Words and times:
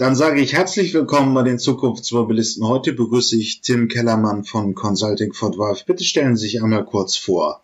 Dann 0.00 0.14
sage 0.14 0.40
ich 0.40 0.54
herzlich 0.54 0.94
willkommen 0.94 1.34
bei 1.34 1.42
den 1.42 1.58
Zukunftsmobilisten. 1.58 2.66
Heute 2.66 2.94
begrüße 2.94 3.36
ich 3.36 3.60
Tim 3.60 3.86
Kellermann 3.86 4.44
von 4.44 4.74
Consulting 4.74 5.34
for 5.34 5.50
Drive. 5.50 5.84
Bitte 5.84 6.04
stellen 6.04 6.36
Sie 6.36 6.46
sich 6.46 6.62
einmal 6.62 6.86
kurz 6.86 7.18
vor. 7.18 7.60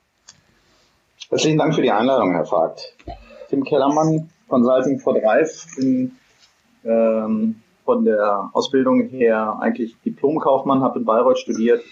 Herzlichen 1.30 1.56
Dank 1.56 1.74
für 1.74 1.80
die 1.80 1.90
Einladung, 1.90 2.32
Herr 2.32 2.44
Vogt. 2.44 2.94
Tim 3.48 3.64
Kellermann, 3.64 4.28
Consulting 4.48 4.98
for 4.98 5.18
Drive. 5.18 5.64
Bin 5.76 6.12
ähm, 6.84 7.54
von 7.86 8.04
der 8.04 8.50
Ausbildung 8.52 9.08
her 9.08 9.56
eigentlich 9.58 9.96
Diplomkaufmann, 10.04 10.82
habe 10.82 10.98
in 10.98 11.06
Bayreuth 11.06 11.38
studiert, 11.38 11.82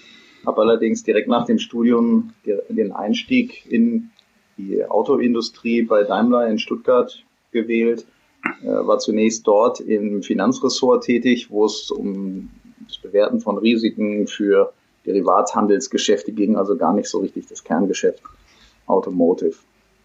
habe 0.45 0.61
allerdings 0.61 1.05
direkt 1.05 1.29
nach 1.29 1.47
dem 1.47 1.59
Studium 1.59 2.35
den 2.69 2.93
Einstieg 2.93 3.65
in 3.65 4.11
die 4.59 4.85
Autoindustrie 4.85 5.85
bei 5.85 6.03
Daimler 6.03 6.49
in 6.49 6.59
Stuttgart 6.59 7.25
gewählt, 7.51 8.03
äh, 8.03 8.14
war 8.63 8.99
zunächst 8.99 9.47
dort 9.47 9.81
im 9.81 10.23
Finanzressort 10.23 11.05
tätig, 11.05 11.51
wo 11.51 11.65
es 11.67 11.91
um 11.91 12.51
das 12.87 12.99
Bewerten 12.99 13.41
von 13.41 13.59
Risiken 13.59 14.27
für 14.27 14.73
Derivatshandelsgeschäfte 15.07 16.33
ging, 16.33 16.57
also 16.57 16.77
gar 16.77 16.95
nicht 16.95 17.09
so 17.09 17.19
richtig 17.19 17.47
das 17.47 17.65
Kerngeschäft 17.65 18.23
Automotive. 18.87 19.57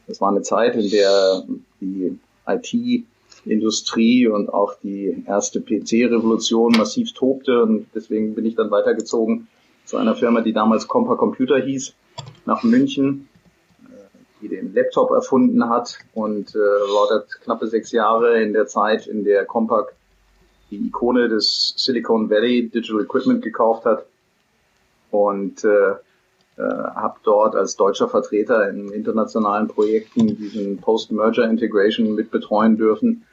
Das 0.08 0.22
war 0.22 0.30
eine 0.30 0.42
Zeit, 0.42 0.76
in 0.76 0.90
der 0.90 1.44
die 1.82 2.18
IT-Industrie 2.48 4.28
und 4.28 4.52
auch 4.54 4.74
die 4.82 5.24
erste 5.28 5.62
PC-Revolution 5.62 6.74
massiv 6.78 7.14
tobte 7.14 7.64
und 7.64 7.88
deswegen 7.94 8.36
bin 8.36 8.46
ich 8.46 8.56
dann 8.56 8.72
weitergezogen 8.72 9.48
zu 9.86 9.98
einer 9.98 10.16
Firma, 10.16 10.42
die 10.42 10.54
damals 10.54 10.88
Compa 10.88 11.16
Computer 11.16 11.60
hieß, 11.60 11.94
nach 12.46 12.64
München, 12.64 13.29
äh, 13.29 13.29
die 14.42 14.48
den 14.48 14.74
Laptop 14.74 15.12
erfunden 15.12 15.70
hat 15.70 16.00
und 16.14 16.56
äh, 16.56 16.60
war 16.60 17.24
knappe 17.44 17.68
sechs 17.68 17.92
Jahre 17.92 18.42
in 18.42 18.54
der 18.54 18.68
Zeit, 18.68 19.08
in 19.08 19.24
der 19.24 19.46
Compaq 19.46 19.94
die 20.72 20.78
Ikone 20.88 21.30
des 21.30 21.74
Silicon 21.78 22.30
Valley 22.30 22.70
Digital 22.70 23.02
Equipment 23.02 23.42
gekauft 23.44 23.86
hat 23.86 24.06
und 25.12 25.64
äh, 25.64 25.96
äh, 26.58 26.62
habe 26.62 27.20
dort 27.24 27.56
als 27.56 27.76
deutscher 27.76 28.10
Vertreter 28.10 28.70
in 28.70 28.90
internationalen 28.92 29.68
Projekten 29.68 30.36
diesen 30.38 30.78
Post-Merger 30.78 31.46
Integration 31.46 32.16
mit 32.16 32.32
betreuen 32.32 32.78
dürfen. 32.78 33.26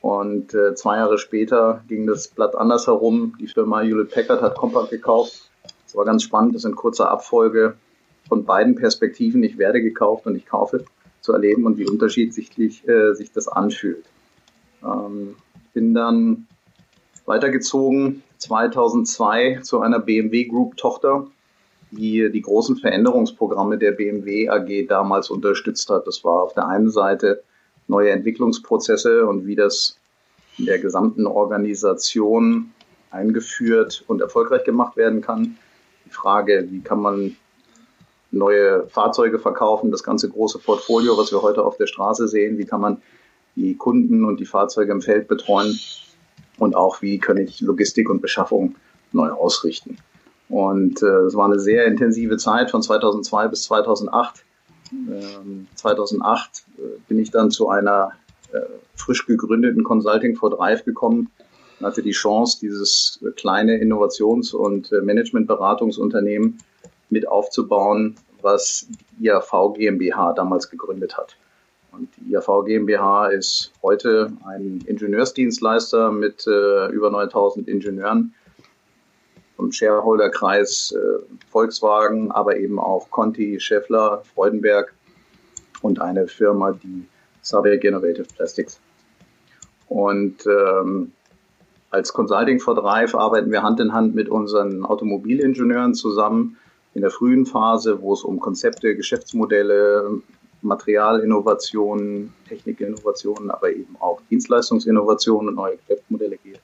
Und 0.00 0.54
äh, 0.54 0.74
zwei 0.74 0.96
Jahre 0.96 1.18
später 1.18 1.82
ging 1.88 2.06
das 2.06 2.28
Blatt 2.28 2.56
anders 2.56 2.86
herum. 2.86 3.34
Die 3.40 3.46
Firma 3.46 3.80
Hewlett 3.80 4.10
Packard 4.10 4.42
hat 4.42 4.56
Compaq 4.56 4.90
gekauft. 4.90 5.50
Das 5.84 5.96
war 5.96 6.04
ganz 6.04 6.22
spannend, 6.22 6.54
das 6.54 6.64
in 6.64 6.74
kurzer 6.74 7.10
Abfolge 7.10 7.74
von 8.32 8.46
beiden 8.46 8.76
Perspektiven, 8.76 9.42
ich 9.42 9.58
werde 9.58 9.82
gekauft 9.82 10.24
und 10.24 10.36
ich 10.36 10.46
kaufe, 10.46 10.86
zu 11.20 11.34
erleben 11.34 11.66
und 11.66 11.76
wie 11.76 11.86
unterschiedlich 11.86 12.88
äh, 12.88 13.12
sich 13.12 13.30
das 13.30 13.46
anfühlt. 13.46 14.06
Ähm, 14.82 15.36
bin 15.74 15.92
dann 15.92 16.46
weitergezogen 17.26 18.22
2002 18.38 19.60
zu 19.62 19.82
einer 19.82 19.98
BMW 19.98 20.44
Group 20.44 20.78
Tochter 20.78 21.26
die 21.90 22.32
die 22.32 22.40
großen 22.40 22.78
Veränderungsprogramme 22.78 23.76
der 23.76 23.92
BMW 23.92 24.48
AG 24.48 24.86
damals 24.88 25.28
unterstützt 25.28 25.90
hat. 25.90 26.06
Das 26.06 26.24
war 26.24 26.44
auf 26.44 26.54
der 26.54 26.66
einen 26.68 26.88
Seite 26.88 27.42
neue 27.86 28.12
Entwicklungsprozesse 28.12 29.26
und 29.26 29.46
wie 29.46 29.56
das 29.56 29.98
in 30.56 30.64
der 30.64 30.78
gesamten 30.78 31.26
Organisation 31.26 32.70
eingeführt 33.10 34.04
und 34.06 34.22
erfolgreich 34.22 34.64
gemacht 34.64 34.96
werden 34.96 35.20
kann. 35.20 35.58
Die 36.06 36.10
Frage, 36.10 36.66
wie 36.70 36.80
kann 36.80 37.00
man 37.02 37.36
neue 38.32 38.86
Fahrzeuge 38.88 39.38
verkaufen, 39.38 39.90
das 39.90 40.02
ganze 40.02 40.28
große 40.28 40.58
Portfolio, 40.58 41.16
was 41.16 41.30
wir 41.32 41.42
heute 41.42 41.62
auf 41.64 41.76
der 41.76 41.86
Straße 41.86 42.28
sehen, 42.28 42.58
wie 42.58 42.64
kann 42.64 42.80
man 42.80 43.02
die 43.54 43.76
Kunden 43.76 44.24
und 44.24 44.40
die 44.40 44.46
Fahrzeuge 44.46 44.92
im 44.92 45.02
Feld 45.02 45.28
betreuen 45.28 45.78
und 46.58 46.74
auch 46.74 47.02
wie 47.02 47.18
kann 47.18 47.36
ich 47.36 47.60
Logistik 47.60 48.08
und 48.08 48.22
Beschaffung 48.22 48.76
neu 49.12 49.30
ausrichten. 49.30 49.98
Und 50.48 51.02
äh, 51.02 51.06
es 51.06 51.34
war 51.34 51.46
eine 51.46 51.58
sehr 51.58 51.86
intensive 51.86 52.36
Zeit 52.36 52.70
von 52.70 52.82
2002 52.82 53.48
bis 53.48 53.62
2008. 53.64 54.44
Ähm, 54.92 55.66
2008 55.74 56.64
äh, 56.78 56.82
bin 57.08 57.18
ich 57.18 57.30
dann 57.30 57.50
zu 57.50 57.68
einer 57.68 58.12
äh, 58.52 58.60
frisch 58.94 59.26
gegründeten 59.26 59.84
Consulting 59.84 60.36
for 60.36 60.50
Drive 60.50 60.84
gekommen 60.84 61.30
und 61.80 61.86
hatte 61.86 62.02
die 62.02 62.12
Chance, 62.12 62.58
dieses 62.60 63.20
kleine 63.36 63.78
Innovations- 63.78 64.52
und 64.52 64.92
äh, 64.92 65.00
Managementberatungsunternehmen 65.00 66.58
mit 67.08 67.28
aufzubauen, 67.28 68.16
was 68.42 68.86
die 69.18 69.26
IAV 69.26 69.74
GmbH 69.74 70.32
damals 70.32 70.68
gegründet 70.68 71.16
hat. 71.16 71.36
Und 71.92 72.08
die 72.16 72.32
IAV 72.32 72.64
GmbH 72.64 73.28
ist 73.28 73.72
heute 73.82 74.32
ein 74.46 74.82
Ingenieursdienstleister 74.86 76.10
mit 76.10 76.46
äh, 76.46 76.86
über 76.88 77.10
9000 77.10 77.68
Ingenieuren, 77.68 78.34
vom 79.56 79.70
Shareholderkreis 79.70 80.92
äh, 80.96 81.22
Volkswagen, 81.50 82.32
aber 82.32 82.56
eben 82.56 82.78
auch 82.78 83.10
Conti, 83.10 83.60
Scheffler, 83.60 84.22
Freudenberg 84.34 84.94
und 85.82 86.00
eine 86.00 86.26
Firma, 86.26 86.72
die 86.72 87.06
Sabic 87.42 87.84
Innovative 87.84 88.26
Plastics. 88.36 88.80
Und 89.88 90.46
ähm, 90.46 91.12
als 91.90 92.14
Consulting 92.14 92.58
for 92.58 92.74
Drive 92.74 93.14
arbeiten 93.14 93.50
wir 93.50 93.62
Hand 93.62 93.78
in 93.78 93.92
Hand 93.92 94.14
mit 94.14 94.30
unseren 94.30 94.84
Automobilingenieuren 94.84 95.94
zusammen 95.94 96.56
in 96.94 97.00
der 97.02 97.10
frühen 97.10 97.46
Phase, 97.46 98.00
wo 98.02 98.12
es 98.12 98.22
um 98.22 98.40
Konzepte, 98.40 98.96
Geschäftsmodelle, 98.96 100.20
Materialinnovationen, 100.62 102.32
Technikinnovationen, 102.48 103.50
aber 103.50 103.70
eben 103.70 103.96
auch 103.98 104.20
Dienstleistungsinnovationen 104.30 105.48
und 105.48 105.54
neue 105.56 105.76
Geschäftsmodelle 105.78 106.36
geht. 106.36 106.60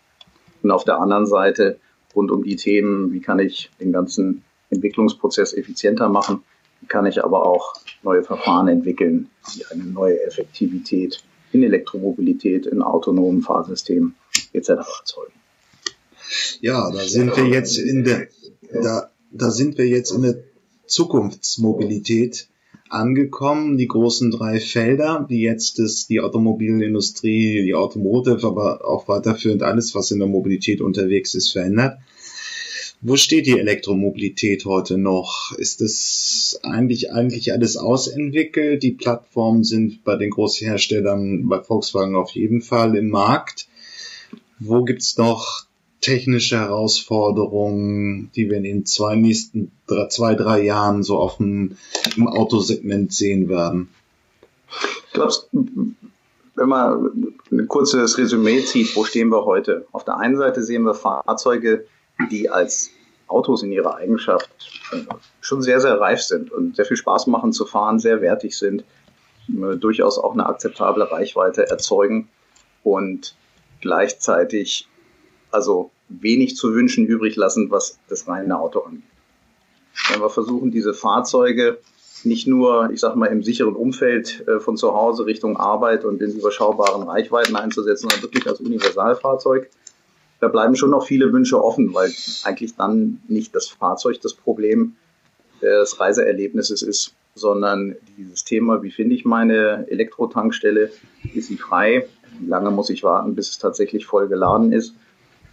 Und 0.62 0.70
auf 0.70 0.84
der 0.84 1.00
anderen 1.00 1.26
Seite 1.26 1.78
rund 2.14 2.30
um 2.30 2.42
die 2.42 2.56
Themen, 2.56 3.12
wie 3.12 3.20
kann 3.20 3.38
ich 3.38 3.70
den 3.80 3.92
ganzen 3.92 4.44
Entwicklungsprozess 4.70 5.52
effizienter 5.54 6.08
machen, 6.08 6.42
wie 6.80 6.86
kann 6.86 7.06
ich 7.06 7.24
aber 7.24 7.46
auch 7.46 7.74
neue 8.02 8.22
Verfahren 8.22 8.68
entwickeln, 8.68 9.30
die 9.54 9.64
eine 9.66 9.84
neue 9.84 10.22
Effektivität 10.22 11.22
in 11.52 11.62
Elektromobilität, 11.62 12.66
in 12.66 12.82
autonomen 12.82 13.42
Fahrsystemen 13.42 14.14
etc. 14.52 14.68
erzeugen. 14.68 15.32
Ja, 16.60 16.90
da 16.90 17.00
sind 17.00 17.36
wir 17.36 17.46
jetzt 17.46 17.78
in 17.78 18.04
der, 18.04 18.28
da, 18.70 19.10
da 19.38 19.50
sind 19.50 19.78
wir 19.78 19.86
jetzt 19.86 20.10
in 20.10 20.22
der 20.22 20.38
Zukunftsmobilität 20.86 22.48
angekommen, 22.88 23.76
die 23.76 23.88
großen 23.88 24.30
drei 24.30 24.60
Felder, 24.60 25.26
die 25.28 25.40
jetzt 25.40 25.78
ist 25.78 26.08
die 26.08 26.20
Automobilindustrie, 26.20 27.62
die 27.62 27.74
Automotive, 27.74 28.46
aber 28.46 28.86
auch 28.86 29.08
weiterführend 29.08 29.62
alles, 29.62 29.94
was 29.94 30.10
in 30.10 30.18
der 30.18 30.28
Mobilität 30.28 30.80
unterwegs 30.80 31.34
ist, 31.34 31.50
verändert. 31.50 31.98
Wo 33.00 33.16
steht 33.16 33.46
die 33.46 33.58
Elektromobilität 33.58 34.64
heute 34.64 34.98
noch? 34.98 35.52
Ist 35.56 35.80
es 35.82 36.58
eigentlich, 36.64 37.12
eigentlich 37.12 37.52
alles 37.52 37.76
ausentwickelt? 37.76 38.82
Die 38.82 38.90
Plattformen 38.90 39.62
sind 39.62 40.02
bei 40.02 40.16
den 40.16 40.30
Großherstellern, 40.30 41.48
bei 41.48 41.60
Volkswagen 41.60 42.16
auf 42.16 42.32
jeden 42.32 42.60
Fall 42.60 42.96
im 42.96 43.10
Markt. 43.10 43.68
Wo 44.58 44.82
gibt's 44.82 45.16
noch 45.16 45.67
technische 46.00 46.58
Herausforderungen, 46.58 48.30
die 48.34 48.48
wir 48.50 48.58
in 48.58 48.62
den 48.64 48.86
zwei 48.86 49.16
nächsten 49.16 49.72
drei, 49.86 50.06
zwei, 50.08 50.34
drei 50.34 50.62
Jahren 50.62 51.02
so 51.02 51.18
auf 51.18 51.38
dem, 51.38 51.76
im 52.16 52.28
Autosegment 52.28 53.12
sehen 53.12 53.48
werden? 53.48 53.88
Ich 55.06 55.12
glaube, 55.12 55.34
wenn 56.54 56.68
man 56.68 57.34
ein 57.50 57.68
kurzes 57.68 58.18
Resümee 58.18 58.64
zieht, 58.64 58.94
wo 58.96 59.04
stehen 59.04 59.30
wir 59.30 59.44
heute? 59.44 59.86
Auf 59.92 60.04
der 60.04 60.18
einen 60.18 60.36
Seite 60.36 60.62
sehen 60.62 60.82
wir 60.82 60.94
Fahrzeuge, 60.94 61.86
die 62.30 62.50
als 62.50 62.90
Autos 63.28 63.62
in 63.62 63.72
ihrer 63.72 63.96
Eigenschaft 63.96 64.50
äh, 64.92 65.02
schon 65.40 65.62
sehr, 65.62 65.80
sehr 65.80 66.00
reif 66.00 66.22
sind 66.22 66.50
und 66.50 66.76
sehr 66.76 66.84
viel 66.84 66.96
Spaß 66.96 67.26
machen 67.26 67.52
zu 67.52 67.66
fahren, 67.66 67.98
sehr 67.98 68.20
wertig 68.20 68.56
sind, 68.56 68.84
äh, 69.48 69.76
durchaus 69.76 70.18
auch 70.18 70.32
eine 70.32 70.46
akzeptable 70.46 71.10
Reichweite 71.10 71.68
erzeugen 71.68 72.28
und 72.82 73.34
gleichzeitig 73.80 74.88
also 75.50 75.90
wenig 76.08 76.56
zu 76.56 76.74
wünschen 76.74 77.06
übrig 77.06 77.36
lassen, 77.36 77.70
was 77.70 77.98
das 78.08 78.28
reine 78.28 78.58
Auto 78.58 78.80
angeht. 78.80 79.02
Wenn 80.10 80.20
wir 80.20 80.30
versuchen, 80.30 80.70
diese 80.70 80.94
Fahrzeuge 80.94 81.78
nicht 82.24 82.46
nur, 82.46 82.90
ich 82.92 83.00
sag 83.00 83.14
mal, 83.14 83.26
im 83.26 83.42
sicheren 83.42 83.76
Umfeld 83.76 84.46
äh, 84.48 84.58
von 84.58 84.76
zu 84.76 84.92
Hause 84.92 85.26
Richtung 85.26 85.56
Arbeit 85.56 86.04
und 86.04 86.20
in 86.20 86.32
überschaubaren 86.32 87.02
Reichweiten 87.02 87.54
einzusetzen, 87.56 88.08
sondern 88.08 88.22
wirklich 88.22 88.46
als 88.46 88.60
Universalfahrzeug, 88.60 89.70
da 90.40 90.48
bleiben 90.48 90.76
schon 90.76 90.90
noch 90.90 91.06
viele 91.06 91.32
Wünsche 91.32 91.62
offen, 91.62 91.94
weil 91.94 92.12
eigentlich 92.44 92.76
dann 92.76 93.20
nicht 93.28 93.54
das 93.54 93.68
Fahrzeug 93.68 94.20
das 94.20 94.34
Problem 94.34 94.96
des 95.60 95.98
Reiseerlebnisses 95.98 96.82
ist, 96.82 97.14
sondern 97.34 97.96
dieses 98.16 98.44
Thema, 98.44 98.82
wie 98.82 98.90
finde 98.90 99.16
ich 99.16 99.24
meine 99.24 99.86
Elektrotankstelle, 99.88 100.90
ist 101.34 101.48
sie 101.48 101.56
frei, 101.56 102.06
wie 102.38 102.46
lange 102.46 102.70
muss 102.70 102.90
ich 102.90 103.02
warten, 103.02 103.34
bis 103.34 103.50
es 103.50 103.58
tatsächlich 103.58 104.06
voll 104.06 104.28
geladen 104.28 104.72
ist 104.72 104.94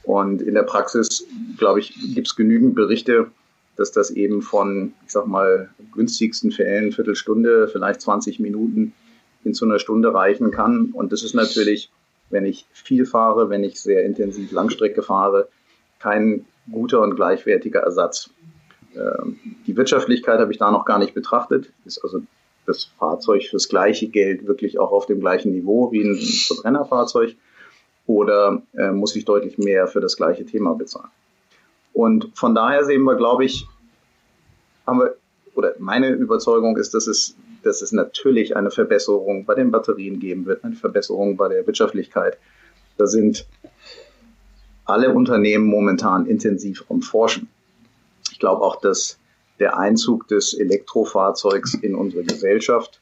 und 0.06 0.42
in 0.42 0.54
der 0.54 0.64
Praxis, 0.64 1.26
glaube 1.58 1.80
ich, 1.80 1.94
gibt 2.14 2.28
es 2.28 2.36
genügend 2.36 2.76
Berichte, 2.76 3.32
dass 3.76 3.92
das 3.92 4.12
eben 4.12 4.42
von, 4.42 4.94
ich 5.06 5.12
sag 5.12 5.28
mal, 5.28 5.70
günstigsten 5.94 6.52
Fällen 6.52 6.92
Viertelstunde, 6.92 7.68
vielleicht 7.68 8.02
20 8.02 8.40
Minuten 8.40 8.94
hin 9.44 9.54
zu 9.54 9.66
einer 9.66 9.80
Stunde 9.80 10.14
reichen 10.14 10.52
kann. 10.52 10.92
Und 10.94 11.12
das 11.12 11.24
ist 11.24 11.34
natürlich 11.34 11.92
wenn 12.30 12.46
ich 12.46 12.66
viel 12.74 13.06
fahre, 13.06 13.50
wenn 13.50 13.64
ich 13.64 13.82
sehr 13.82 14.04
intensiv 14.04 14.52
Langstrecke 14.52 15.02
fahre, 15.02 15.48
kein 16.00 16.46
guter 16.72 17.02
und 17.02 17.16
gleichwertiger 17.16 17.82
Ersatz. 17.82 18.30
Ähm, 18.96 19.40
die 19.68 19.78
Wirtschaftlichkeit 19.78 20.40
habe 20.40 20.52
ich 20.52 20.58
da 20.58 20.72
noch 20.72 20.86
gar 20.86 21.00
nicht 21.00 21.14
betrachtet. 21.14 21.72
Ist 21.86 22.04
also 22.04 22.22
das 22.66 22.86
Fahrzeug 22.98 23.44
fürs 23.44 23.70
gleiche 23.70 24.08
Geld 24.08 24.48
wirklich 24.48 24.80
auch 24.80 24.92
auf 24.92 25.06
dem 25.06 25.20
gleichen 25.20 25.52
Niveau 25.52 25.92
wie 25.92 26.02
ein 26.02 26.16
Verbrennerfahrzeug? 26.16 27.36
Oder 28.08 28.62
äh, 28.78 28.92
muss 28.92 29.16
ich 29.16 29.26
deutlich 29.26 29.58
mehr 29.58 29.88
für 29.88 30.00
das 30.00 30.16
gleiche 30.16 30.46
Thema 30.46 30.74
bezahlen? 30.76 31.10
Und 31.94 32.32
von 32.36 32.54
daher 32.54 32.84
sehen 32.84 33.04
wir, 33.04 33.16
glaube 33.16 33.46
ich, 33.46 33.68
haben 34.86 35.00
wir, 35.00 35.16
oder 35.56 35.74
meine 35.80 36.10
Überzeugung 36.10 36.78
ist, 36.78 36.94
dass 36.94 37.08
es, 37.08 37.36
dass 37.64 37.82
es 37.82 37.92
natürlich 37.92 38.56
eine 38.56 38.70
Verbesserung 38.70 39.46
bei 39.46 39.56
den 39.56 39.72
Batterien 39.72 40.20
geben 40.20 40.46
wird, 40.46 40.64
eine 40.64 40.76
Verbesserung 40.76 41.38
bei 41.38 41.48
der 41.48 41.66
Wirtschaftlichkeit. 41.66 42.38
Da 42.98 43.08
sind 43.08 43.48
alle 44.86 45.14
Unternehmen 45.14 45.66
momentan 45.66 46.28
intensiv 46.28 46.86
am 46.90 47.02
Forschen. 47.02 47.48
Ich 48.32 48.40
glaube 48.40 48.62
auch, 48.62 48.82
dass 48.82 49.18
der 49.60 49.78
Einzug 49.78 50.28
des 50.28 50.54
Elektrofahrzeugs 50.54 51.76
in 51.76 51.96
unsere 51.96 52.24
Gesellschaft 52.24 53.02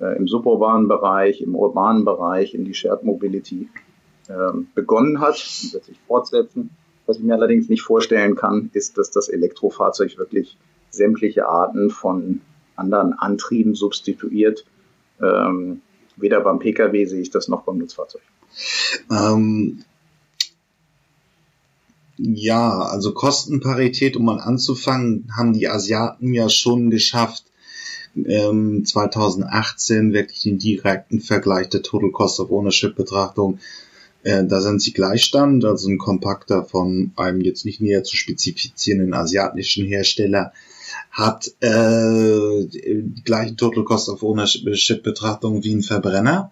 äh, 0.00 0.16
im 0.16 0.26
suburbanen 0.26 0.88
Bereich, 0.88 1.40
im 1.40 1.54
urbanen 1.54 2.04
Bereich, 2.04 2.54
in 2.54 2.64
die 2.64 2.74
Shared 2.74 3.04
Mobility 3.04 3.68
begonnen 4.74 5.20
hat 5.20 5.34
und 5.62 5.72
wird 5.72 5.84
sich 5.84 5.98
fortsetzen. 6.06 6.70
Was 7.06 7.18
ich 7.18 7.24
mir 7.24 7.34
allerdings 7.34 7.68
nicht 7.68 7.82
vorstellen 7.82 8.36
kann, 8.36 8.70
ist, 8.72 8.96
dass 8.96 9.10
das 9.10 9.28
Elektrofahrzeug 9.28 10.16
wirklich 10.18 10.56
sämtliche 10.90 11.48
Arten 11.48 11.90
von 11.90 12.40
anderen 12.76 13.12
Antrieben 13.14 13.74
substituiert. 13.74 14.64
Ähm, 15.20 15.82
weder 16.16 16.40
beim 16.40 16.58
Pkw 16.58 17.04
sehe 17.04 17.20
ich 17.20 17.30
das 17.30 17.48
noch 17.48 17.62
beim 17.64 17.78
Nutzfahrzeug. 17.78 18.22
Ähm, 19.10 19.84
ja, 22.18 22.82
also 22.82 23.12
Kostenparität, 23.12 24.16
um 24.16 24.24
mal 24.24 24.38
anzufangen, 24.38 25.30
haben 25.36 25.54
die 25.54 25.68
Asiaten 25.68 26.32
ja 26.32 26.48
schon 26.48 26.90
geschafft, 26.90 27.44
ähm, 28.14 28.84
2018 28.84 30.12
wirklich 30.12 30.42
den 30.42 30.58
direkten 30.58 31.20
Vergleich 31.20 31.68
der 31.70 31.82
Total 31.82 32.10
Cost 32.10 32.40
of 32.40 32.50
Ownership 32.50 32.94
Betrachtung. 32.94 33.58
Äh, 34.24 34.44
da 34.44 34.60
sind 34.60 34.80
sie 34.80 34.92
Gleichstand, 34.92 35.64
also 35.64 35.88
ein 35.88 35.98
Kompakter 35.98 36.64
von 36.64 37.12
einem 37.16 37.40
jetzt 37.40 37.64
nicht 37.64 37.80
näher 37.80 38.04
zu 38.04 38.16
spezifizierenden 38.16 39.14
asiatischen 39.14 39.86
Hersteller 39.86 40.52
hat 41.10 41.48
äh, 41.60 42.64
die 42.66 43.22
gleichen 43.24 43.56
Total 43.56 43.84
Cost 43.84 44.08
of 44.08 44.22
Ownership 44.22 45.02
Betrachtung 45.02 45.62
wie 45.62 45.74
ein 45.74 45.82
Verbrenner. 45.82 46.50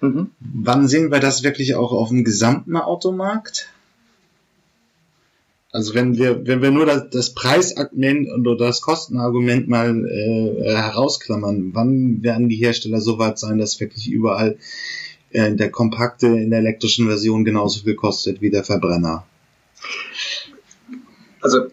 Mhm. 0.00 0.30
Wann 0.40 0.88
sehen 0.88 1.10
wir 1.10 1.20
das 1.20 1.42
wirklich 1.42 1.74
auch 1.74 1.92
auf 1.92 2.08
dem 2.08 2.24
gesamten 2.24 2.76
Automarkt? 2.76 3.70
Also 5.72 5.94
wenn 5.94 6.18
wir, 6.18 6.46
wenn 6.46 6.62
wir 6.62 6.70
nur 6.70 6.86
das, 6.86 7.10
das 7.10 7.34
Preisargument 7.34 8.28
oder 8.30 8.66
das 8.66 8.80
Kostenargument 8.80 9.66
mal 9.66 10.06
äh, 10.06 10.72
herausklammern, 10.72 11.70
wann 11.74 12.22
werden 12.22 12.48
die 12.48 12.56
Hersteller 12.56 13.00
so 13.00 13.18
weit 13.18 13.38
sein, 13.38 13.58
dass 13.58 13.80
wirklich 13.80 14.08
überall 14.08 14.56
äh, 15.34 15.54
der 15.54 15.70
kompakte 15.70 16.28
in 16.28 16.50
der 16.50 16.60
elektrischen 16.60 17.06
Version 17.08 17.44
genauso 17.44 17.82
viel 17.82 17.96
kostet 17.96 18.40
wie 18.40 18.50
der 18.50 18.64
Verbrenner? 18.64 19.26
Also 21.40 21.66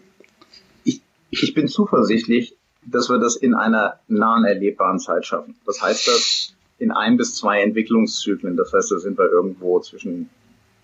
ich, 0.84 1.00
ich 1.30 1.54
bin 1.54 1.68
zuversichtlich, 1.68 2.56
dass 2.84 3.08
wir 3.08 3.18
das 3.18 3.36
in 3.36 3.54
einer 3.54 4.00
nahen 4.08 4.44
erlebbaren 4.44 4.98
Zeit 4.98 5.24
schaffen. 5.26 5.54
Das 5.64 5.80
heißt 5.80 6.08
das 6.08 6.54
in 6.78 6.90
ein 6.90 7.16
bis 7.16 7.36
zwei 7.36 7.62
Entwicklungszyklen. 7.62 8.56
Das 8.56 8.72
heißt, 8.72 8.90
da 8.90 8.98
sind 8.98 9.16
wir 9.16 9.30
irgendwo 9.30 9.78
zwischen 9.80 10.28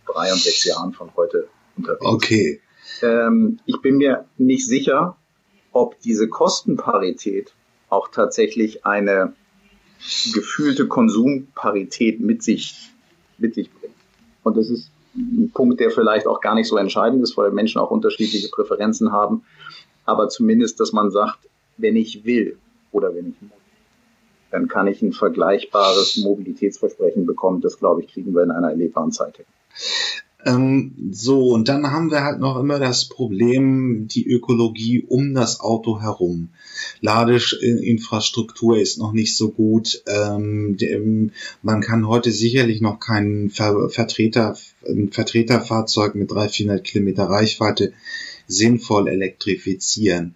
drei 0.07 0.33
und 0.33 0.41
sechs 0.41 0.65
Jahren 0.65 0.93
von 0.93 1.11
heute 1.17 1.49
unterwegs. 1.77 2.05
Okay. 2.05 2.61
Ähm, 3.03 3.59
ich 3.67 3.81
bin 3.83 3.97
mir 3.97 4.25
nicht 4.37 4.67
sicher, 4.67 5.17
ob 5.73 5.99
diese 6.01 6.29
Kostenparität 6.29 7.53
auch 7.89 8.09
tatsächlich 8.09 8.87
eine 8.87 9.35
gefühlte 10.33 10.87
Konsumparität 10.87 12.21
mit 12.21 12.43
sich, 12.43 12.91
mit 13.39 13.55
sich 13.55 13.71
bringt. 13.73 13.95
Und 14.43 14.57
das 14.57 14.71
ist 14.71 14.91
ein 15.17 15.51
Punkt, 15.53 15.81
der 15.81 15.91
vielleicht 15.91 16.27
auch 16.27 16.41
gar 16.41 16.55
nicht 16.55 16.69
so 16.69 16.77
entscheidend 16.77 17.23
ist, 17.23 17.37
weil 17.37 17.51
Menschen 17.51 17.81
auch 17.81 17.91
unterschiedliche 17.91 18.49
Präferenzen 18.49 19.13
haben. 19.13 19.45
Aber 20.05 20.29
zumindest, 20.29 20.81
dass 20.81 20.93
man 20.93 21.11
sagt, 21.11 21.39
wenn 21.77 21.97
ich 21.97 22.25
will 22.25 22.59
oder 22.93 23.15
wenn 23.15 23.31
ich 23.31 23.43
muss, 23.43 23.51
dann 24.51 24.69
kann 24.69 24.87
ich 24.87 25.03
ein 25.03 25.13
vergleichbares 25.13 26.17
Mobilitätsversprechen 26.17 27.27
bekommen. 27.27 27.61
Das, 27.61 27.79
glaube 27.79 28.03
ich, 28.03 28.13
kriegen 28.13 28.35
wir 28.35 28.43
in 28.43 28.51
einer 28.51 28.71
erlebbaren 28.71 29.13
Zeit 29.13 29.37
hin. 29.37 29.47
Ähm, 30.49 31.11
so, 31.11 31.49
und 31.49 31.69
dann 31.69 31.91
haben 31.91 32.11
wir 32.11 32.25
halt 32.25 32.41
noch 32.41 32.59
immer 32.59 32.79
das 32.79 33.07
Problem, 33.07 34.09
die 34.09 34.27
Ökologie 34.27 35.05
um 35.07 35.35
das 35.35 35.61
Auto 35.61 36.01
herum. 36.01 36.49
Ladeinfrastruktur 37.03 38.79
ist 38.79 38.99
noch 38.99 39.13
nicht 39.13 39.37
so 39.37 39.51
gut. 39.51 40.03
Ähm, 40.07 41.33
man 41.63 41.83
kann 41.83 42.09
heute 42.09 42.33
sicherlich 42.33 42.81
noch 42.81 42.99
kein 42.99 43.51
Ver 43.51 43.91
Vertreter, 43.91 44.57
ein 44.89 45.13
Vertreterfahrzeug 45.13 46.15
mit 46.15 46.31
300, 46.31 46.55
400 46.55 46.85
Kilometer 46.85 47.25
Reichweite 47.25 47.93
sinnvoll 48.47 49.09
elektrifizieren. 49.09 50.35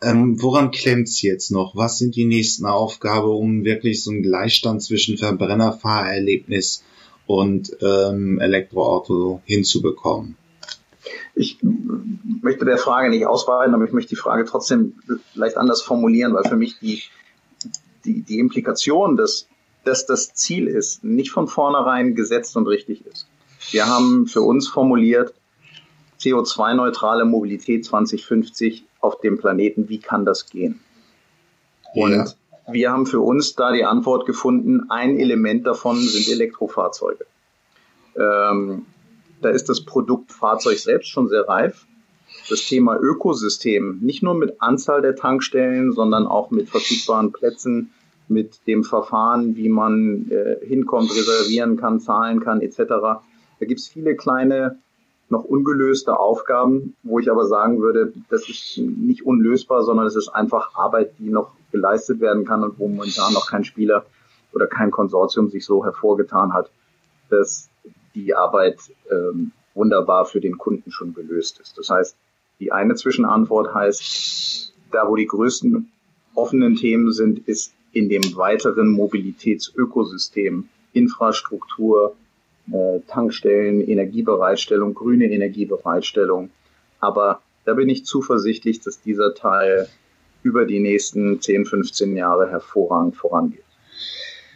Ähm, 0.00 0.40
woran 0.40 0.70
klemmt's 0.70 1.20
jetzt 1.20 1.50
noch? 1.50 1.76
Was 1.76 1.98
sind 1.98 2.16
die 2.16 2.24
nächsten 2.24 2.64
Aufgaben, 2.64 3.28
um 3.28 3.64
wirklich 3.64 4.02
so 4.02 4.10
einen 4.12 4.22
Gleichstand 4.22 4.82
zwischen 4.82 5.18
Verbrennerfahrerlebnis 5.18 6.82
und 7.26 7.76
ähm, 7.80 8.40
Elektroauto 8.40 9.40
hinzubekommen. 9.44 10.36
Ich 11.34 11.58
möchte 11.62 12.64
der 12.64 12.78
Frage 12.78 13.10
nicht 13.10 13.26
ausweiten, 13.26 13.74
aber 13.74 13.84
ich 13.84 13.92
möchte 13.92 14.10
die 14.10 14.20
Frage 14.20 14.44
trotzdem 14.44 14.94
vielleicht 15.32 15.56
anders 15.56 15.82
formulieren, 15.82 16.34
weil 16.34 16.44
für 16.44 16.56
mich 16.56 16.78
die, 16.78 17.02
die, 18.04 18.22
die 18.22 18.38
Implikation, 18.38 19.16
dass, 19.16 19.48
dass 19.84 20.06
das 20.06 20.34
Ziel 20.34 20.68
ist, 20.68 21.02
nicht 21.02 21.30
von 21.30 21.48
vornherein 21.48 22.14
gesetzt 22.14 22.56
und 22.56 22.68
richtig 22.68 23.04
ist. 23.06 23.26
Wir 23.70 23.86
haben 23.86 24.26
für 24.26 24.42
uns 24.42 24.68
formuliert, 24.68 25.34
CO2-neutrale 26.20 27.24
Mobilität 27.24 27.84
2050 27.84 28.84
auf 29.00 29.20
dem 29.20 29.38
Planeten, 29.38 29.88
wie 29.88 29.98
kann 29.98 30.24
das 30.24 30.48
gehen? 30.48 30.80
Und 31.94 32.12
ja 32.12 32.26
wir 32.70 32.90
haben 32.90 33.06
für 33.06 33.20
uns 33.20 33.54
da 33.54 33.72
die 33.72 33.84
Antwort 33.84 34.26
gefunden, 34.26 34.90
ein 34.90 35.18
Element 35.18 35.66
davon 35.66 35.98
sind 35.98 36.28
Elektrofahrzeuge. 36.28 37.26
Ähm, 38.16 38.86
da 39.40 39.50
ist 39.50 39.68
das 39.68 39.84
Produkt 39.84 40.32
Fahrzeug 40.32 40.78
selbst 40.78 41.08
schon 41.08 41.28
sehr 41.28 41.48
reif. 41.48 41.86
Das 42.48 42.66
Thema 42.66 42.98
Ökosystem, 42.98 43.98
nicht 44.00 44.22
nur 44.22 44.34
mit 44.34 44.60
Anzahl 44.60 45.02
der 45.02 45.16
Tankstellen, 45.16 45.92
sondern 45.92 46.26
auch 46.26 46.50
mit 46.50 46.68
verfügbaren 46.68 47.32
Plätzen, 47.32 47.92
mit 48.28 48.66
dem 48.66 48.84
Verfahren, 48.84 49.56
wie 49.56 49.68
man 49.68 50.30
äh, 50.30 50.64
hinkommt, 50.64 51.10
reservieren 51.10 51.76
kann, 51.76 52.00
zahlen 52.00 52.40
kann, 52.40 52.60
etc. 52.62 52.76
Da 52.78 53.66
gibt 53.66 53.80
es 53.80 53.88
viele 53.88 54.16
kleine 54.16 54.78
noch 55.28 55.44
ungelöste 55.44 56.18
Aufgaben, 56.18 56.94
wo 57.02 57.18
ich 57.18 57.30
aber 57.30 57.46
sagen 57.46 57.80
würde, 57.80 58.12
das 58.28 58.48
ist 58.48 58.78
nicht 58.78 59.24
unlösbar, 59.24 59.82
sondern 59.82 60.06
es 60.06 60.16
ist 60.16 60.28
einfach 60.28 60.74
Arbeit, 60.74 61.14
die 61.18 61.30
noch 61.30 61.52
geleistet 61.72 62.20
werden 62.20 62.44
kann 62.44 62.62
und 62.62 62.78
wo 62.78 62.88
momentan 62.88 63.32
noch 63.32 63.50
kein 63.50 63.64
Spieler 63.64 64.06
oder 64.52 64.66
kein 64.66 64.90
Konsortium 64.90 65.48
sich 65.48 65.64
so 65.64 65.84
hervorgetan 65.84 66.52
hat, 66.52 66.70
dass 67.30 67.70
die 68.14 68.34
Arbeit 68.34 68.78
ähm, 69.10 69.52
wunderbar 69.74 70.26
für 70.26 70.40
den 70.40 70.58
Kunden 70.58 70.90
schon 70.92 71.14
gelöst 71.14 71.58
ist. 71.60 71.78
Das 71.78 71.88
heißt, 71.90 72.16
die 72.60 72.72
eine 72.72 72.94
Zwischenantwort 72.94 73.74
heißt, 73.74 74.74
da 74.92 75.08
wo 75.08 75.16
die 75.16 75.26
größten 75.26 75.90
offenen 76.34 76.76
Themen 76.76 77.12
sind, 77.12 77.48
ist 77.48 77.74
in 77.92 78.08
dem 78.08 78.36
weiteren 78.36 78.88
Mobilitätsökosystem, 78.88 80.68
Infrastruktur, 80.92 82.14
äh, 82.70 83.00
Tankstellen, 83.06 83.80
Energiebereitstellung, 83.80 84.94
grüne 84.94 85.26
Energiebereitstellung. 85.26 86.50
Aber 87.00 87.42
da 87.64 87.74
bin 87.74 87.88
ich 87.88 88.04
zuversichtlich, 88.04 88.80
dass 88.80 89.00
dieser 89.00 89.34
Teil 89.34 89.88
über 90.42 90.64
die 90.64 90.80
nächsten 90.80 91.40
10, 91.40 91.66
15 91.66 92.16
Jahre 92.16 92.50
hervorragend 92.50 93.16
vorangeht. 93.16 93.64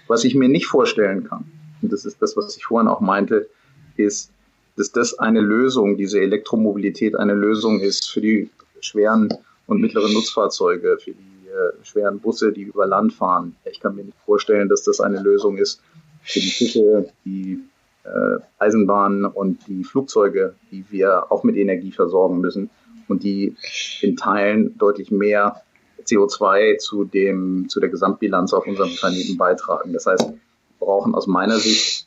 Was 0.09 0.25
ich 0.25 0.35
mir 0.35 0.49
nicht 0.49 0.67
vorstellen 0.67 1.25
kann, 1.25 1.45
und 1.83 1.93
das 1.93 2.05
ist 2.05 2.21
das, 2.23 2.37
was 2.37 2.57
ich 2.57 2.65
vorhin 2.65 2.89
auch 2.89 3.01
meinte, 3.01 3.49
ist, 3.97 4.31
dass 4.77 4.93
das 4.93 5.19
eine 5.19 5.41
Lösung, 5.41 5.97
diese 5.97 6.21
Elektromobilität 6.21 7.17
eine 7.17 7.35
Lösung 7.35 7.81
ist 7.81 8.11
für 8.11 8.21
die 8.21 8.51
schweren 8.81 9.29
und 9.67 9.81
mittleren 9.81 10.13
Nutzfahrzeuge, 10.13 10.99
für 11.03 11.13
die 11.13 11.49
äh, 11.49 11.85
schweren 11.85 12.21
Busse, 12.21 12.53
die 12.53 12.63
über 12.63 12.87
Land 12.87 13.15
fahren. 13.15 13.57
Ich 13.65 13.81
kann 13.81 13.97
mir 13.97 14.05
nicht 14.05 14.19
vorstellen, 14.25 14.69
dass 14.69 14.83
das 14.83 15.01
eine 15.01 15.21
Lösung 15.21 15.57
ist 15.57 15.81
für 16.23 16.41
die 16.41 16.51
Fische, 16.51 17.09
die 17.25 17.61
äh, 18.05 18.39
Eisenbahnen 18.59 19.25
und 19.25 19.67
die 19.67 19.83
Flugzeuge, 19.85 20.55
die 20.71 20.85
wir 20.91 21.33
auch 21.33 21.43
mit 21.43 21.57
Energie 21.57 21.93
versorgen 21.93 22.41
müssen 22.41 22.71
und 23.09 23.23
die 23.23 23.57
in 24.03 24.17
Teilen 24.17 24.77
deutlich 24.79 25.11
mehr 25.11 25.63
CO2 26.07 26.79
zu 26.79 27.05
dem, 27.05 27.69
zu 27.69 27.81
der 27.81 27.91
Gesamtbilanz 27.91 28.53
auf 28.53 28.65
unserem 28.67 28.95
Planeten 28.95 29.37
beitragen. 29.37 29.93
Das 29.93 30.07
heißt, 30.07 30.29
wir 30.29 30.39
brauchen 30.79 31.15
aus 31.15 31.27
meiner 31.27 31.59
Sicht 31.59 32.07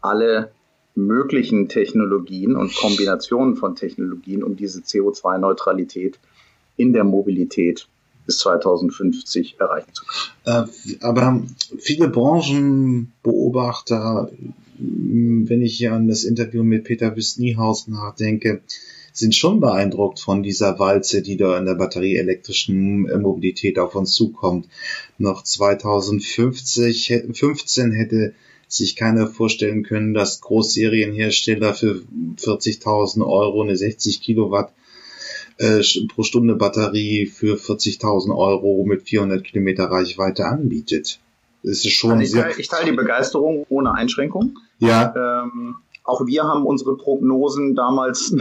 alle 0.00 0.52
möglichen 0.94 1.68
Technologien 1.68 2.56
und 2.56 2.74
Kombinationen 2.74 3.56
von 3.56 3.76
Technologien, 3.76 4.42
um 4.42 4.56
diese 4.56 4.80
CO2-Neutralität 4.80 6.18
in 6.76 6.92
der 6.92 7.04
Mobilität 7.04 7.88
bis 8.26 8.40
2050 8.40 9.56
erreichen 9.58 9.94
zu 9.94 10.04
können. 10.04 10.32
Äh, 10.44 10.64
aber 11.00 11.42
viele 11.78 12.08
Branchenbeobachter, 12.08 14.30
wenn 14.78 15.62
ich 15.62 15.78
hier 15.78 15.94
an 15.94 16.08
das 16.08 16.24
Interview 16.24 16.62
mit 16.62 16.84
Peter 16.84 17.16
Wüst-Niehaus 17.16 17.88
nachdenke, 17.88 18.60
sind 19.12 19.34
schon 19.34 19.60
beeindruckt 19.60 20.20
von 20.20 20.42
dieser 20.42 20.78
Walze, 20.78 21.22
die 21.22 21.36
da 21.36 21.58
in 21.58 21.66
der 21.66 21.74
batterieelektrischen 21.74 23.08
äh, 23.08 23.18
Mobilität 23.18 23.78
auf 23.78 23.94
uns 23.94 24.12
zukommt. 24.12 24.68
Noch 25.18 25.42
2050, 25.42 27.24
15 27.32 27.92
hätte 27.92 28.34
sich 28.68 28.96
keiner 28.96 29.26
vorstellen 29.26 29.82
können, 29.82 30.14
dass 30.14 30.40
Großserienhersteller 30.42 31.74
für 31.74 32.02
40.000 32.36 33.26
Euro 33.26 33.62
eine 33.62 33.76
60 33.76 34.20
Kilowatt 34.20 34.72
äh, 35.56 35.82
pro 36.14 36.22
Stunde 36.22 36.54
Batterie 36.54 37.26
für 37.26 37.56
40.000 37.56 38.36
Euro 38.36 38.84
mit 38.84 39.02
400 39.02 39.42
Kilometer 39.42 39.86
Reichweite 39.86 40.44
anbietet. 40.44 41.18
Das 41.62 41.84
ist 41.84 41.92
schon 41.92 42.12
also 42.12 42.22
ich, 42.22 42.42
teile, 42.42 42.60
ich 42.60 42.68
teile 42.68 42.90
die 42.90 42.96
Begeisterung 42.96 43.66
ohne 43.68 43.92
Einschränkung. 43.92 44.58
Ja. 44.78 45.12
Ähm, 45.16 45.76
auch 46.04 46.24
wir 46.26 46.44
haben 46.44 46.64
unsere 46.64 46.96
Prognosen 46.96 47.74
damals 47.74 48.34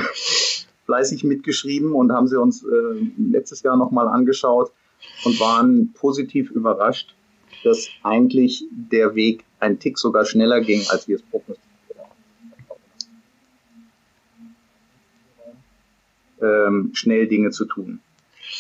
fleißig 0.88 1.24
mitgeschrieben 1.24 1.92
und 1.92 2.12
haben 2.12 2.28
sie 2.28 2.42
uns 2.42 2.64
äh, 2.64 2.68
letztes 3.18 3.62
Jahr 3.62 3.78
nochmal 3.78 4.08
angeschaut 4.08 4.72
und 5.26 5.40
waren 5.40 5.94
positiv 5.94 6.50
überrascht, 6.50 7.14
dass 7.64 7.90
eigentlich 8.04 8.66
der 8.72 9.14
Weg 9.14 9.44
ein 9.60 9.80
Tick 9.80 10.00
sogar 10.00 10.26
schneller 10.26 10.62
ging, 10.62 10.82
als 10.90 11.08
wir 11.08 11.18
es 11.18 11.22
prognostiziert 11.24 12.00
haben. 12.00 12.16
Ähm, 16.42 16.92
schnell 16.94 17.28
Dinge 17.28 17.52
zu 17.52 17.66
tun. 17.66 18.00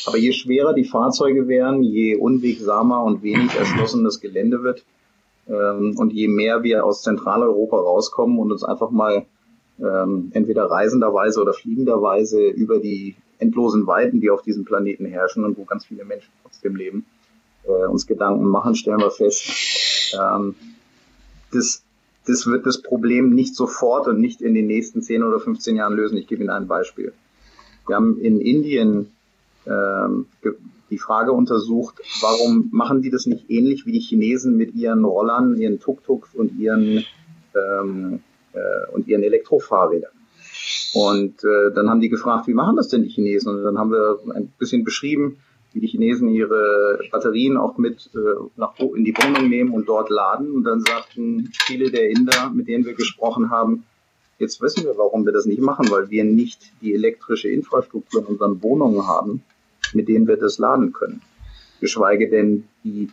Aber 0.05 0.17
je 0.17 0.33
schwerer 0.33 0.73
die 0.73 0.83
Fahrzeuge 0.83 1.47
werden, 1.47 1.81
je 1.81 2.15
unwegsamer 2.15 3.03
und 3.03 3.23
wenig 3.23 3.55
erschlossen 3.55 4.03
das 4.03 4.19
Gelände 4.19 4.63
wird 4.63 4.83
ähm, 5.47 5.95
und 5.97 6.11
je 6.11 6.27
mehr 6.27 6.63
wir 6.63 6.83
aus 6.83 7.03
Zentraleuropa 7.03 7.77
rauskommen 7.77 8.37
und 8.37 8.51
uns 8.51 8.65
einfach 8.65 8.91
mal 8.91 9.25
ähm, 9.79 10.31
entweder 10.33 10.65
reisenderweise 10.65 11.41
oder 11.41 11.53
fliegenderweise 11.53 12.47
über 12.47 12.79
die 12.79 13.15
endlosen 13.39 13.85
Weiten, 13.85 14.19
die 14.19 14.29
auf 14.29 14.41
diesem 14.41 14.65
Planeten 14.65 15.05
herrschen 15.05 15.45
und 15.45 15.57
wo 15.57 15.65
ganz 15.65 15.85
viele 15.85 16.05
Menschen 16.05 16.31
trotzdem 16.41 16.75
leben, 16.75 17.05
äh, 17.63 17.85
uns 17.87 18.07
Gedanken 18.07 18.45
machen, 18.45 18.75
stellen 18.75 18.99
wir 18.99 19.11
fest, 19.11 20.15
ähm, 20.19 20.55
das, 21.51 21.83
das 22.25 22.47
wird 22.47 22.65
das 22.65 22.81
Problem 22.81 23.29
nicht 23.29 23.55
sofort 23.55 24.07
und 24.07 24.19
nicht 24.19 24.41
in 24.41 24.53
den 24.53 24.67
nächsten 24.67 25.01
10 25.01 25.23
oder 25.23 25.39
15 25.39 25.75
Jahren 25.75 25.93
lösen. 25.93 26.17
Ich 26.17 26.27
gebe 26.27 26.41
Ihnen 26.41 26.49
ein 26.49 26.67
Beispiel. 26.67 27.13
Wir 27.85 27.95
haben 27.95 28.19
in 28.19 28.41
Indien 28.41 29.11
ähm, 29.65 30.25
die 30.89 30.97
Frage 30.97 31.31
untersucht, 31.31 31.99
warum 32.21 32.69
machen 32.71 33.01
die 33.01 33.09
das 33.09 33.25
nicht 33.25 33.49
ähnlich 33.49 33.85
wie 33.85 33.91
die 33.91 33.99
Chinesen 33.99 34.57
mit 34.57 34.73
ihren 34.75 35.03
Rollern, 35.03 35.55
ihren 35.57 35.79
Tuk-Tuks 35.79 36.33
und 36.33 36.57
ihren 36.59 37.05
ähm, 37.55 38.21
äh, 38.53 38.91
und 38.91 39.07
ihren 39.07 39.23
Elektrofahrrädern. 39.23 40.11
Und 40.93 41.43
äh, 41.43 41.71
dann 41.73 41.89
haben 41.89 42.01
die 42.01 42.09
gefragt, 42.09 42.47
wie 42.47 42.53
machen 42.53 42.75
das 42.75 42.87
denn 42.87 43.03
die 43.03 43.09
Chinesen? 43.09 43.55
Und 43.55 43.63
dann 43.63 43.77
haben 43.77 43.91
wir 43.91 44.19
ein 44.33 44.47
bisschen 44.57 44.83
beschrieben, 44.83 45.37
wie 45.73 45.79
die 45.79 45.87
Chinesen 45.87 46.29
ihre 46.29 46.99
Batterien 47.11 47.57
auch 47.57 47.77
mit 47.77 48.09
äh, 48.15 48.17
nach, 48.55 48.79
in 48.79 49.03
die 49.03 49.13
Wohnung 49.13 49.49
nehmen 49.49 49.71
und 49.71 49.87
dort 49.87 50.09
laden. 50.09 50.51
Und 50.51 50.63
dann 50.63 50.81
sagten 50.81 51.51
viele 51.65 51.91
der 51.91 52.09
Inder, 52.09 52.51
mit 52.53 52.67
denen 52.67 52.85
wir 52.85 52.93
gesprochen 52.93 53.49
haben, 53.51 53.83
jetzt 54.39 54.61
wissen 54.61 54.85
wir, 54.85 54.97
warum 54.97 55.25
wir 55.25 55.33
das 55.33 55.45
nicht 55.45 55.61
machen, 55.61 55.89
weil 55.91 56.09
wir 56.09 56.23
nicht 56.23 56.71
die 56.81 56.93
elektrische 56.93 57.49
Infrastruktur 57.49 58.21
in 58.21 58.27
unseren 58.27 58.61
Wohnungen 58.63 59.07
haben, 59.07 59.43
mit 59.93 60.07
denen 60.07 60.27
wir 60.27 60.37
das 60.37 60.57
laden 60.57 60.93
können. 60.93 61.21
Geschweige 61.79 62.29
denn 62.29 62.67
die 62.83 63.09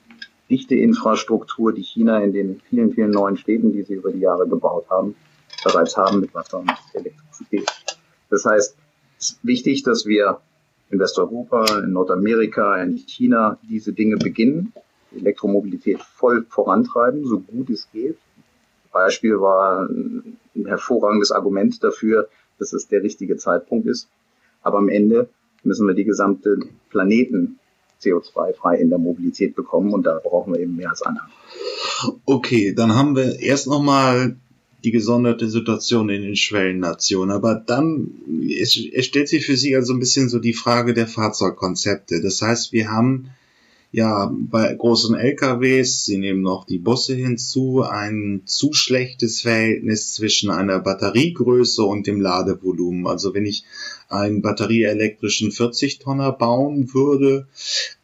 dichte 0.50 0.74
Infrastruktur, 0.74 1.72
die 1.72 1.82
China 1.82 2.22
in 2.22 2.32
den 2.32 2.60
vielen, 2.68 2.92
vielen 2.92 3.10
neuen 3.10 3.36
Städten, 3.36 3.72
die 3.72 3.82
sie 3.82 3.94
über 3.94 4.12
die 4.12 4.20
Jahre 4.20 4.48
gebaut 4.48 4.86
haben, 4.90 5.14
bereits 5.62 5.96
haben 5.96 6.20
mit 6.20 6.34
Wasser 6.34 6.58
und 6.60 6.70
Elektrizität. 6.92 7.70
Das 8.30 8.44
heißt, 8.44 8.76
es 9.18 9.30
ist 9.30 9.38
wichtig, 9.42 9.82
dass 9.82 10.06
wir 10.06 10.40
in 10.90 10.98
Westeuropa, 10.98 11.64
in 11.78 11.92
Nordamerika, 11.92 12.82
in 12.82 12.96
China 12.96 13.58
diese 13.62 13.92
Dinge 13.92 14.16
beginnen, 14.16 14.72
Elektromobilität 15.16 16.00
voll 16.02 16.44
vorantreiben, 16.48 17.24
so 17.24 17.40
gut 17.40 17.70
es 17.70 17.88
geht. 17.92 18.18
Beispiel 18.92 19.40
war 19.40 19.88
ein 19.88 20.38
hervorragendes 20.66 21.32
Argument 21.32 21.82
dafür, 21.82 22.28
dass 22.58 22.72
es 22.72 22.88
der 22.88 23.02
richtige 23.02 23.36
Zeitpunkt 23.36 23.86
ist. 23.86 24.08
Aber 24.62 24.78
am 24.78 24.88
Ende 24.88 25.28
müssen 25.62 25.86
wir 25.86 25.94
die 25.94 26.04
gesamte 26.04 26.58
Planeten 26.90 27.58
CO2-frei 28.04 28.76
in 28.76 28.90
der 28.90 28.98
Mobilität 28.98 29.54
bekommen 29.54 29.92
und 29.92 30.04
da 30.04 30.20
brauchen 30.22 30.54
wir 30.54 30.60
eben 30.60 30.76
mehr 30.76 30.90
als 30.90 31.02
Anhang. 31.02 31.28
Okay, 32.24 32.74
dann 32.74 32.94
haben 32.94 33.16
wir 33.16 33.40
erst 33.40 33.66
nochmal 33.66 34.36
die 34.84 34.90
gesonderte 34.90 35.48
Situation 35.48 36.10
in 36.10 36.22
den 36.22 36.36
Schwellennationen. 36.36 37.34
Aber 37.34 37.54
dann 37.54 38.08
es, 38.60 38.78
es 38.92 39.06
stellt 39.06 39.28
sich 39.28 39.46
für 39.46 39.56
Sie 39.56 39.74
also 39.74 39.94
ein 39.94 39.98
bisschen 39.98 40.28
so 40.28 40.38
die 40.38 40.52
Frage 40.52 40.92
der 40.92 41.06
Fahrzeugkonzepte. 41.06 42.20
Das 42.20 42.42
heißt, 42.42 42.72
wir 42.72 42.90
haben 42.90 43.30
ja, 43.94 44.28
bei 44.34 44.74
großen 44.74 45.14
LKWs, 45.14 46.04
Sie 46.04 46.18
nehmen 46.18 46.42
noch 46.42 46.64
die 46.64 46.78
Busse 46.78 47.14
hinzu, 47.14 47.82
ein 47.82 48.42
zu 48.44 48.72
schlechtes 48.72 49.42
Verhältnis 49.42 50.14
zwischen 50.14 50.50
einer 50.50 50.80
Batteriegröße 50.80 51.84
und 51.84 52.08
dem 52.08 52.20
Ladevolumen. 52.20 53.06
Also 53.06 53.34
wenn 53.34 53.46
ich 53.46 53.64
einen 54.08 54.42
batterieelektrischen 54.42 55.52
40-Tonner 55.52 56.32
bauen 56.32 56.92
würde, 56.92 57.46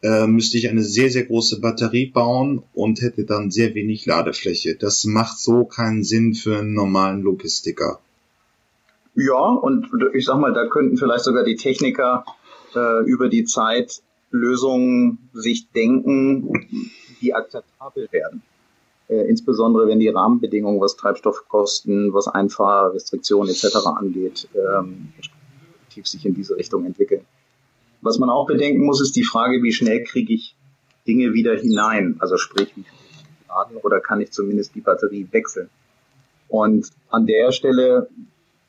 äh, 0.00 0.28
müsste 0.28 0.58
ich 0.58 0.68
eine 0.68 0.84
sehr, 0.84 1.10
sehr 1.10 1.24
große 1.24 1.60
Batterie 1.60 2.06
bauen 2.06 2.62
und 2.72 3.00
hätte 3.00 3.24
dann 3.24 3.50
sehr 3.50 3.74
wenig 3.74 4.06
Ladefläche. 4.06 4.76
Das 4.76 5.04
macht 5.06 5.40
so 5.40 5.64
keinen 5.64 6.04
Sinn 6.04 6.34
für 6.34 6.58
einen 6.58 6.72
normalen 6.72 7.22
Logistiker. 7.22 7.98
Ja, 9.16 9.40
und 9.40 9.88
ich 10.14 10.24
sag 10.24 10.38
mal, 10.38 10.54
da 10.54 10.68
könnten 10.68 10.96
vielleicht 10.96 11.24
sogar 11.24 11.42
die 11.42 11.56
Techniker 11.56 12.24
äh, 12.76 13.04
über 13.04 13.28
die 13.28 13.44
Zeit 13.44 14.02
Lösungen 14.30 15.30
sich 15.32 15.70
denken, 15.70 16.68
die 17.20 17.34
akzeptabel 17.34 18.08
werden. 18.10 18.42
Äh, 19.08 19.28
insbesondere 19.28 19.88
wenn 19.88 19.98
die 19.98 20.08
Rahmenbedingungen, 20.08 20.80
was 20.80 20.96
Treibstoffkosten, 20.96 22.12
was 22.12 22.28
Einfahrrestriktionen 22.28 23.50
etc. 23.50 23.86
angeht, 23.86 24.48
ähm, 24.54 25.12
sich 26.02 26.24
in 26.24 26.34
diese 26.34 26.56
Richtung 26.56 26.86
entwickeln. 26.86 27.26
Was 28.00 28.18
man 28.18 28.30
auch 28.30 28.46
bedenken 28.46 28.84
muss, 28.86 29.02
ist 29.02 29.16
die 29.16 29.24
Frage, 29.24 29.62
wie 29.62 29.72
schnell 29.72 30.04
kriege 30.04 30.32
ich 30.32 30.54
Dinge 31.06 31.34
wieder 31.34 31.56
hinein? 31.56 32.16
Also 32.20 32.36
sprich, 32.36 32.74
wie 32.76 32.84
laden 33.48 33.76
oder 33.76 34.00
kann 34.00 34.20
ich 34.20 34.30
zumindest 34.30 34.74
die 34.74 34.80
Batterie 34.80 35.26
wechseln? 35.32 35.68
Und 36.48 36.90
an 37.10 37.26
der 37.26 37.52
Stelle 37.52 38.08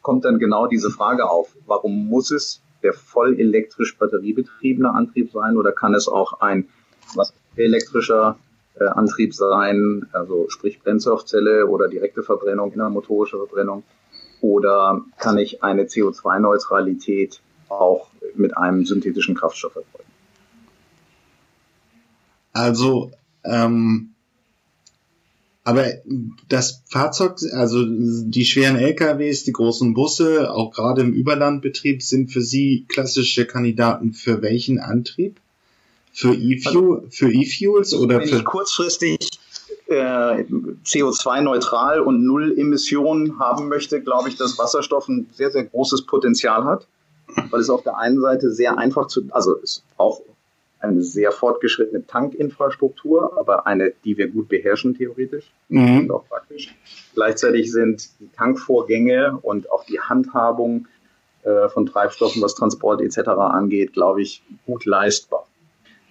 kommt 0.02 0.26
dann 0.26 0.40
genau 0.40 0.68
diese 0.68 0.90
Frage 0.90 1.30
auf, 1.30 1.56
warum 1.66 2.10
muss 2.10 2.32
es 2.32 2.62
der 2.84 2.94
voll 2.94 3.40
elektrisch 3.40 3.98
batteriebetriebene 3.98 4.94
Antrieb 4.94 5.32
sein 5.32 5.58
oder 5.58 5.72
kann 5.72 5.94
es 5.94 6.08
auch 6.08 6.42
ein 6.42 6.68
was 7.16 7.34
elektrischer 7.56 8.38
äh, 8.76 8.86
Antrieb 8.86 9.34
sein, 9.34 10.08
also 10.14 10.50
sprich 10.50 10.82
Brennstoffzelle 10.82 11.68
oder 11.68 11.88
direkte 11.88 12.24
Verbrennung, 12.24 12.72
innermotorische 12.72 13.38
Verbrennung? 13.38 13.84
Oder 14.42 15.04
kann 15.20 15.38
ich 15.38 15.62
eine 15.62 15.84
CO2-Neutralität 15.84 17.42
auch 17.70 18.08
mit 18.36 18.58
einem 18.58 18.86
synthetischen 18.86 19.36
Kraftstoff 19.36 19.76
erzeugen? 19.76 20.10
Also 22.54 23.12
ähm, 23.44 24.11
aber 25.64 25.86
das 26.50 26.82
Fahrzeug, 26.88 27.38
also 27.54 27.86
die 27.86 28.46
schweren 28.46 28.78
LKWs, 28.78 29.44
die 29.44 29.52
großen 29.52 29.94
Busse, 29.94 30.52
auch 30.52 30.72
gerade 30.72 31.02
im 31.02 31.14
Überlandbetrieb, 31.14 32.02
sind 32.02 32.32
für 32.32 32.42
Sie 32.42 32.86
klassische 32.88 33.46
Kandidaten 33.46 34.14
für 34.14 34.42
welchen 34.42 34.80
Antrieb? 34.80 35.40
Für 36.14 36.34
E-Fuel, 36.34 37.04
für 37.10 37.32
E-Fuels 37.32 37.94
oder 37.94 38.20
wenn 38.20 38.28
für? 38.28 38.38
Ich 38.38 38.46
kurzfristig 38.46 39.30
äh, 39.86 40.44
CO2-neutral 40.84 42.02
und 42.02 42.26
Null 42.26 42.58
Emissionen 42.58 43.40
haben 43.40 43.70
möchte, 43.70 44.02
glaube 44.02 44.30
ich, 44.30 44.38
dass 44.38 44.58
Wasserstoff 44.58 45.08
ein 45.08 45.30
sehr, 45.34 45.52
sehr 45.52 45.66
großes 45.66 46.06
Potenzial 46.08 46.66
hat, 46.66 46.88
weil 47.50 47.62
es 47.62 47.70
auf 47.70 47.84
der 47.84 47.98
einen 47.98 48.20
Seite 48.20 48.52
sehr 48.52 48.78
einfach 48.78 49.08
zu, 49.08 49.28
also 49.32 49.56
es 49.62 49.84
auch 49.98 50.22
eine 50.82 51.04
sehr 51.04 51.32
fortgeschrittene 51.32 52.06
Tankinfrastruktur, 52.06 53.38
aber 53.40 53.68
eine, 53.68 53.94
die 54.04 54.18
wir 54.18 54.28
gut 54.28 54.50
beherrschen 54.50 54.96
theoretisch 54.96 55.52
mhm. 55.70 56.00
und 56.00 56.12
auch 56.12 56.28
praktisch. 56.28 56.76
Gleichzeitig 57.14 57.72
sind 57.72 58.10
die 58.20 58.30
Tankvorgänge 58.36 59.38
und 59.42 59.72
auch 59.72 59.86
die 59.86 60.00
Handhabung 60.00 60.88
äh, 61.44 61.70
von 61.70 61.86
Treibstoffen, 61.86 62.42
was 62.42 62.56
Transport 62.56 63.02
etc. 63.02 63.30
angeht, 63.30 63.94
glaube 63.94 64.22
ich, 64.22 64.44
gut 64.66 64.86
leistbar. 64.86 65.48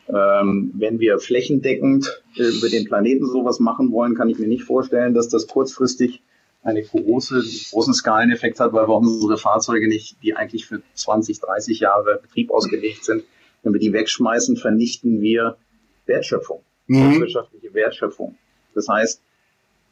Ähm, 0.09 0.73
wenn 0.75 0.99
wir 0.99 1.19
flächendeckend 1.19 2.23
äh, 2.37 2.43
über 2.43 2.69
den 2.69 2.85
Planeten 2.85 3.27
sowas 3.27 3.61
machen 3.61 3.93
wollen, 3.93 4.15
kann 4.15 4.29
ich 4.29 4.39
mir 4.39 4.49
nicht 4.49 4.65
vorstellen, 4.65 5.15
dass 5.15 5.29
das 5.29 5.47
kurzfristig 5.47 6.21
eine 6.63 6.83
große, 6.83 7.43
großen 7.71 7.95
Skaleneffekt 7.95 8.61
hat, 8.61 8.73
weil 8.73 8.87
wir 8.87 8.95
unsere 8.97 9.39
Fahrzeuge 9.39 9.89
nicht, 9.89 10.17
die 10.23 10.37
eigentlich 10.37 10.67
für 10.67 10.83
20, 10.95 11.41
30 11.41 11.81
Jahre 11.81 12.19
Betrieb 12.21 12.51
ausgelegt 12.51 13.05
sind, 13.05 13.25
wenn 13.63 13.73
wir 13.73 13.81
die 13.81 13.93
wegschmeißen, 13.93 14.57
vernichten 14.57 15.21
wir 15.21 15.57
Wertschöpfung, 16.07 16.63
mhm. 16.87 17.21
wirtschaftliche 17.21 17.73
Wertschöpfung. 17.75 18.37
Das 18.75 18.89
heißt, 18.89 19.23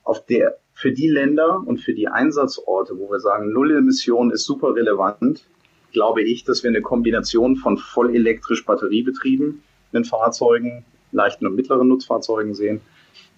auf 0.04 0.25
der, 0.25 0.56
für 0.72 0.92
die 0.92 1.08
Länder 1.08 1.62
und 1.64 1.78
für 1.78 1.94
die 1.94 2.08
Einsatzorte, 2.08 2.98
wo 2.98 3.10
wir 3.10 3.20
sagen, 3.20 3.52
Null 3.52 3.76
Emission 3.76 4.30
ist 4.30 4.44
super 4.44 4.75
relevant, 4.75 5.44
glaube 5.92 6.22
ich, 6.22 6.44
dass 6.44 6.62
wir 6.62 6.70
eine 6.70 6.82
Kombination 6.82 7.56
von 7.56 7.76
voll 7.76 8.14
elektrisch 8.14 8.64
batteriebetriebenen 8.64 10.04
Fahrzeugen, 10.04 10.84
leichten 11.12 11.46
und 11.46 11.54
mittleren 11.54 11.88
Nutzfahrzeugen 11.88 12.54
sehen 12.54 12.80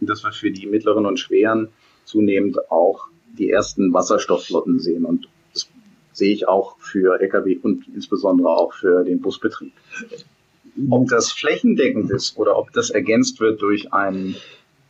und 0.01 0.11
dass 0.11 0.25
wir 0.25 0.33
für 0.33 0.51
die 0.51 0.67
mittleren 0.67 1.07
und 1.07 1.19
schweren 1.19 1.69
zunehmend 2.05 2.71
auch 2.71 3.07
die 3.39 3.51
ersten 3.51 3.93
Wasserstoffflotten 3.93 4.81
sehen. 4.81 5.05
Und 5.05 5.29
sehe 6.21 6.33
ich 6.33 6.47
auch 6.47 6.79
für 6.79 7.21
Lkw 7.21 7.59
und 7.63 7.89
insbesondere 7.89 8.51
auch 8.51 8.75
für 8.75 9.05
den 9.05 9.21
Busbetrieb. 9.21 9.73
Ob 10.91 11.09
das 11.09 11.33
flächendeckend 11.33 12.11
ist 12.11 12.37
oder 12.37 12.57
ob 12.59 12.73
das 12.73 12.91
ergänzt 12.91 13.41
wird 13.41 13.61
durch 13.63 13.93
einen 13.93 14.37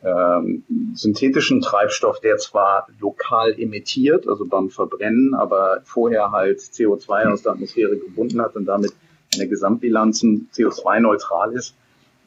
ähm, 0.02 0.64
synthetischen 0.94 1.60
Treibstoff, 1.60 2.20
der 2.20 2.38
zwar 2.38 2.88
lokal 2.98 3.54
emittiert, 3.58 4.26
also 4.26 4.44
beim 4.44 4.70
Verbrennen, 4.70 5.34
aber 5.34 5.82
vorher 5.84 6.32
halt 6.32 6.58
CO2 6.58 7.32
aus 7.32 7.42
der 7.42 7.52
Atmosphäre 7.52 7.96
gebunden 7.96 8.40
hat 8.40 8.56
und 8.56 8.66
damit 8.66 8.92
in 9.32 9.38
der 9.38 9.48
Gesamtbilanz 9.48 10.22
CO2-neutral 10.22 11.52
ist. 11.52 11.76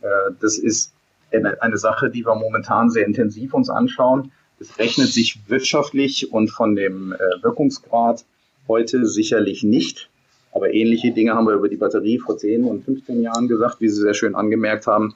Äh, 0.01 0.07
das 0.39 0.57
ist 0.57 0.93
eine, 1.31 1.61
eine 1.61 1.77
Sache, 1.77 2.09
die 2.09 2.25
wir 2.25 2.35
momentan 2.35 2.89
sehr 2.89 3.05
intensiv 3.05 3.53
uns 3.53 3.69
anschauen. 3.69 4.31
Es 4.59 4.79
rechnet 4.79 5.07
sich 5.07 5.39
wirtschaftlich 5.49 6.31
und 6.31 6.49
von 6.49 6.75
dem 6.75 7.11
äh, 7.11 7.17
Wirkungsgrad 7.43 8.23
heute 8.67 9.05
sicherlich 9.05 9.63
nicht. 9.63 10.09
Aber 10.51 10.73
ähnliche 10.73 11.11
Dinge 11.11 11.33
haben 11.33 11.47
wir 11.47 11.55
über 11.55 11.69
die 11.69 11.77
Batterie 11.77 12.19
vor 12.19 12.37
10 12.37 12.63
und 12.63 12.85
15 12.85 13.21
Jahren 13.21 13.47
gesagt, 13.47 13.81
wie 13.81 13.89
Sie 13.89 14.01
sehr 14.01 14.13
schön 14.13 14.35
angemerkt 14.35 14.85
haben. 14.87 15.15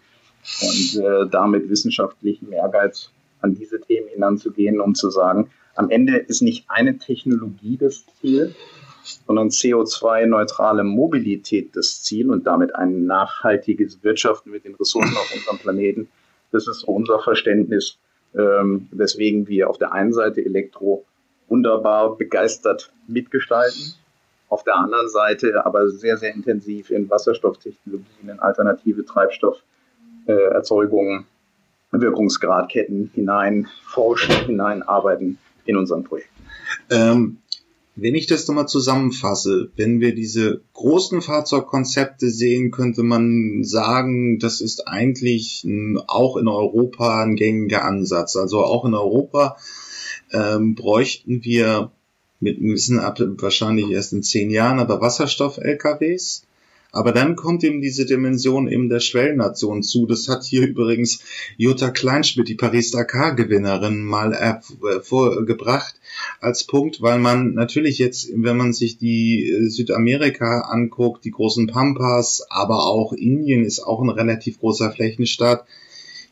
Und 0.61 1.01
äh, 1.03 1.29
damit 1.29 1.69
wissenschaftlichen 1.69 2.51
Ehrgeiz 2.51 3.11
an 3.41 3.53
diese 3.53 3.79
Themen 3.79 4.07
hinanzugehen, 4.07 4.79
um 4.79 4.95
zu 4.95 5.09
sagen, 5.09 5.49
am 5.75 5.89
Ende 5.89 6.17
ist 6.17 6.41
nicht 6.41 6.65
eine 6.69 6.97
Technologie 6.97 7.77
das 7.77 8.05
Ziel, 8.19 8.55
sondern 9.27 9.49
CO2-neutrale 9.49 10.83
Mobilität 10.83 11.75
das 11.75 12.01
Ziel 12.01 12.31
und 12.31 12.47
damit 12.47 12.73
ein 12.73 13.05
nachhaltiges 13.05 14.03
Wirtschaften 14.03 14.49
mit 14.51 14.65
den 14.65 14.75
Ressourcen 14.75 15.15
auf 15.15 15.31
unserem 15.35 15.59
Planeten. 15.59 16.07
Das 16.51 16.67
ist 16.67 16.83
unser 16.83 17.19
Verständnis 17.19 17.99
ähm, 18.35 18.87
weswegen 18.91 19.47
wir 19.47 19.69
auf 19.69 19.77
der 19.77 19.93
einen 19.93 20.13
Seite 20.13 20.43
Elektro 20.43 21.05
wunderbar 21.47 22.15
begeistert 22.15 22.91
mitgestalten, 23.07 23.93
auf 24.49 24.63
der 24.63 24.75
anderen 24.75 25.09
Seite 25.09 25.65
aber 25.65 25.89
sehr, 25.89 26.17
sehr 26.17 26.33
intensiv 26.33 26.89
in 26.89 27.09
Wasserstofftechnologien, 27.09 28.29
in 28.29 28.39
alternative 28.39 29.03
Treibstofferzeugungen, 29.05 31.25
Wirkungsgradketten 31.91 33.11
hinein 33.13 33.67
forschen, 33.85 34.45
hineinarbeiten 34.45 35.37
in 35.65 35.77
unseren 35.77 36.03
Projekten. 36.03 36.33
Ähm, 36.89 37.37
wenn 37.99 38.13
ich 38.13 38.27
das 38.27 38.47
nochmal 38.47 38.67
zusammenfasse, 38.67 39.71
wenn 39.75 39.99
wir 39.99 40.13
diese 40.13 40.61
großen 40.73 41.23
Fahrzeugkonzepte 41.23 42.29
sehen, 42.29 42.69
könnte 42.69 43.01
man 43.01 43.63
sagen, 43.63 44.37
das 44.37 44.61
ist 44.61 44.87
eigentlich 44.87 45.67
auch 46.05 46.37
in 46.37 46.47
Europa 46.47 47.23
ein 47.23 47.35
gängiger 47.35 47.83
Ansatz. 47.83 48.35
Also 48.35 48.63
auch 48.63 48.85
in 48.85 48.93
Europa 48.93 49.57
ähm, 50.31 50.75
bräuchten 50.75 51.43
wir 51.43 51.91
mit 52.39 52.57
einem 52.57 52.69
gewissen 52.69 52.99
Ab 52.99 53.19
wahrscheinlich 53.19 53.89
erst 53.89 54.13
in 54.13 54.23
zehn 54.23 54.49
Jahren, 54.49 54.79
aber 54.79 55.01
Wasserstoff-LKWs. 55.01 56.43
Aber 56.91 57.11
dann 57.11 57.35
kommt 57.35 57.63
eben 57.63 57.81
diese 57.81 58.05
Dimension 58.05 58.67
eben 58.67 58.89
der 58.89 59.01
Schwellennation 59.01 59.83
zu. 59.83 60.05
Das 60.07 60.29
hat 60.29 60.45
hier 60.45 60.65
übrigens 60.65 61.19
Jutta 61.57 61.89
Kleinschmidt, 61.89 62.47
die 62.47 62.55
Paris-Dakar-Gewinnerin, 62.55 64.03
mal 64.03 64.61
vorgebracht 65.03 65.99
als 66.39 66.63
Punkt, 66.63 67.01
weil 67.01 67.19
man 67.19 67.53
natürlich 67.53 67.99
jetzt, 67.99 68.29
wenn 68.33 68.57
man 68.57 68.73
sich 68.73 68.97
die 68.97 69.49
äh, 69.49 69.69
Südamerika 69.69 70.61
anguckt, 70.61 71.25
die 71.25 71.31
großen 71.31 71.67
Pampas, 71.67 72.45
aber 72.49 72.87
auch 72.87 73.13
Indien 73.13 73.63
ist 73.63 73.81
auch 73.81 74.01
ein 74.01 74.09
relativ 74.09 74.59
großer 74.59 74.91
Flächenstaat, 74.91 75.65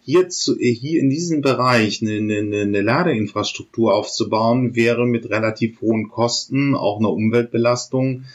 hier, 0.06 0.30
zu, 0.30 0.56
hier 0.56 1.02
in 1.02 1.10
diesem 1.10 1.42
Bereich 1.42 2.02
eine, 2.02 2.18
eine, 2.18 2.62
eine 2.62 2.82
Ladeinfrastruktur 2.82 3.96
aufzubauen, 3.96 4.76
wäre 4.76 5.08
mit 5.08 5.32
relativ 5.32 5.82
hohen 5.82 6.10
Kosten, 6.10 6.76
auch 6.76 7.00
eine 7.00 7.08
Umweltbelastung, 7.08 8.26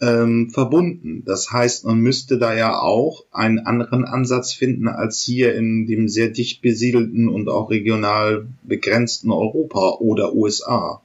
ähm, 0.00 0.48
verbunden. 0.48 1.22
Das 1.26 1.52
heißt, 1.52 1.84
man 1.84 1.98
müsste 1.98 2.38
da 2.38 2.54
ja 2.54 2.80
auch 2.80 3.26
einen 3.32 3.58
anderen 3.58 4.06
Ansatz 4.06 4.54
finden 4.54 4.88
als 4.88 5.20
hier 5.20 5.54
in 5.54 5.86
dem 5.86 6.08
sehr 6.08 6.30
dicht 6.30 6.62
besiedelten 6.62 7.28
und 7.28 7.50
auch 7.50 7.70
regional 7.70 8.46
begrenzten 8.62 9.30
Europa 9.30 9.98
oder 9.98 10.32
USA. 10.32 11.02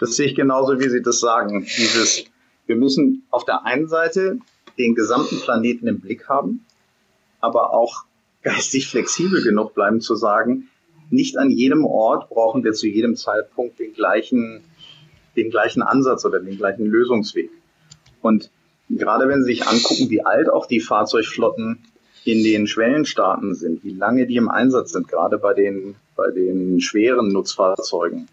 Das 0.00 0.16
sehe 0.16 0.26
ich 0.26 0.34
genauso, 0.34 0.80
wie 0.80 0.88
Sie 0.88 1.00
das 1.00 1.20
sagen. 1.20 1.60
Dieses, 1.60 2.24
wir 2.66 2.74
müssen 2.74 3.22
auf 3.30 3.44
der 3.44 3.64
einen 3.64 3.86
Seite 3.86 4.40
den 4.78 4.96
gesamten 4.96 5.38
Planeten 5.38 5.86
im 5.86 6.00
Blick 6.00 6.28
haben, 6.28 6.66
aber 7.40 7.72
auch 7.72 8.04
geistig 8.44 8.88
flexibel 8.88 9.42
genug 9.42 9.74
bleiben 9.74 10.00
zu 10.00 10.14
sagen, 10.14 10.68
nicht 11.10 11.36
an 11.36 11.50
jedem 11.50 11.84
Ort 11.84 12.28
brauchen 12.28 12.64
wir 12.64 12.72
zu 12.72 12.86
jedem 12.86 13.16
Zeitpunkt 13.16 13.78
den 13.78 13.92
gleichen, 13.92 14.62
den 15.36 15.50
gleichen 15.50 15.82
Ansatz 15.82 16.24
oder 16.24 16.40
den 16.40 16.56
gleichen 16.56 16.86
Lösungsweg. 16.86 17.50
Und 18.22 18.50
gerade 18.88 19.28
wenn 19.28 19.42
Sie 19.42 19.54
sich 19.54 19.66
angucken, 19.66 20.10
wie 20.10 20.24
alt 20.24 20.48
auch 20.48 20.66
die 20.66 20.80
Fahrzeugflotten 20.80 21.78
in 22.24 22.42
den 22.42 22.66
Schwellenstaaten 22.66 23.54
sind, 23.54 23.84
wie 23.84 23.92
lange 23.92 24.26
die 24.26 24.36
im 24.36 24.48
Einsatz 24.48 24.92
sind, 24.92 25.08
gerade 25.08 25.38
bei 25.38 25.52
den, 25.52 25.96
bei 26.16 26.30
den 26.30 26.80
schweren 26.80 27.28
Nutzfahrzeugen. 27.28 28.28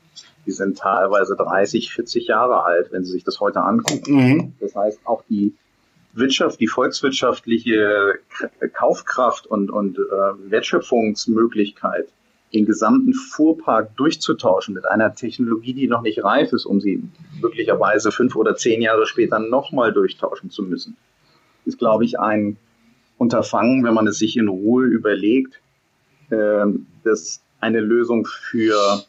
Die 0.45 0.52
sind 0.52 0.78
teilweise 0.78 1.36
30, 1.36 1.93
40 1.93 2.28
Jahre 2.28 2.63
alt, 2.63 2.91
wenn 2.91 3.04
Sie 3.04 3.12
sich 3.12 3.24
das 3.24 3.39
heute 3.39 3.62
angucken. 3.62 4.15
Mhm. 4.15 4.54
Das 4.60 4.76
heißt, 4.76 5.02
auch 5.06 5.24
die 5.30 5.54
Wirtschaft, 6.13 6.60
die 6.60 6.67
volkswirtschaftliche 6.67 8.15
Kaufkraft 8.74 9.47
und, 9.47 9.71
und 9.71 9.97
äh, 9.97 10.52
Wertschöpfungsmöglichkeit 10.52 12.08
den 12.54 12.65
gesamten 12.65 13.13
Fuhrpark 13.13 13.95
durchzutauschen 13.95 14.74
mit 14.74 14.86
einer 14.86 15.15
Technologie, 15.15 15.74
die 15.74 15.88
noch 15.88 16.02
nicht 16.02 16.24
reif 16.24 16.52
ist, 16.52 16.65
um 16.65 16.82
sie 16.82 17.02
möglicherweise 17.41 18.12
fünf 18.12 18.36
oder 18.36 18.56
zehn 18.56 18.82
Jahre 18.82 19.06
später 19.06 19.39
nochmal 19.39 19.93
durchtauschen 19.93 20.50
zu 20.50 20.63
müssen, 20.63 20.97
ist, 21.65 21.80
glaube 21.80 22.04
ich, 22.04 22.19
ein 22.19 22.58
Unterfangen, 23.17 23.84
wenn 23.84 23.93
man 23.93 24.08
es 24.08 24.17
sich 24.17 24.36
in 24.36 24.47
Ruhe 24.47 24.86
überlegt, 24.86 25.62
äh, 26.30 26.65
das 27.04 27.41
eine 27.60 27.80
Lösung 27.80 28.26
für 28.26 29.04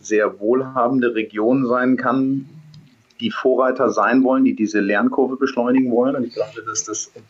sehr 0.00 0.40
wohlhabende 0.40 1.14
Regionen 1.14 1.66
sein 1.66 1.96
kann, 1.96 2.48
die 3.22 3.30
Vorreiter 3.30 3.90
sein 3.90 4.24
wollen, 4.24 4.44
die 4.44 4.54
diese 4.54 4.80
Lernkurve 4.80 5.36
beschleunigen 5.36 5.90
wollen. 5.92 6.16
Und 6.16 6.24
ich 6.24 6.34
glaube, 6.34 6.62
dass 6.66 6.84
das 6.84 7.12
in 7.14 7.22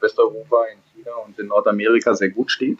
Westeuropa, 0.00 0.64
in 0.72 0.78
China 0.94 1.16
und 1.26 1.38
in 1.38 1.48
Nordamerika 1.48 2.14
sehr 2.14 2.30
gut 2.30 2.50
steht 2.50 2.78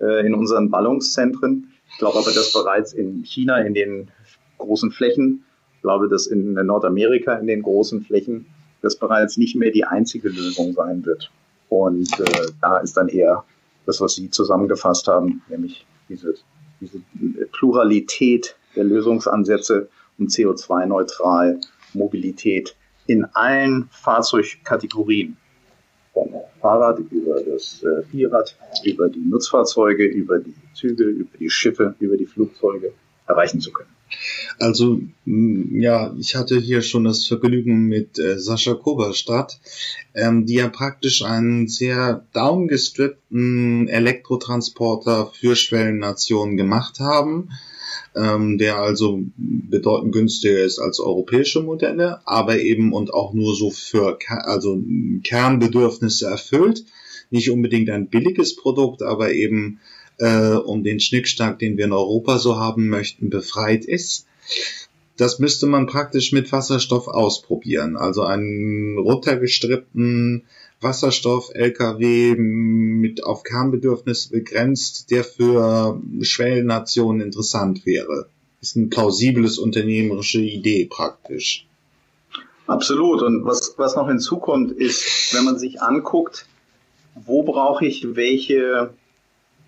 äh, 0.00 0.26
in 0.26 0.34
unseren 0.34 0.70
Ballungszentren. 0.70 1.72
Ich 1.90 1.98
glaube 1.98 2.18
aber, 2.18 2.32
dass 2.32 2.52
bereits 2.52 2.92
in 2.94 3.24
China 3.24 3.58
in 3.58 3.74
den 3.74 4.08
großen 4.58 4.90
Flächen, 4.90 5.44
ich 5.76 5.82
glaube, 5.82 6.08
dass 6.08 6.26
in 6.26 6.54
Nordamerika 6.54 7.34
in 7.34 7.46
den 7.46 7.62
großen 7.62 8.02
Flächen 8.02 8.46
das 8.82 8.96
bereits 8.96 9.36
nicht 9.36 9.54
mehr 9.54 9.70
die 9.70 9.84
einzige 9.84 10.30
Lösung 10.30 10.72
sein 10.72 11.04
wird. 11.04 11.30
Und 11.68 12.08
äh, 12.18 12.52
da 12.62 12.78
ist 12.78 12.96
dann 12.96 13.08
eher 13.08 13.44
das, 13.84 14.00
was 14.00 14.14
Sie 14.14 14.30
zusammengefasst 14.30 15.08
haben, 15.08 15.42
nämlich 15.48 15.86
diese, 16.08 16.34
diese 16.80 17.00
Pluralität 17.52 18.56
der 18.76 18.84
Lösungsansätze 18.84 19.88
um 20.20 20.26
CO2-neutral 20.26 21.58
Mobilität 21.94 22.76
in 23.06 23.24
allen 23.24 23.88
Fahrzeugkategorien. 23.90 25.36
Vom 26.12 26.34
Fahrrad, 26.60 26.98
über 27.10 27.40
das 27.40 27.82
äh, 27.82 28.02
Vierrad, 28.10 28.56
über 28.84 29.08
die 29.08 29.20
Nutzfahrzeuge, 29.20 30.04
über 30.04 30.38
die 30.38 30.54
Züge, 30.74 31.04
über 31.04 31.38
die 31.38 31.50
Schiffe, 31.50 31.94
über 32.00 32.16
die 32.16 32.26
Flugzeuge 32.26 32.92
erreichen 33.26 33.60
zu 33.60 33.72
können. 33.72 33.90
Also 34.58 35.00
ja, 35.24 36.12
ich 36.18 36.34
hatte 36.34 36.58
hier 36.58 36.82
schon 36.82 37.04
das 37.04 37.26
Vergnügen 37.26 37.86
mit 37.86 38.18
äh, 38.18 38.38
Sascha 38.38 38.74
Koberstadt, 38.74 39.60
ähm, 40.14 40.46
die 40.46 40.54
ja 40.54 40.68
praktisch 40.68 41.22
einen 41.22 41.68
sehr 41.68 42.26
downgestrippten 42.32 43.88
Elektrotransporter 43.88 45.26
für 45.26 45.54
Schwellennationen 45.54 46.56
gemacht 46.56 46.98
haben 46.98 47.50
ähm, 48.14 48.58
der 48.58 48.76
also 48.76 49.22
bedeutend 49.36 50.12
günstiger 50.12 50.60
ist 50.60 50.78
als 50.78 51.00
europäische 51.00 51.62
Modelle, 51.62 52.20
aber 52.26 52.58
eben 52.58 52.92
und 52.92 53.14
auch 53.14 53.32
nur 53.32 53.54
so 53.54 53.70
für 53.70 54.18
also 54.28 54.82
Kernbedürfnisse 55.22 56.26
erfüllt. 56.26 56.84
Nicht 57.30 57.50
unbedingt 57.50 57.90
ein 57.90 58.08
billiges 58.08 58.56
Produkt, 58.56 59.02
aber 59.02 59.32
eben 59.32 59.80
äh, 60.18 60.54
um 60.54 60.82
den 60.82 61.00
Schnickschnack, 61.00 61.58
den 61.58 61.76
wir 61.76 61.84
in 61.84 61.92
Europa 61.92 62.38
so 62.38 62.56
haben 62.56 62.88
möchten, 62.88 63.30
befreit 63.30 63.84
ist. 63.84 64.26
Das 65.16 65.38
müsste 65.38 65.66
man 65.66 65.86
praktisch 65.86 66.32
mit 66.32 66.50
Wasserstoff 66.50 67.06
ausprobieren. 67.06 67.96
Also 67.96 68.22
einen 68.22 68.98
runtergestrippten 68.98 70.44
Wasserstoff-LKW 70.80 72.36
mit 72.36 73.24
auf 73.24 73.42
Kernbedürfnisse 73.42 74.30
begrenzt, 74.30 75.10
der 75.10 75.24
für 75.24 76.00
Schwellennationen 76.22 77.20
interessant 77.20 77.84
wäre. 77.84 78.28
Ist 78.60 78.76
eine 78.76 78.86
plausibles 78.86 79.58
unternehmerische 79.58 80.40
Idee 80.40 80.86
praktisch. 80.86 81.66
Absolut. 82.66 83.22
Und 83.22 83.44
was, 83.44 83.74
was 83.78 83.96
noch 83.96 84.08
hinzukommt, 84.08 84.72
ist, 84.72 85.34
wenn 85.34 85.44
man 85.44 85.58
sich 85.58 85.82
anguckt, 85.82 86.46
wo 87.14 87.42
brauche 87.42 87.86
ich 87.86 88.14
welche 88.14 88.94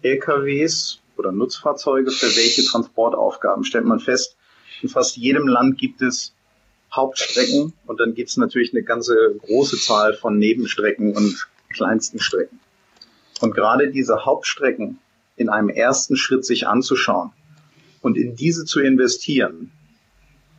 LKWs 0.03 1.01
oder 1.16 1.33
Nutzfahrzeuge 1.33 2.11
für 2.11 2.27
welche 2.37 2.64
Transportaufgaben, 2.64 3.64
stellt 3.64 3.85
man 3.85 4.01
fest, 4.01 4.37
in 4.83 4.88
fast 4.88 5.16
jedem 5.16 5.46
Land 5.48 5.79
gibt 5.79 6.03
es 6.03 6.35
Hauptstrecken 6.94 7.72
und 7.87 8.00
dann 8.00 8.14
gibt 8.14 8.31
es 8.31 8.37
natürlich 8.37 8.72
eine 8.72 8.83
ganze 8.83 9.35
große 9.46 9.78
Zahl 9.78 10.14
von 10.14 10.38
Nebenstrecken 10.38 11.16
und 11.16 11.48
kleinsten 11.70 12.20
Strecken. 12.20 12.61
Und 13.40 13.55
gerade 13.55 13.90
diese 13.90 14.24
Hauptstrecken 14.24 14.98
in 15.37 15.48
einem 15.48 15.70
ersten 15.70 16.16
Schritt 16.16 16.44
sich 16.44 16.66
anzuschauen 16.66 17.33
und 18.02 18.16
in 18.16 18.37
diese 18.37 18.64
zu 18.64 18.81
investieren, 18.81 19.72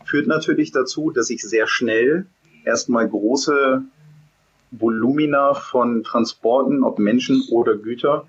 führt 0.06 0.28
natürlich 0.28 0.72
dazu, 0.72 1.12
dass 1.12 1.30
ich 1.30 1.42
sehr 1.42 1.68
schnell 1.68 2.26
erstmal 2.66 3.08
große 3.08 3.84
Volumina 4.72 5.54
von 5.54 6.04
Transporten, 6.04 6.84
ob 6.84 7.00
Menschen 7.00 7.44
oder 7.52 7.78
Güter, 7.78 8.28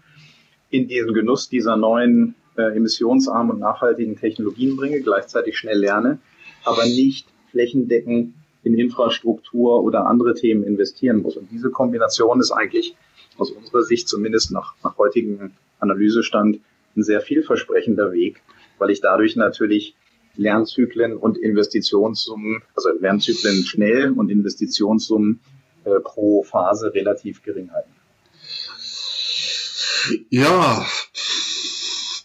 in 0.70 0.88
diesen 0.88 1.14
Genuss 1.14 1.48
dieser 1.48 1.76
neuen 1.76 2.34
äh, 2.56 2.76
emissionsarmen 2.76 3.52
und 3.52 3.60
nachhaltigen 3.60 4.16
Technologien 4.16 4.76
bringe, 4.76 5.00
gleichzeitig 5.00 5.56
schnell 5.56 5.78
lerne, 5.78 6.18
aber 6.64 6.84
nicht 6.84 7.26
flächendeckend 7.54 8.34
in 8.64 8.74
Infrastruktur 8.74 9.82
oder 9.84 10.06
andere 10.06 10.34
Themen 10.34 10.64
investieren 10.64 11.22
muss. 11.22 11.36
Und 11.36 11.50
diese 11.52 11.70
Kombination 11.70 12.40
ist 12.40 12.50
eigentlich 12.50 12.96
aus 13.38 13.52
unserer 13.52 13.82
Sicht 13.82 14.08
zumindest 14.08 14.50
nach, 14.50 14.74
nach 14.82 14.98
heutigem 14.98 15.52
Analysestand 15.78 16.60
ein 16.96 17.02
sehr 17.02 17.20
vielversprechender 17.20 18.12
Weg, 18.12 18.42
weil 18.78 18.90
ich 18.90 19.00
dadurch 19.00 19.36
natürlich 19.36 19.94
Lernzyklen 20.36 21.16
und 21.16 21.38
Investitionssummen, 21.38 22.62
also 22.74 22.88
Lernzyklen 22.98 23.64
schnell 23.64 24.10
und 24.10 24.30
Investitionssummen 24.30 25.40
äh, 25.84 26.00
pro 26.02 26.42
Phase 26.42 26.92
relativ 26.92 27.42
gering 27.42 27.70
halten. 27.70 27.90
Ja, 30.30 30.84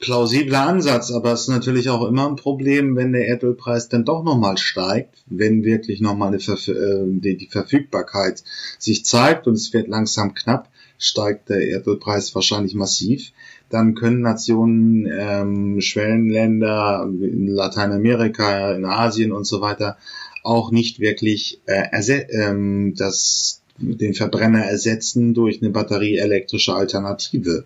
plausibler 0.09 0.65
Ansatz, 0.65 1.11
aber 1.11 1.33
es 1.33 1.41
ist 1.41 1.49
natürlich 1.49 1.87
auch 1.87 2.07
immer 2.07 2.27
ein 2.27 2.35
Problem, 2.35 2.95
wenn 2.95 3.11
der 3.11 3.27
Erdölpreis 3.27 3.89
dann 3.89 4.05
doch 4.05 4.23
nochmal 4.23 4.57
steigt, 4.57 5.13
wenn 5.27 5.63
wirklich 5.63 6.01
nochmal 6.01 6.33
äh, 6.33 6.39
die, 6.39 7.37
die 7.37 7.45
Verfügbarkeit 7.45 8.43
sich 8.79 9.05
zeigt 9.05 9.45
und 9.45 9.53
es 9.53 9.71
wird 9.71 9.87
langsam 9.87 10.33
knapp, 10.33 10.67
steigt 10.97 11.49
der 11.49 11.61
Erdölpreis 11.61 12.33
wahrscheinlich 12.33 12.73
massiv. 12.73 13.33
Dann 13.69 13.93
können 13.93 14.21
Nationen, 14.21 15.07
ähm, 15.15 15.79
Schwellenländer 15.79 17.07
in 17.07 17.45
Lateinamerika, 17.45 18.71
in 18.71 18.85
Asien 18.85 19.31
und 19.31 19.45
so 19.45 19.61
weiter 19.61 19.95
auch 20.41 20.71
nicht 20.71 20.99
wirklich 20.99 21.61
äh, 21.67 21.85
ähm, 22.31 22.95
das, 22.97 23.61
den 23.77 24.15
Verbrenner 24.15 24.63
ersetzen 24.63 25.35
durch 25.35 25.61
eine 25.61 25.69
batterieelektrische 25.69 26.73
Alternative. 26.73 27.65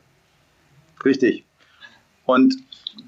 Richtig. 1.06 1.45
Und 2.26 2.56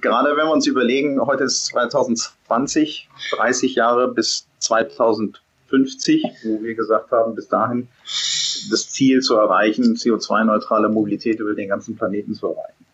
gerade 0.01 0.35
wenn 0.35 0.45
wir 0.45 0.51
uns 0.51 0.67
überlegen, 0.67 1.21
heute 1.21 1.45
ist 1.45 1.65
2020, 1.67 3.09
30 3.31 3.75
Jahre 3.75 4.13
bis 4.13 4.47
2050, 4.59 6.23
wo 6.43 6.61
wir 6.61 6.75
gesagt 6.75 7.11
haben, 7.11 7.35
bis 7.35 7.47
dahin 7.47 7.87
das 8.03 8.89
Ziel 8.89 9.21
zu 9.21 9.35
erreichen, 9.35 9.95
CO2-neutrale 9.95 10.89
Mobilität 10.89 11.39
über 11.39 11.53
den 11.53 11.69
ganzen 11.69 11.95
Planeten 11.95 12.33
zu 12.33 12.47
erreichen. 12.47 12.85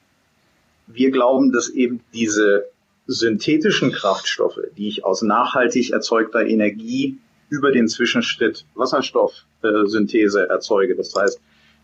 Wir 0.88 1.12
glauben, 1.12 1.52
dass 1.52 1.70
eben 1.70 2.02
diese 2.14 2.66
synthetischen 3.08 3.92
Kraftstoffe, 3.92 4.60
die 4.78 4.88
ich 4.88 5.06
aus 5.06 5.22
nachhaltig 5.22 5.92
erzeugter 5.92 6.46
Energie 6.46 7.18
über 7.50 7.72
den 7.72 7.88
Zwischenschritt 7.88 8.66
Wasserstoffsynthese 8.76 10.50
erzeuge, 10.50 10.96
das 10.96 11.14
heißt, 11.16 11.40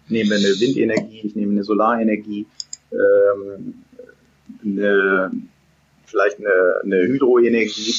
ich 0.06 0.12
nehme 0.12 0.36
eine 0.36 0.60
Windenergie, 0.60 1.22
ich 1.24 1.36
nehme 1.36 1.52
eine 1.54 1.64
Solarenergie, 1.64 2.46
ähm, 2.92 3.84
eine, 4.64 5.32
vielleicht 6.06 6.40
eine, 6.40 6.82
eine 6.84 7.08
Hydroenergie, 7.08 7.94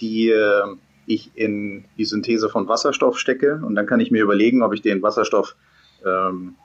die 0.00 0.30
äh, 0.30 0.62
ich 1.06 1.30
in 1.34 1.84
die 1.96 2.04
Synthese 2.04 2.48
von 2.48 2.68
Wasserstoff 2.68 3.18
stecke 3.18 3.60
und 3.64 3.74
dann 3.74 3.86
kann 3.86 4.00
ich 4.00 4.10
mir 4.10 4.22
überlegen, 4.22 4.62
ob 4.62 4.74
ich 4.74 4.82
den 4.82 5.02
Wasserstoff 5.02 5.56
ähm, 6.04 6.56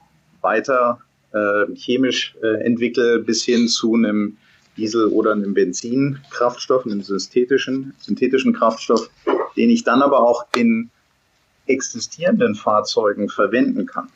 weiter 0.41 1.00
äh, 1.34 1.74
chemisch 1.76 2.36
äh, 2.41 2.63
entwickle 2.63 3.20
bis 3.20 3.44
hin 3.44 3.67
zu 3.67 3.94
einem 3.96 4.38
Diesel- 4.78 5.08
oder 5.08 5.34
einem 5.34 5.54
Benzinkraftstoff, 5.54 6.86
einem 6.86 7.02
synthetischen, 7.02 7.94
synthetischen 8.00 8.54
Kraftstoff, 8.54 9.10
den 9.56 9.70
ich 9.70 9.84
dann 9.84 10.02
aber 10.02 10.22
auch 10.22 10.48
in 10.56 10.89
existierenden 11.67 12.56
Fahrzeugen 12.56 13.30
verwenden 13.30 13.86
kann. 13.86 14.10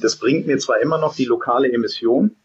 Das 0.00 0.16
bringt 0.16 0.46
mir 0.46 0.58
zwar 0.58 0.80
immer 0.80 0.98
noch 0.98 1.14
die 1.14 1.24
lokale 1.24 1.72
Emission, 1.72 2.36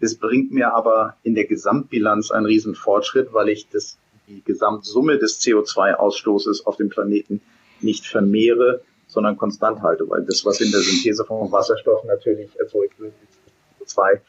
es 0.00 0.16
bringt 0.16 0.52
mir 0.52 0.74
aber 0.74 1.16
in 1.22 1.34
der 1.34 1.46
Gesamtbilanz 1.46 2.30
einen 2.30 2.46
riesen 2.46 2.74
Fortschritt, 2.74 3.32
weil 3.32 3.48
ich 3.48 3.68
das, 3.68 3.98
die 4.28 4.42
Gesamtsumme 4.44 5.18
des 5.18 5.40
CO2-Ausstoßes 5.40 6.66
auf 6.66 6.76
dem 6.76 6.88
Planeten 6.88 7.40
nicht 7.80 8.06
vermehre, 8.06 8.82
sondern 9.06 9.36
konstant 9.36 9.82
halte, 9.82 10.08
weil 10.08 10.24
das, 10.24 10.44
was 10.44 10.60
in 10.60 10.70
der 10.70 10.80
Synthese 10.80 11.24
von 11.24 11.50
Wasserstoff 11.50 12.04
natürlich 12.04 12.50
erzeugt 12.58 12.98
wird, 13.00 13.12
CO2 13.80 14.20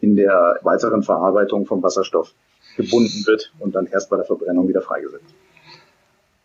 in 0.00 0.16
der 0.16 0.58
weiteren 0.62 1.02
Verarbeitung 1.02 1.66
von 1.66 1.82
Wasserstoff 1.82 2.32
gebunden 2.76 3.26
wird 3.26 3.52
und 3.58 3.74
dann 3.74 3.86
erst 3.86 4.08
bei 4.08 4.16
der 4.16 4.24
Verbrennung 4.24 4.68
wieder 4.68 4.82
freigesetzt. 4.82 5.34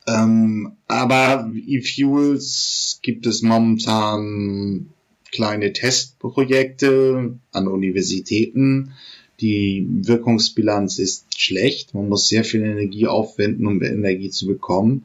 Ähm, 0.07 0.75
aber 0.87 1.49
E-Fuels 1.53 2.99
gibt 3.01 3.25
es 3.25 3.41
momentan 3.41 4.89
kleine 5.35 5.73
Testprojekte 5.73 7.37
an 7.51 7.67
Universitäten. 7.67 8.93
Die 9.41 9.85
Wirkungsbilanz 9.89 10.97
ist 10.97 11.39
schlecht. 11.39 11.93
Man 11.93 12.07
muss 12.07 12.29
sehr 12.29 12.45
viel 12.45 12.63
Energie 12.63 13.07
aufwenden, 13.07 13.67
um 13.67 13.81
Energie 13.83 14.29
zu 14.29 14.47
bekommen. 14.47 15.03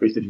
Richtig. 0.00 0.28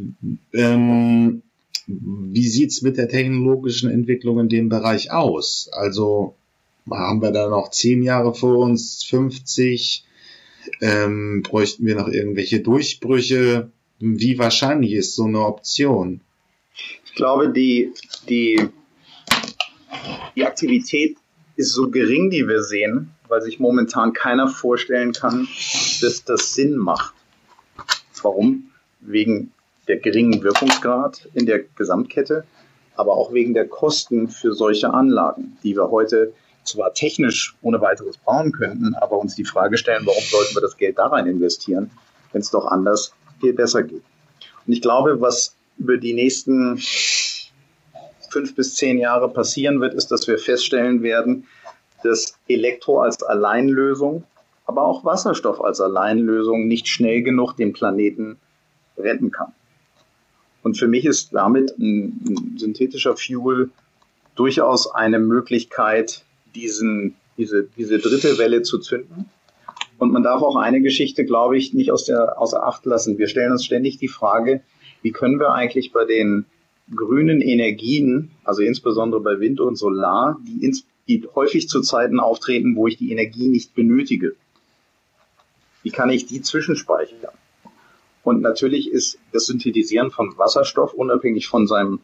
Ähm, 0.53 1.42
wie 1.87 2.47
sieht's 2.47 2.83
mit 2.83 2.97
der 2.97 3.09
technologischen 3.09 3.90
Entwicklung 3.90 4.38
in 4.38 4.49
dem 4.49 4.68
Bereich 4.68 5.11
aus? 5.11 5.68
Also 5.73 6.37
haben 6.88 7.20
wir 7.20 7.33
da 7.33 7.49
noch 7.49 7.70
zehn 7.70 8.03
Jahre 8.03 8.35
vor 8.35 8.59
uns, 8.59 9.03
50? 9.05 10.05
Ähm, 10.81 11.42
bräuchten 11.42 11.85
wir 11.87 11.97
noch 11.97 12.09
irgendwelche 12.09 12.61
Durchbrüche? 12.61 13.70
Wie 13.99 14.38
wahrscheinlich 14.38 14.92
ist 14.92 15.16
so 15.16 15.25
eine 15.25 15.40
Option? 15.40 16.20
Ich 17.05 17.14
glaube, 17.14 17.53
die, 17.53 17.92
die 18.29 18.68
die 20.37 20.45
Aktivität 20.45 21.17
ist 21.57 21.73
so 21.73 21.90
gering, 21.90 22.31
die 22.31 22.47
wir 22.49 22.62
sehen, 22.62 23.11
weil 23.29 23.43
sich 23.43 23.61
momentan 23.61 24.12
keiner 24.12 24.49
vorstellen 24.49 25.12
kann, 25.12 25.49
dass 26.01 26.25
das 26.25 26.55
Sinn 26.55 26.77
macht. 26.77 27.14
Warum? 28.23 28.71
Wegen 29.01 29.53
der 29.87 29.99
geringen 29.99 30.43
Wirkungsgrad 30.43 31.29
in 31.35 31.47
der 31.47 31.61
Gesamtkette, 31.77 32.45
aber 32.97 33.12
auch 33.12 33.33
wegen 33.33 33.55
der 33.55 33.69
Kosten 33.69 34.29
für 34.29 34.55
solche 34.55 34.93
Anlagen, 34.93 35.59
die 35.62 35.77
wir 35.77 35.90
heute 35.90 36.33
zwar 36.64 36.95
technisch 36.95 37.55
ohne 37.61 37.81
weiteres 37.81 38.17
bauen 38.17 38.53
könnten, 38.53 38.95
aber 38.95 39.19
uns 39.19 39.35
die 39.35 39.45
Frage 39.45 39.77
stellen, 39.77 40.07
warum 40.07 40.23
sollten 40.23 40.55
wir 40.55 40.62
das 40.62 40.77
Geld 40.77 40.99
da 40.99 41.09
rein 41.09 41.27
investieren, 41.27 41.90
wenn 42.33 42.40
es 42.40 42.51
doch 42.51 42.67
anders 42.67 43.12
viel 43.40 43.53
besser 43.53 43.83
geht. 43.83 44.03
Und 44.67 44.73
ich 44.73 44.81
glaube, 44.81 45.21
was 45.21 45.55
über 45.79 45.99
die 45.99 46.14
nächsten 46.14 46.79
fünf 48.35 48.57
bis 48.57 48.75
zehn 48.75 48.99
Jahre 48.99 49.29
passieren 49.29 49.81
wird, 49.81 49.94
ist, 49.94 50.09
dass 50.09 50.27
wir 50.27 50.38
feststellen 50.38 51.03
werden, 51.03 51.47
dass 52.03 52.37
Elektro 52.49 53.01
als 53.01 53.23
Alleinlösung, 53.23 54.25
aber 54.66 54.85
auch 54.85 55.05
Wasserstoff 55.05 55.62
als 55.62 55.81
Alleinlösung 55.81 56.66
nicht 56.66 56.88
schnell 56.88 57.23
genug 57.23 57.55
den 57.55 57.73
Planeten 57.73 58.37
retten 58.99 59.31
kann. 59.31 59.53
Und 60.64 60.77
für 60.77 60.88
mich 60.88 61.05
ist 61.05 61.33
damit 61.33 61.79
ein, 61.79 62.20
ein 62.27 62.59
synthetischer 62.59 63.16
Fuel 63.16 63.70
durchaus 64.35 64.92
eine 64.92 65.20
Möglichkeit, 65.20 66.25
diesen, 66.57 67.14
diese, 67.38 67.68
diese 67.77 67.99
dritte 67.99 68.37
Welle 68.38 68.62
zu 68.62 68.79
zünden. 68.81 69.27
Und 69.99 70.11
man 70.12 70.25
darf 70.25 70.42
auch 70.42 70.57
eine 70.57 70.81
Geschichte, 70.81 71.25
glaube 71.25 71.57
ich, 71.57 71.73
nicht 71.73 71.92
aus 71.92 72.05
der, 72.05 72.40
außer 72.40 72.66
Acht 72.66 72.85
lassen. 72.85 73.16
Wir 73.16 73.29
stellen 73.29 73.53
uns 73.53 73.64
ständig 73.64 73.99
die 73.99 74.09
Frage, 74.09 74.62
wie 75.03 75.12
können 75.12 75.38
wir 75.38 75.53
eigentlich 75.53 75.92
bei 75.92 76.05
den 76.05 76.47
grünen 76.92 77.40
Energien, 77.40 78.31
also 78.44 78.62
insbesondere 78.62 79.20
bei 79.20 79.40
Wind 79.40 79.61
und 79.61 79.77
Solar, 79.77 80.38
die, 80.47 80.64
ins, 80.64 80.85
die 81.09 81.27
häufig 81.35 81.68
zu 81.68 81.81
Zeiten 81.81 82.20
auftreten, 82.20 82.77
wo 82.77 82.87
ich 82.87 82.97
die 82.97 83.12
Energie 83.12 83.49
nicht 83.49 83.75
benötige. 83.75 84.35
wie 85.83 85.90
kann 85.90 86.11
ich 86.11 86.27
die 86.27 86.40
zwischenspeichern? 86.40 87.35
Und 88.23 88.40
natürlich 88.40 88.90
ist 88.90 89.18
das 89.33 89.47
Synthetisieren 89.47 90.11
von 90.11 90.38
Wasserstoff 90.38 90.94
unabhängig 90.94 91.47
von 91.47 91.66
seinem 91.66 92.01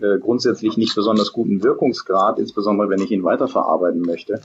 äh, 0.00 0.18
grundsätzlich 0.18 0.76
nicht 0.76 0.96
besonders 0.96 1.32
guten 1.32 1.62
Wirkungsgrad, 1.62 2.40
insbesondere 2.40 2.90
wenn 2.90 3.00
ich 3.00 3.12
ihn 3.12 3.22
weiterverarbeiten 3.22 4.02
möchte, 4.02 4.42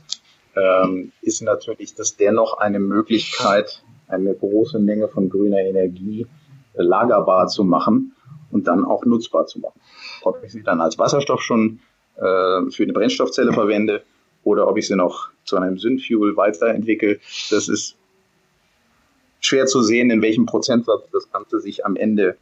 ähm, 0.55 1.11
ist 1.21 1.41
natürlich 1.41 1.95
das 1.95 2.17
dennoch 2.17 2.59
eine 2.59 2.79
Möglichkeit, 2.79 3.83
eine 4.07 4.35
große 4.35 4.77
Menge 4.77 5.07
von 5.07 5.29
grüner 5.29 5.59
Energie 5.59 6.27
äh, 6.73 6.83
lagerbar 6.83 7.47
zu 7.47 7.63
machen 7.63 8.13
und 8.51 8.67
dann 8.67 8.85
auch 8.85 9.05
nutzbar 9.05 9.45
zu 9.47 9.59
machen. 9.59 9.79
Ob 10.23 10.43
ich 10.43 10.51
sie 10.51 10.63
dann 10.63 10.81
als 10.81 10.97
Wasserstoff 10.97 11.41
schon 11.41 11.79
äh, 12.15 12.21
für 12.21 12.83
eine 12.83 12.93
Brennstoffzelle 12.93 13.53
verwende 13.53 14.03
oder 14.43 14.67
ob 14.67 14.77
ich 14.77 14.87
sie 14.87 14.95
noch 14.95 15.29
zu 15.43 15.57
einem 15.57 15.77
Synfuel 15.77 16.35
weiterentwickle, 16.37 17.19
das 17.49 17.67
ist 17.67 17.95
schwer 19.39 19.65
zu 19.65 19.81
sehen, 19.81 20.09
in 20.09 20.21
welchem 20.21 20.45
Prozentsatz 20.45 21.03
das 21.11 21.31
Ganze 21.31 21.59
sich 21.59 21.85
am 21.85 21.95
Ende 21.95 22.37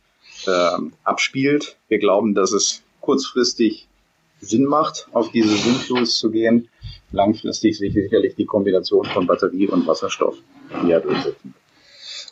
äh, 0.45 0.77
abspielt. 1.03 1.77
Wir 1.87 1.99
glauben, 1.99 2.35
dass 2.35 2.51
es 2.51 2.83
kurzfristig 3.01 3.87
Sinn 4.39 4.65
macht, 4.65 5.07
auf 5.11 5.31
diese 5.31 5.55
Synfuels 5.55 6.17
zu 6.17 6.29
gehen. 6.31 6.69
Langfristig 7.11 7.77
sich 7.77 7.93
sicherlich 7.93 8.35
die 8.35 8.45
Kombination 8.45 9.05
von 9.05 9.27
Batterie 9.27 9.67
und 9.67 9.87
Wasserstoff 9.87 10.37
eher 10.87 10.99
durchsetzen. 10.99 11.54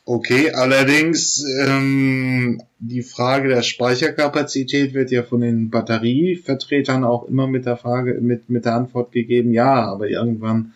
Okay, 0.06 0.52
allerdings 0.52 1.46
ähm, 1.66 2.62
die 2.80 3.04
Frage 3.04 3.48
der 3.48 3.62
Speicherkapazität 3.62 4.94
wird 4.94 5.12
ja 5.12 5.24
von 5.24 5.40
den 5.40 5.70
Batterievertretern 5.70 7.06
auch 7.06 7.24
immer 7.30 7.48
mit 7.48 7.66
der 7.66 7.78
Frage, 7.78 8.20
mit, 8.20 8.50
mit 8.50 8.66
der 8.66 8.76
Antwort 8.76 9.14
gegeben, 9.14 9.54
ja, 9.54 9.86
aber 9.86 10.10
irgendwann 10.10 10.74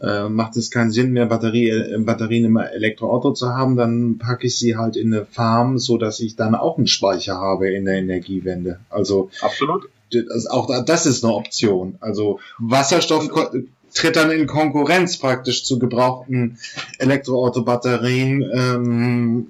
äh, 0.00 0.28
macht 0.28 0.56
es 0.56 0.72
keinen 0.72 0.90
Sinn 0.90 1.12
mehr, 1.12 1.26
Batterie, 1.26 1.70
äh, 1.70 1.98
Batterien 1.98 2.46
im 2.46 2.56
Elektroauto 2.56 3.32
zu 3.32 3.50
haben, 3.50 3.76
dann 3.76 4.18
packe 4.18 4.48
ich 4.48 4.56
sie 4.56 4.76
halt 4.76 4.96
in 4.96 5.14
eine 5.14 5.24
Farm, 5.24 5.78
so 5.78 5.96
dass 5.96 6.18
ich 6.18 6.34
dann 6.34 6.56
auch 6.56 6.78
einen 6.78 6.88
Speicher 6.88 7.36
habe 7.36 7.70
in 7.70 7.84
der 7.84 7.94
Energiewende. 7.94 8.80
Also 8.90 9.30
absolut. 9.40 9.88
Das, 10.10 10.46
auch 10.46 10.84
das 10.84 11.04
ist 11.04 11.22
eine 11.22 11.34
Option. 11.34 11.96
Also 12.00 12.40
Wasserstoff 12.58 13.28
tritt 13.98 14.16
dann 14.16 14.30
in 14.30 14.46
Konkurrenz 14.46 15.18
praktisch 15.18 15.64
zu 15.64 15.78
gebrauchten 15.78 16.58
Elektroautobatterien 16.98 18.50
ähm, 18.54 19.46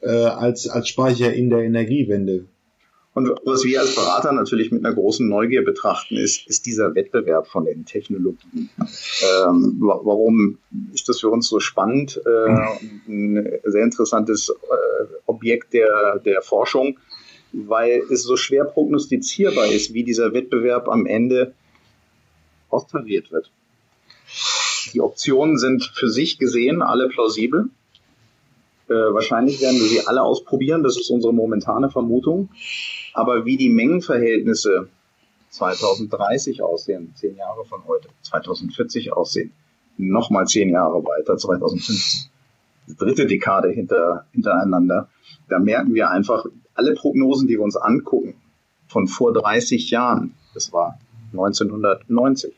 äh, 0.00 0.10
als 0.10 0.68
als 0.68 0.88
Speicher 0.88 1.32
in 1.32 1.50
der 1.50 1.60
Energiewende. 1.60 2.44
Und 3.14 3.30
was 3.46 3.64
wir 3.64 3.80
als 3.80 3.94
Berater 3.94 4.30
natürlich 4.32 4.70
mit 4.70 4.84
einer 4.84 4.94
großen 4.94 5.26
Neugier 5.26 5.64
betrachten, 5.64 6.16
ist, 6.18 6.46
ist 6.48 6.66
dieser 6.66 6.94
Wettbewerb 6.94 7.46
von 7.46 7.64
den 7.64 7.86
Technologien. 7.86 8.68
Ähm, 8.78 9.76
warum 9.78 10.58
ist 10.92 11.08
das 11.08 11.20
für 11.20 11.30
uns 11.30 11.48
so 11.48 11.58
spannend? 11.58 12.20
Äh, 12.26 13.08
ein 13.08 13.48
sehr 13.64 13.84
interessantes 13.84 14.50
äh, 14.50 15.04
Objekt 15.24 15.72
der, 15.72 16.18
der 16.26 16.42
Forschung, 16.42 16.98
weil 17.54 18.02
es 18.12 18.22
so 18.22 18.36
schwer 18.36 18.64
prognostizierbar 18.64 19.72
ist, 19.72 19.94
wie 19.94 20.04
dieser 20.04 20.34
Wettbewerb 20.34 20.86
am 20.86 21.06
Ende 21.06 21.54
austariert 22.70 23.30
wird. 23.30 23.50
Die 24.92 25.00
Optionen 25.00 25.58
sind 25.58 25.84
für 25.84 26.08
sich 26.08 26.38
gesehen 26.38 26.82
alle 26.82 27.08
plausibel. 27.08 27.70
Äh, 28.88 28.92
wahrscheinlich 28.92 29.60
werden 29.60 29.78
wir 29.78 29.88
sie 29.88 30.06
alle 30.06 30.22
ausprobieren, 30.22 30.82
das 30.82 30.96
ist 30.96 31.10
unsere 31.10 31.34
momentane 31.34 31.90
Vermutung. 31.90 32.50
Aber 33.14 33.44
wie 33.44 33.56
die 33.56 33.68
Mengenverhältnisse 33.68 34.88
2030 35.50 36.62
aussehen, 36.62 37.12
zehn 37.16 37.36
Jahre 37.36 37.64
von 37.64 37.84
heute, 37.86 38.08
2040 38.22 39.12
aussehen, 39.12 39.52
nochmal 39.96 40.46
zehn 40.46 40.70
Jahre 40.70 41.02
weiter, 41.04 41.36
2050, 41.36 42.30
die 42.88 42.96
dritte 42.96 43.26
Dekade 43.26 43.70
hinter, 43.70 44.26
hintereinander, 44.32 45.08
da 45.48 45.58
merken 45.58 45.94
wir 45.94 46.10
einfach, 46.10 46.46
alle 46.74 46.94
Prognosen, 46.94 47.48
die 47.48 47.54
wir 47.54 47.62
uns 47.62 47.76
angucken, 47.76 48.34
von 48.86 49.08
vor 49.08 49.32
30 49.32 49.90
Jahren, 49.90 50.34
das 50.54 50.72
war 50.72 50.98
1990, 51.38 52.54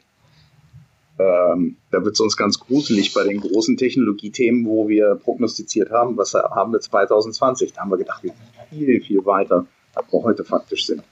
ähm, 1.18 1.76
da 1.90 2.04
wird 2.04 2.14
es 2.14 2.20
uns 2.20 2.36
ganz 2.36 2.60
gruselig 2.60 3.12
bei 3.12 3.24
den 3.24 3.40
großen 3.40 3.76
Technologiethemen, 3.76 4.66
wo 4.66 4.88
wir 4.88 5.16
prognostiziert 5.16 5.90
haben, 5.90 6.16
was 6.16 6.34
haben 6.34 6.72
wir 6.72 6.80
2020? 6.80 7.72
Da 7.72 7.80
haben 7.80 7.90
wir 7.90 7.98
gedacht, 7.98 8.22
wir 8.22 8.30
sind 8.30 8.68
viel, 8.70 9.00
viel 9.00 9.26
weiter 9.26 9.66
wo 10.10 10.24
heute 10.24 10.44
faktisch 10.44 10.86
sind. 10.86 11.02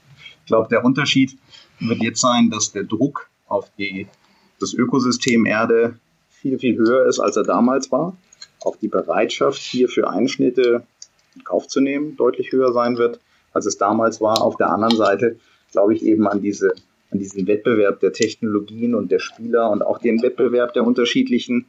Ich 0.40 0.46
glaube, 0.46 0.68
der 0.68 0.84
Unterschied 0.84 1.36
wird 1.80 2.02
jetzt 2.02 2.20
sein, 2.20 2.50
dass 2.50 2.72
der 2.72 2.84
Druck 2.84 3.28
auf 3.48 3.70
die, 3.78 4.06
das 4.60 4.74
Ökosystem 4.74 5.46
Erde 5.46 5.98
viel, 6.28 6.58
viel 6.58 6.76
höher 6.76 7.06
ist, 7.06 7.20
als 7.20 7.36
er 7.36 7.42
damals 7.42 7.90
war. 7.90 8.16
Auch 8.64 8.76
die 8.76 8.88
Bereitschaft, 8.88 9.58
hier 9.58 9.88
für 9.88 10.08
Einschnitte 10.08 10.86
in 11.34 11.44
Kauf 11.44 11.68
zu 11.68 11.80
nehmen, 11.80 12.16
deutlich 12.16 12.52
höher 12.52 12.72
sein 12.72 12.96
wird, 12.96 13.20
als 13.52 13.66
es 13.66 13.76
damals 13.76 14.20
war. 14.20 14.42
Auf 14.42 14.56
der 14.56 14.70
anderen 14.70 14.96
Seite 14.96 15.38
glaube 15.72 15.94
ich 15.94 16.02
eben 16.02 16.26
an 16.26 16.40
diese 16.40 16.74
an 17.16 17.18
diesen 17.18 17.46
Wettbewerb 17.46 18.00
der 18.00 18.12
Technologien 18.12 18.94
und 18.94 19.10
der 19.10 19.20
Spieler 19.20 19.70
und 19.70 19.82
auch 19.82 19.98
den 19.98 20.22
Wettbewerb 20.22 20.74
der 20.74 20.86
unterschiedlichen 20.86 21.64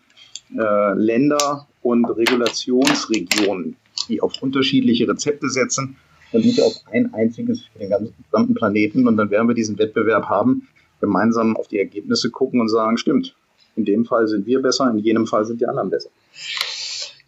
äh, 0.58 0.94
Länder 0.94 1.68
und 1.82 2.06
Regulationsregionen, 2.06 3.78
die 4.10 4.22
auf 4.22 4.34
unterschiedliche 4.42 5.08
Rezepte 5.08 5.50
setzen 5.50 5.96
und 6.34 6.44
nicht 6.44 6.62
auf 6.62 6.74
ein 6.92 7.14
einziges 7.14 7.64
für 7.72 7.80
den 7.80 7.90
ganzen 7.90 8.14
gesamten 8.30 8.54
Planeten. 8.56 9.08
Und 9.08 9.16
dann 9.16 9.30
werden 9.30 9.48
wir 9.48 9.56
diesen 9.56 9.80
Wettbewerb 9.80 10.26
haben, 10.26 10.68
gemeinsam 11.00 11.56
auf 11.56 11.70
die 11.70 11.80
Ergebnisse 11.80 12.30
gucken 12.30 12.60
und 12.60 12.68
sagen, 12.68 12.98
stimmt, 12.98 13.34
in 13.78 13.86
dem 13.86 14.04
Fall 14.04 14.28
sind 14.28 14.46
wir 14.46 14.62
besser, 14.62 14.90
in 14.90 14.98
jenem 14.98 15.28
Fall 15.28 15.46
sind 15.46 15.62
die 15.62 15.68
anderen 15.68 15.90
besser. 15.90 16.10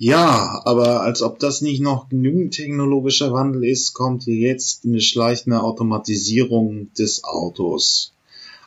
Ja, 0.01 0.61
aber 0.65 1.01
als 1.01 1.21
ob 1.21 1.39
das 1.39 1.61
nicht 1.61 1.81
noch 1.81 2.09
genügend 2.09 2.53
technologischer 2.53 3.31
Wandel 3.33 3.65
ist, 3.65 3.93
kommt 3.93 4.23
hier 4.23 4.37
jetzt 4.37 4.85
eine 4.85 5.01
schleichende 5.01 5.61
Automatisierung 5.61 6.91
des 6.93 7.23
Autos. 7.23 8.13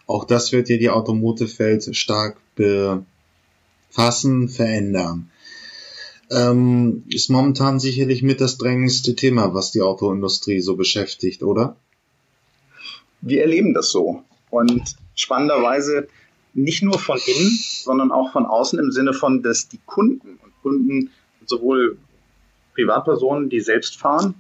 Auch 0.07 0.25
das 0.25 0.53
wird 0.53 0.69
hier 0.69 0.79
die 0.79 0.91
Automotive-Welt 0.91 1.97
stark 1.97 2.37
befassen, 2.55 4.49
verändern 4.49 5.33
ähm, 6.33 7.05
ist 7.09 7.29
momentan 7.29 7.79
sicherlich 7.79 8.23
mit 8.23 8.41
das 8.41 8.57
drängendste 8.57 9.15
Thema, 9.15 9.55
was 9.55 9.71
die 9.71 9.83
Autoindustrie 9.83 10.61
so 10.61 10.77
beschäftigt, 10.77 11.43
oder? 11.43 11.77
Wir 13.21 13.43
erleben 13.43 13.75
das 13.75 13.91
so. 13.91 14.23
Und 14.51 14.97
spannenderweise 15.15 16.09
nicht 16.55 16.83
nur 16.83 16.99
von 16.99 17.19
innen, 17.19 17.59
sondern 17.85 18.13
auch 18.13 18.33
von 18.33 18.47
außen 18.47 18.79
im 18.79 18.93
Sinne 18.93 19.13
von, 19.13 19.43
dass 19.43 19.69
die 19.69 19.81
Kunden 19.85 20.39
und 20.43 20.63
Kunden 20.63 21.11
sowohl 21.57 21.99
Privatpersonen, 22.75 23.49
die 23.49 23.61
selbst 23.61 23.99
fahren, 23.99 24.35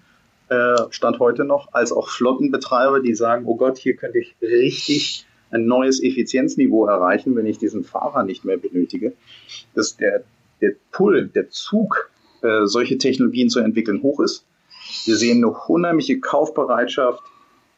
äh, 0.48 0.76
Stand 0.90 1.18
heute 1.18 1.44
noch, 1.44 1.72
als 1.72 1.92
auch 1.92 2.08
Flottenbetreiber, 2.08 3.00
die 3.00 3.14
sagen, 3.14 3.44
oh 3.46 3.56
Gott, 3.56 3.78
hier 3.78 3.96
könnte 3.96 4.18
ich 4.18 4.34
richtig 4.40 5.26
ein 5.50 5.66
neues 5.66 6.02
Effizienzniveau 6.02 6.86
erreichen, 6.86 7.36
wenn 7.36 7.46
ich 7.46 7.58
diesen 7.58 7.84
Fahrer 7.84 8.24
nicht 8.24 8.44
mehr 8.44 8.56
benötige. 8.56 9.12
Dass 9.74 9.96
der 9.96 10.24
der 10.62 10.72
Pull, 10.92 11.28
der 11.28 11.50
Zug, 11.50 12.10
äh, 12.40 12.64
solche 12.64 12.96
Technologien 12.96 13.50
zu 13.50 13.60
entwickeln, 13.60 14.02
hoch 14.02 14.20
ist. 14.20 14.46
Wir 15.04 15.16
sehen 15.16 15.44
eine 15.44 15.52
unheimliche 15.52 16.20
Kaufbereitschaft 16.20 17.22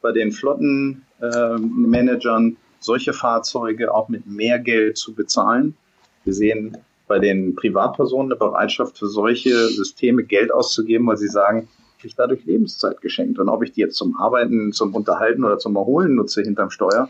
bei 0.01 0.13
den 0.13 0.31
Flottenmanagern, 0.31 2.51
äh, 2.51 2.55
solche 2.79 3.13
Fahrzeuge 3.13 3.93
auch 3.93 4.09
mit 4.09 4.27
mehr 4.27 4.61
Geld 4.61 4.97
zu 4.99 5.15
bezahlen. 5.15 5.77
Wir 6.25 6.35
sehen 6.35 6.77
bei 7.07 7.19
den 7.19 7.55
Privatpersonen 7.55 8.33
eine 8.33 8.39
Bereitschaft 8.39 8.99
für 8.99 9.09
solche 9.09 9.69
Systeme 9.69 10.25
Geld 10.25 10.53
auszugeben, 10.53 11.07
weil 11.07 11.17
sie 11.17 11.29
sagen, 11.29 11.69
ich 12.03 12.15
dadurch 12.15 12.45
Lebenszeit 12.45 13.01
geschenkt. 13.01 13.39
Und 13.39 13.49
ob 13.49 13.63
ich 13.63 13.73
die 13.73 13.81
jetzt 13.81 13.97
zum 13.97 14.17
Arbeiten, 14.17 14.73
zum 14.73 14.95
Unterhalten 14.95 15.45
oder 15.45 15.59
zum 15.59 15.77
Erholen 15.77 16.15
nutze 16.15 16.43
hinterm 16.43 16.71
Steuer, 16.71 17.09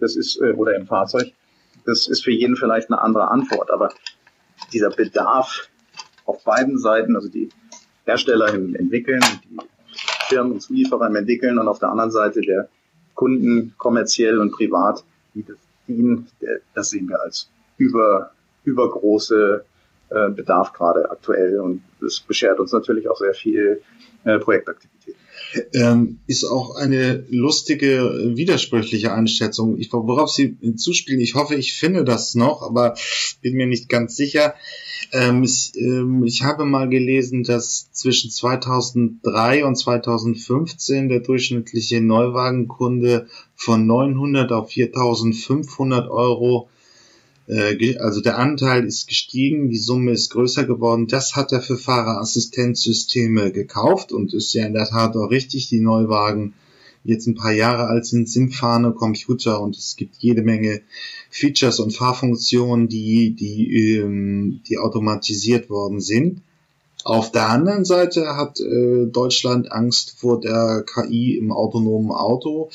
das 0.00 0.16
ist, 0.16 0.40
äh, 0.40 0.52
oder 0.52 0.76
im 0.76 0.86
Fahrzeug, 0.86 1.32
das 1.86 2.08
ist 2.08 2.24
für 2.24 2.32
jeden 2.32 2.56
vielleicht 2.56 2.90
eine 2.90 3.00
andere 3.00 3.30
Antwort. 3.30 3.70
Aber 3.70 3.90
dieser 4.72 4.90
Bedarf 4.90 5.68
auf 6.26 6.44
beiden 6.44 6.78
Seiten, 6.78 7.16
also 7.16 7.28
die 7.28 7.48
Hersteller 8.04 8.52
im 8.54 8.74
Entwickeln, 8.74 9.20
die 9.44 9.58
Firmen 10.28 10.52
und 10.52 10.60
Zulieferer 10.60 11.06
im 11.06 11.16
Entwickeln 11.16 11.58
und 11.58 11.68
auf 11.68 11.78
der 11.78 11.90
anderen 11.90 12.10
Seite 12.10 12.40
der 12.42 12.68
Kunden 13.14 13.74
kommerziell 13.78 14.38
und 14.38 14.52
privat, 14.52 15.02
die 15.34 15.44
das 15.44 15.56
dienen, 15.86 16.28
das 16.74 16.90
sehen 16.90 17.08
wir 17.08 17.20
als 17.20 17.50
über, 17.78 18.30
übergroße 18.64 19.64
äh, 20.10 20.30
Bedarf 20.30 20.72
gerade 20.72 21.10
aktuell 21.10 21.60
und 21.60 21.82
das 22.00 22.20
beschert 22.20 22.60
uns 22.60 22.72
natürlich 22.72 23.08
auch 23.08 23.18
sehr 23.18 23.34
viel 23.34 23.82
äh, 24.24 24.38
Projektaktivität 24.38 25.16
ähm, 25.72 26.18
ist 26.26 26.44
auch 26.44 26.76
eine 26.76 27.24
lustige, 27.30 28.32
widersprüchliche 28.36 29.12
Einschätzung. 29.12 29.78
Ich, 29.78 29.92
worauf 29.92 30.30
Sie 30.30 30.56
zuspielen, 30.76 31.20
ich 31.20 31.34
hoffe, 31.34 31.54
ich 31.54 31.74
finde 31.74 32.04
das 32.04 32.34
noch, 32.34 32.62
aber 32.62 32.94
bin 33.40 33.54
mir 33.54 33.66
nicht 33.66 33.88
ganz 33.88 34.16
sicher. 34.16 34.54
Ähm, 35.12 35.42
ich, 35.42 35.72
ähm, 35.76 36.24
ich 36.24 36.42
habe 36.42 36.64
mal 36.64 36.88
gelesen, 36.88 37.44
dass 37.44 37.90
zwischen 37.92 38.30
2003 38.30 39.64
und 39.64 39.76
2015 39.76 41.08
der 41.08 41.20
durchschnittliche 41.20 42.00
Neuwagenkunde 42.00 43.26
von 43.54 43.86
900 43.86 44.52
auf 44.52 44.70
4500 44.70 46.10
Euro 46.10 46.68
also 47.50 48.20
der 48.20 48.38
Anteil 48.38 48.84
ist 48.84 49.08
gestiegen, 49.08 49.70
die 49.70 49.78
Summe 49.78 50.12
ist 50.12 50.30
größer 50.30 50.64
geworden. 50.64 51.06
Das 51.06 51.34
hat 51.34 51.50
er 51.52 51.62
für 51.62 51.78
Fahrerassistenzsysteme 51.78 53.52
gekauft 53.52 54.12
und 54.12 54.34
ist 54.34 54.52
ja 54.52 54.66
in 54.66 54.74
der 54.74 54.86
Tat 54.86 55.16
auch 55.16 55.30
richtig. 55.30 55.68
Die 55.68 55.80
Neuwagen 55.80 56.52
jetzt 57.04 57.26
ein 57.26 57.36
paar 57.36 57.52
Jahre 57.52 57.86
alt 57.86 58.04
sind, 58.04 58.28
sind 58.28 58.54
fahrende 58.54 58.92
Computer 58.92 59.62
und 59.62 59.76
es 59.76 59.96
gibt 59.96 60.16
jede 60.18 60.42
Menge 60.42 60.82
Features 61.30 61.80
und 61.80 61.94
Fahrfunktionen, 61.94 62.88
die, 62.88 63.34
die, 63.34 63.96
ähm, 63.96 64.60
die 64.68 64.76
automatisiert 64.76 65.70
worden 65.70 66.00
sind. 66.00 66.42
Auf 67.08 67.32
der 67.32 67.48
anderen 67.48 67.86
Seite 67.86 68.36
hat 68.36 68.60
äh, 68.60 69.06
Deutschland 69.06 69.72
Angst 69.72 70.16
vor 70.18 70.42
der 70.42 70.84
KI 70.84 71.38
im 71.38 71.52
autonomen 71.52 72.10
Auto. 72.10 72.68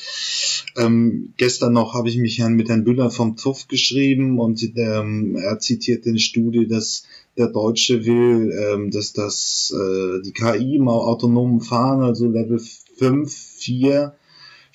Ähm, 0.76 1.34
gestern 1.36 1.72
noch 1.72 1.94
habe 1.94 2.08
ich 2.08 2.16
mich 2.16 2.40
mit 2.40 2.68
Herrn 2.68 2.82
Büller 2.82 3.12
vom 3.12 3.36
TUF 3.36 3.68
geschrieben 3.68 4.40
und 4.40 4.60
ähm, 4.74 5.36
er 5.36 5.60
zitiert 5.60 6.04
eine 6.04 6.18
Studie, 6.18 6.66
dass 6.66 7.04
der 7.36 7.46
Deutsche 7.46 8.06
will, 8.06 8.50
ähm, 8.50 8.90
dass 8.90 9.12
das 9.12 9.72
äh, 9.72 10.20
die 10.22 10.32
KI 10.32 10.74
im 10.74 10.88
autonomen 10.88 11.60
Fahren, 11.60 12.02
also 12.02 12.26
Level 12.26 12.58
5, 12.58 13.32
4, 13.32 14.16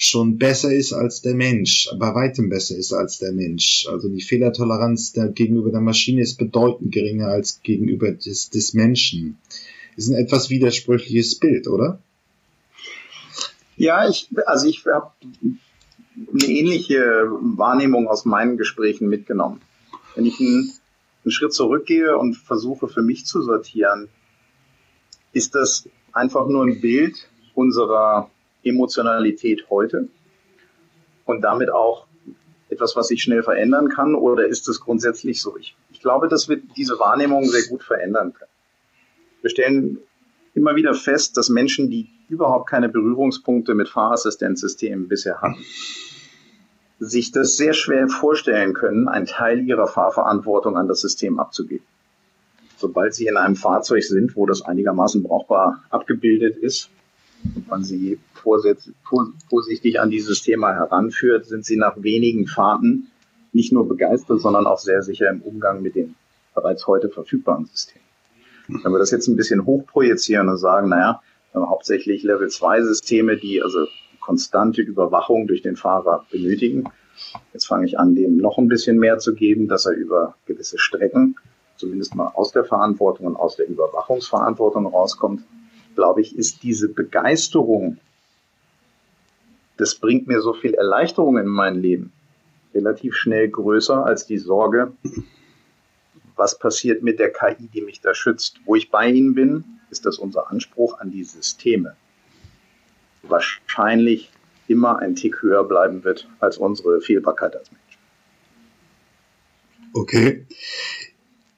schon 0.01 0.37
besser 0.37 0.73
ist 0.73 0.93
als 0.93 1.21
der 1.21 1.35
Mensch, 1.35 1.89
bei 1.99 2.15
weitem 2.15 2.49
besser 2.49 2.77
ist 2.77 2.93
als 2.93 3.19
der 3.19 3.33
Mensch. 3.33 3.85
Also 3.91 4.07
die 4.07 4.21
Fehlertoleranz 4.21 5.11
der, 5.11 5.27
gegenüber 5.27 5.71
der 5.71 5.81
Maschine 5.81 6.21
ist 6.21 6.37
bedeutend 6.37 6.93
geringer 6.93 7.27
als 7.27 7.61
gegenüber 7.61 8.11
des, 8.11 8.49
des 8.49 8.73
Menschen. 8.73 9.37
Ist 9.97 10.07
ein 10.07 10.15
etwas 10.15 10.49
widersprüchliches 10.49 11.37
Bild, 11.37 11.67
oder? 11.67 12.01
Ja, 13.75 14.07
ich, 14.07 14.29
also 14.45 14.67
ich 14.67 14.85
habe 14.85 15.11
eine 16.33 16.45
ähnliche 16.45 17.27
Wahrnehmung 17.57 18.07
aus 18.07 18.23
meinen 18.23 18.55
Gesprächen 18.55 19.09
mitgenommen. 19.09 19.59
Wenn 20.15 20.25
ich 20.25 20.39
einen, 20.39 20.71
einen 21.25 21.31
Schritt 21.31 21.53
zurückgehe 21.53 22.17
und 22.17 22.37
versuche 22.37 22.87
für 22.87 23.01
mich 23.01 23.25
zu 23.25 23.41
sortieren, 23.41 24.07
ist 25.33 25.55
das 25.55 25.89
einfach 26.13 26.47
nur 26.47 26.65
ein 26.65 26.79
Bild 26.79 27.29
unserer 27.53 28.31
Emotionalität 28.63 29.69
heute 29.69 30.09
und 31.25 31.41
damit 31.41 31.69
auch 31.69 32.07
etwas, 32.69 32.95
was 32.95 33.07
sich 33.07 33.21
schnell 33.21 33.43
verändern 33.43 33.89
kann 33.89 34.15
oder 34.15 34.47
ist 34.47 34.67
es 34.67 34.79
grundsätzlich 34.79 35.41
so? 35.41 35.57
Ich, 35.57 35.75
ich 35.91 36.01
glaube, 36.01 36.27
dass 36.27 36.49
wir 36.49 36.57
diese 36.77 36.99
Wahrnehmung 36.99 37.45
sehr 37.45 37.67
gut 37.67 37.83
verändern 37.83 38.33
können. 38.33 38.51
Wir 39.41 39.49
stellen 39.49 39.99
immer 40.53 40.75
wieder 40.75 40.93
fest, 40.93 41.37
dass 41.37 41.49
Menschen, 41.49 41.89
die 41.89 42.09
überhaupt 42.27 42.69
keine 42.69 42.89
Berührungspunkte 42.89 43.73
mit 43.73 43.89
Fahrassistenzsystemen 43.89 45.07
bisher 45.07 45.41
hatten, 45.41 45.63
sich 46.99 47.31
das 47.31 47.55
sehr 47.55 47.73
schwer 47.73 48.07
vorstellen 48.07 48.73
können, 48.73 49.07
einen 49.07 49.25
Teil 49.25 49.65
ihrer 49.65 49.87
Fahrverantwortung 49.87 50.77
an 50.77 50.87
das 50.87 50.99
System 50.99 51.39
abzugeben. 51.39 51.85
Sobald 52.77 53.13
sie 53.13 53.27
in 53.27 53.37
einem 53.37 53.55
Fahrzeug 53.55 54.03
sind, 54.03 54.35
wo 54.35 54.45
das 54.45 54.61
einigermaßen 54.61 55.23
brauchbar 55.23 55.83
abgebildet 55.89 56.57
ist, 56.57 56.89
man 57.67 57.83
sie 57.83 58.19
vorsichtig 58.33 59.99
an 59.99 60.09
dieses 60.09 60.41
Thema 60.41 60.73
heranführt, 60.73 61.45
sind 61.45 61.65
sie 61.65 61.77
nach 61.77 62.01
wenigen 62.01 62.47
Fahrten 62.47 63.07
nicht 63.51 63.71
nur 63.71 63.87
begeistert, 63.87 64.41
sondern 64.41 64.67
auch 64.67 64.79
sehr 64.79 65.01
sicher 65.01 65.29
im 65.29 65.41
Umgang 65.41 65.81
mit 65.81 65.95
den 65.95 66.15
bereits 66.53 66.87
heute 66.87 67.09
verfügbaren 67.09 67.65
Systemen. 67.65 68.05
Wenn 68.67 68.91
wir 68.91 68.99
das 68.99 69.11
jetzt 69.11 69.27
ein 69.27 69.35
bisschen 69.35 69.65
hochprojizieren 69.65 70.49
und 70.49 70.57
sagen, 70.57 70.89
naja, 70.89 71.21
hauptsächlich 71.55 72.23
Level 72.23 72.49
2 72.49 72.83
Systeme, 72.83 73.37
die 73.37 73.61
also 73.63 73.87
konstante 74.19 74.81
Überwachung 74.81 75.47
durch 75.47 75.63
den 75.63 75.75
Fahrer 75.75 76.25
benötigen. 76.29 76.83
Jetzt 77.53 77.65
fange 77.65 77.85
ich 77.85 77.97
an, 77.97 78.13
dem 78.13 78.37
noch 78.37 78.59
ein 78.59 78.67
bisschen 78.67 78.97
mehr 78.97 79.17
zu 79.17 79.33
geben, 79.33 79.67
dass 79.67 79.87
er 79.87 79.93
über 79.93 80.35
gewisse 80.45 80.77
Strecken 80.77 81.35
zumindest 81.77 82.13
mal 82.13 82.27
aus 82.27 82.51
der 82.51 82.65
Verantwortung 82.65 83.25
und 83.25 83.35
aus 83.37 83.55
der 83.55 83.67
Überwachungsverantwortung 83.67 84.85
rauskommt 84.85 85.41
glaube 85.99 86.21
ich, 86.21 86.37
ist 86.37 86.63
diese 86.63 86.87
Begeisterung, 86.87 87.97
das 89.75 89.95
bringt 89.95 90.27
mir 90.27 90.39
so 90.39 90.53
viel 90.53 90.73
Erleichterung 90.73 91.37
in 91.37 91.47
mein 91.47 91.75
Leben, 91.75 92.13
relativ 92.73 93.17
schnell 93.17 93.49
größer 93.49 94.05
als 94.05 94.25
die 94.25 94.37
Sorge, 94.37 94.93
was 96.37 96.57
passiert 96.57 97.03
mit 97.03 97.19
der 97.19 97.33
KI, 97.33 97.67
die 97.73 97.81
mich 97.81 97.99
da 97.99 98.15
schützt. 98.15 98.61
Wo 98.63 98.77
ich 98.77 98.89
bei 98.89 99.09
Ihnen 99.09 99.35
bin, 99.35 99.65
ist 99.89 100.05
das 100.05 100.19
unser 100.19 100.49
Anspruch 100.49 100.97
an 100.99 101.11
die 101.11 101.25
Systeme. 101.25 101.97
Wahrscheinlich 103.23 104.31
immer 104.69 104.99
ein 104.99 105.15
Tick 105.15 105.41
höher 105.41 105.65
bleiben 105.65 106.05
wird 106.05 106.29
als 106.39 106.57
unsere 106.57 107.01
Fehlbarkeit 107.01 107.57
als 107.57 107.69
Mensch. 107.73 107.99
Okay. 109.91 110.45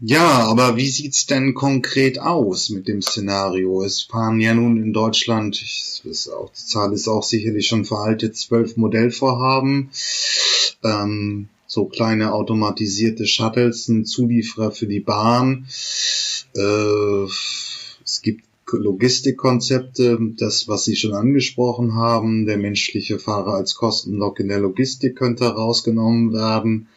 Ja, 0.03 0.45
aber 0.47 0.77
wie 0.77 0.89
sieht's 0.89 1.27
denn 1.27 1.53
konkret 1.53 2.17
aus 2.17 2.71
mit 2.71 2.87
dem 2.87 3.03
Szenario? 3.03 3.83
Es 3.83 4.01
fahren 4.01 4.39
ja 4.39 4.55
nun 4.55 4.81
in 4.81 4.93
Deutschland, 4.93 5.63
auch, 6.35 6.49
die 6.49 6.65
Zahl 6.65 6.91
ist 6.93 7.07
auch 7.07 7.21
sicherlich 7.21 7.67
schon 7.67 7.85
veraltet, 7.85 8.35
zwölf 8.35 8.77
Modellvorhaben. 8.77 9.91
Ähm, 10.83 11.49
so 11.67 11.85
kleine 11.85 12.33
automatisierte 12.33 13.27
Shuttles, 13.27 13.89
ein 13.89 14.05
Zulieferer 14.05 14.71
für 14.71 14.87
die 14.87 15.01
Bahn. 15.01 15.67
Äh, 16.55 17.25
es 18.03 18.23
gibt 18.23 18.45
Logistikkonzepte, 18.71 20.17
das, 20.35 20.67
was 20.67 20.83
Sie 20.83 20.95
schon 20.95 21.13
angesprochen 21.13 21.93
haben, 21.93 22.47
der 22.47 22.57
menschliche 22.57 23.19
Fahrer 23.19 23.53
als 23.53 23.75
Kostenlock 23.75 24.39
in 24.39 24.47
der 24.47 24.61
Logistik 24.61 25.15
könnte 25.15 25.45
rausgenommen 25.45 26.33
werden. 26.33 26.87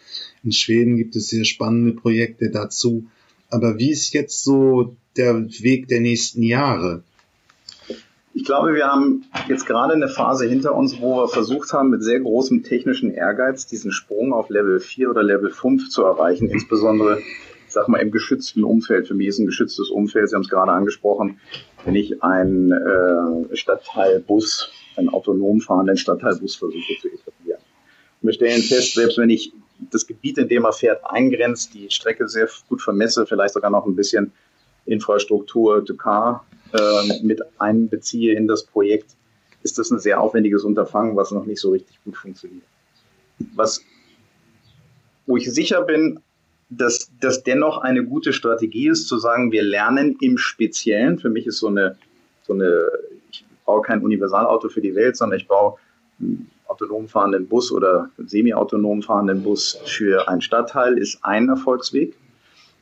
In 0.45 0.53
Schweden 0.53 0.97
gibt 0.97 1.17
es 1.17 1.29
sehr 1.29 1.45
spannende 1.45 1.93
Projekte 1.93 2.51
dazu. 2.51 3.07
Aber 3.51 3.79
wie 3.79 3.91
ist 3.91 4.13
jetzt 4.13 4.45
so 4.45 4.97
der 5.17 5.35
Weg 5.61 5.89
der 5.89 6.01
nächsten 6.01 6.43
Jahre? 6.43 7.03
Ich 8.35 8.45
glaube, 8.45 8.75
wir 8.75 8.87
haben 8.87 9.25
jetzt 9.49 9.65
gerade 9.65 9.95
eine 9.95 10.09
Phase 10.09 10.47
hinter 10.47 10.75
uns, 10.75 11.01
wo 11.01 11.19
wir 11.19 11.29
versucht 11.29 11.73
haben, 11.73 11.91
mit 11.91 12.03
sehr 12.03 12.19
großem 12.19 12.65
technischen 12.65 13.13
Ehrgeiz 13.13 13.67
diesen 13.67 13.93
Sprung 13.93 14.33
auf 14.33 14.51
Level 14.51 14.81
4 14.81 15.09
oder 15.09 15.23
Level 15.23 15.51
5 15.51 15.89
zu 15.89 16.03
erreichen, 16.03 16.49
insbesondere 16.49 17.21
ich 17.21 17.73
sag 17.73 17.89
mal, 17.89 17.99
im 17.99 18.11
geschützten 18.11 18.65
Umfeld. 18.65 19.09
Für 19.09 19.15
mich 19.15 19.29
ist 19.29 19.39
ein 19.39 19.47
geschütztes 19.47 19.89
Umfeld, 19.89 20.29
Sie 20.29 20.35
haben 20.35 20.43
es 20.43 20.49
gerade 20.49 20.73
angesprochen, 20.73 21.39
wenn 21.85 21.95
ich 21.95 22.23
einen 22.23 22.73
äh, 22.73 23.57
Stadtteilbus, 23.57 24.71
einen 24.97 25.09
autonom 25.09 25.61
fahrenden 25.61 25.97
Stadtteilbus 25.97 26.57
versuche 26.57 26.93
zu 27.01 27.09
etablieren. 27.09 27.61
wir 28.21 28.33
stellen 28.33 28.63
fest, 28.63 28.95
selbst 28.95 29.19
wenn 29.19 29.31
ich 29.31 29.53
das 29.91 30.07
Gebiet, 30.07 30.39
in 30.39 30.49
dem 30.49 30.65
er 30.65 30.73
fährt, 30.73 31.03
eingrenzt, 31.05 31.75
die 31.75 31.91
Strecke 31.91 32.29
sehr 32.29 32.49
gut 32.69 32.83
vermesse, 32.83 33.27
vielleicht 33.27 33.55
sogar 33.55 33.71
noch 33.71 33.87
ein 33.87 33.97
bisschen 33.97 34.33
Infrastruktur 34.87 35.85
car 35.97 36.45
äh, 36.73 37.23
mit 37.23 37.41
einbeziehe 37.59 38.35
in 38.35 38.47
das 38.47 38.65
Projekt, 38.65 39.17
ist 39.63 39.79
das 39.79 39.91
ein 39.91 39.99
sehr 39.99 40.21
aufwendiges 40.21 40.63
Unterfangen, 40.65 41.17
was 41.17 41.31
noch 41.31 41.47
nicht 41.47 41.61
so 41.61 41.71
richtig 41.71 41.99
gut 42.05 42.17
funktioniert. 42.17 42.65
Was, 43.55 43.83
wo 45.27 45.37
ich 45.37 45.51
sicher 45.51 45.83
bin, 45.83 46.21
dass 46.69 47.11
das 47.21 47.43
dennoch 47.43 47.79
eine 47.79 48.05
gute 48.05 48.33
Strategie 48.33 48.89
ist, 48.89 49.09
zu 49.09 49.19
sagen, 49.19 49.53
wir 49.53 49.63
lernen 49.63 50.17
im 50.21 50.39
Speziellen. 50.39 51.19
Für 51.19 51.31
mich 51.31 51.47
ist 51.47 51.59
so 51.59 51.69
eine, 51.69 51.97
so 52.43 52.53
eine, 52.53 52.89
ich 53.31 53.45
baue 53.65 53.83
kein 53.83 54.03
Universalauto 54.03 54.69
für 54.69 54.81
die 54.81 54.95
Welt, 54.95 55.17
sondern 55.17 55.39
ich 55.39 55.49
baue 55.49 55.77
autonom 56.67 57.09
fahrenden 57.09 57.47
Bus 57.47 57.71
oder 57.73 58.11
semi-autonom 58.19 59.03
fahrenden 59.03 59.43
Bus 59.43 59.81
für 59.85 60.29
ein 60.29 60.41
Stadtteil 60.41 60.99
ist 60.99 61.19
ein 61.23 61.49
Erfolgsweg. 61.49 62.17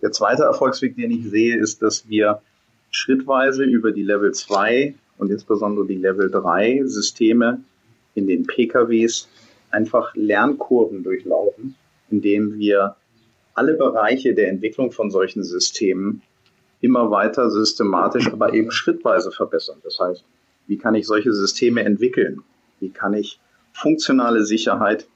Der 0.01 0.13
zweite 0.13 0.45
Erfolgsweg, 0.45 0.97
den 0.97 1.11
ich 1.11 1.29
sehe, 1.29 1.57
ist, 1.57 1.83
dass 1.83 2.09
wir 2.09 2.41
schrittweise 2.91 3.65
über 3.65 3.93
die 3.93 4.03
Level 4.03 4.33
2 4.33 4.95
und 5.19 5.31
insbesondere 5.31 5.87
die 5.87 5.97
Level 5.97 6.31
3 6.31 6.83
Systeme 6.85 7.63
in 8.15 8.27
den 8.27 8.47
PKWs 8.47 9.29
einfach 9.71 10.15
Lernkurven 10.15 11.03
durchlaufen, 11.03 11.75
indem 12.11 12.59
wir 12.59 12.97
alle 13.55 13.75
Bereiche 13.75 14.35
der 14.35 14.49
Entwicklung 14.49 14.93
von 14.93 15.11
solchen 15.11 15.43
Systemen 15.45 16.23
immer 16.81 17.11
weiter 17.11 17.51
systematisch, 17.51 18.31
aber 18.33 18.53
eben 18.53 18.71
schrittweise 18.71 19.31
verbessern. 19.31 19.79
Das 19.85 19.99
heißt, 20.01 20.25
wie 20.67 20.79
kann 20.79 20.95
ich 20.95 21.07
solche 21.07 21.33
Systeme 21.33 21.85
entwickeln? 21.85 22.43
Wie 22.81 22.91
kann 22.91 23.15
ich 23.15 23.39
funktionale 23.73 24.45
Sicherheit 24.45 25.07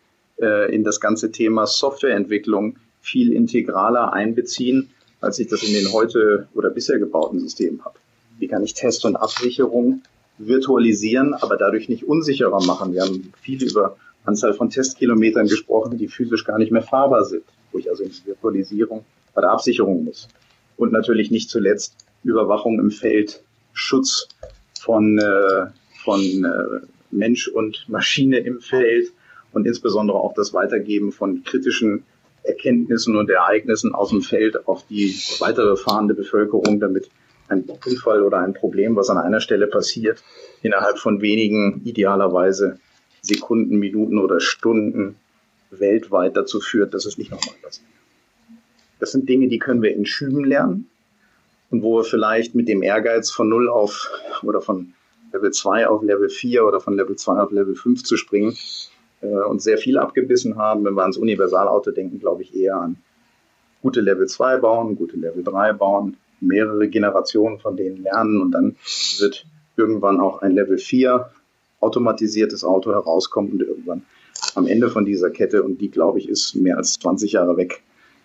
äh, 0.41 0.75
in 0.75 0.85
das 0.85 1.01
ganze 1.01 1.31
Thema 1.31 1.67
Softwareentwicklung 1.67 2.77
viel 3.01 3.33
integraler 3.33 4.13
einbeziehen, 4.13 4.91
als 5.21 5.39
ich 5.39 5.49
das 5.49 5.63
in 5.63 5.73
den 5.73 5.93
heute 5.93 6.49
oder 6.55 6.71
bisher 6.71 6.99
gebauten 6.99 7.41
Systemen 7.41 7.85
habe. 7.85 7.99
Wie 8.39 8.49
kann 8.49 8.63
ich 8.63 8.75
Test- 8.75 9.05
und 9.05 9.17
Absicherung 9.17 10.03
virtualisieren, 10.39 11.35
aber 11.35 11.57
dadurch 11.57 11.89
nicht 11.89 12.05
unsicherer 12.05 12.65
machen? 12.65 12.93
Wir 12.93 13.03
haben 13.03 13.33
viel 13.41 13.63
über 13.63 13.97
Anzahl 14.25 14.55
von 14.55 14.71
Testkilometern 14.71 15.47
gesprochen, 15.47 15.97
die 15.97 16.09
physisch 16.09 16.45
gar 16.45 16.59
nicht 16.59 16.73
mehr 16.73 16.83
fahrbar 16.83 17.25
sind, 17.25 17.45
wo 17.73 17.79
ich 17.79 17.89
also 17.89 18.03
in 18.03 18.11
die 18.11 18.27
Virtualisierung 18.27 19.05
bei 19.35 19.41
der 19.41 19.51
Absicherung 19.51 20.05
muss. 20.05 20.29
Und 20.77 20.93
natürlich 20.93 21.31
nicht 21.31 21.49
zuletzt 21.49 21.95
Überwachung 22.25 22.79
im 22.81 22.91
Feld, 22.91 23.43
Schutz 23.73 24.29
von, 24.81 25.19
äh, 25.19 25.67
von 26.03 26.21
äh, 26.21 26.87
Mensch 27.11 27.49
und 27.49 27.89
Maschine 27.89 28.39
im 28.39 28.61
Feld 28.61 29.13
und 29.53 29.67
insbesondere 29.67 30.19
auch 30.19 30.35
das 30.35 30.53
Weitergeben 30.53 31.13
von 31.13 31.43
kritischen 31.45 32.05
Erkenntnissen 32.43 33.17
und 33.17 33.29
Ereignissen 33.31 33.95
aus 33.95 34.11
dem 34.11 34.23
Feld 34.23 34.69
auf 34.69 34.87
die 34.87 35.15
weitere 35.41 35.77
fahrende 35.77 36.15
Bevölkerung, 36.15 36.79
damit 36.79 37.09
ein 37.49 37.65
Unfall 37.65 38.23
oder 38.23 38.39
ein 38.39 38.55
Problem, 38.55 38.97
was 38.97 39.11
an 39.11 39.19
einer 39.19 39.41
Stelle 39.41 39.67
passiert, 39.67 40.23
innerhalb 40.63 40.99
von 40.99 41.21
wenigen, 41.21 41.83
idealerweise 41.85 42.79
Sekunden, 43.23 43.79
Minuten 43.79 44.19
oder 44.19 44.41
Stunden 44.41 45.17
weltweit 45.71 46.37
dazu 46.37 46.61
führt, 46.61 46.95
dass 46.95 47.07
es 47.07 47.19
nicht 47.19 47.31
nochmal 47.31 47.55
passiert. 47.63 47.89
Das 48.99 49.13
sind 49.13 49.29
Dinge, 49.29 49.49
die 49.49 49.59
können 49.59 49.83
wir 49.83 49.95
in 49.95 50.07
Schüben 50.07 50.45
lernen 50.45 50.89
und 51.71 51.83
wo 51.83 51.99
wir 51.99 52.05
vielleicht 52.05 52.55
mit 52.55 52.69
dem 52.69 52.83
Ehrgeiz 52.83 53.31
von 53.31 53.49
0 53.49 53.69
auf 53.69 54.11
oder 54.43 54.61
von 54.61 54.95
Level 55.37 55.53
2 55.53 55.89
auf 55.89 56.03
Level 56.03 56.29
4 56.29 56.65
oder 56.65 56.81
von 56.81 56.97
Level 56.97 57.17
2 57.17 57.41
auf 57.41 57.51
Level 57.53 57.75
5 57.75 58.03
zu 58.03 58.17
springen 58.17 58.57
äh, 59.21 59.27
und 59.27 59.61
sehr 59.61 59.79
viel 59.79 59.99
abgebissen 59.99 60.57
haben. 60.57 60.85
Wenn 60.85 60.95
wir 60.95 61.03
ans 61.03 61.19
Universalauto 61.19 61.91
denken, 61.91 62.19
glaube 62.19 62.43
ich 62.43 62.55
eher 62.55 62.77
an 62.77 62.97
gute 63.83 64.01
Level 64.01 64.27
2 64.27 64.59
bauen, 64.59 64.97
gute 64.97 65.17
Level 65.17 65.45
3 65.45 65.75
bauen, 65.75 66.17
mehrere 66.41 66.89
Generationen 66.89 67.59
von 67.59 67.77
denen 67.77 68.03
lernen 68.03 68.41
und 68.41 68.53
dann 68.53 68.77
wird 69.19 69.47
irgendwann 69.77 70.21
auch 70.21 70.43
ein 70.43 70.53
Level 70.53 70.79
4 70.79 71.31
automatisiertes 71.81 72.65
Auto 72.65 72.93
herauskommen 72.93 73.53
und 73.53 73.63
irgendwann 73.63 74.03
am 74.55 74.67
Ende 74.67 74.91
von 74.91 75.05
dieser 75.05 75.31
Kette, 75.31 75.63
und 75.63 75.81
die 75.81 75.91
glaube 75.91 76.19
ich 76.19 76.29
ist 76.29 76.55
mehr 76.57 76.79
als 76.79 76.95
20 76.95 77.33
Jahre 77.33 77.57
weg, 77.57 77.83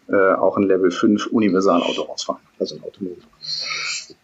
äh, 0.07 0.15
auch 0.15 0.57
ein 0.57 0.63
Level 0.63 0.91
5 0.91 1.27
Universalauto 1.27 2.03
rausfahren. 2.03 2.41
Also 2.59 2.75
ein 2.75 2.83
Automobil. 2.83 3.23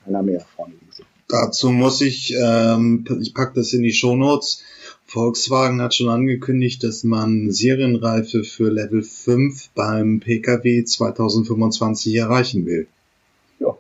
Keiner 0.06 0.24
mehr 0.24 0.46
vorne 0.56 0.74
links. 0.80 1.02
Dazu 1.28 1.72
muss 1.72 2.02
ich, 2.02 2.34
ähm, 2.34 3.06
ich 3.20 3.34
packe 3.34 3.56
das 3.56 3.74
in 3.74 3.84
die 3.84 3.92
Shownotes. 3.92 4.64
Volkswagen 5.06 5.82
hat 5.82 5.94
schon 5.94 6.10
angekündigt, 6.10 6.84
dass 6.84 7.04
man 7.04 7.52
Serienreife 7.52 8.44
für 8.44 8.70
Level 8.70 9.04
5 9.04 9.70
beim 9.72 10.20
Pkw 10.20 10.84
2025 10.84 12.16
erreichen 12.16 12.66
will. 12.66 12.88
Ja, 13.60 13.78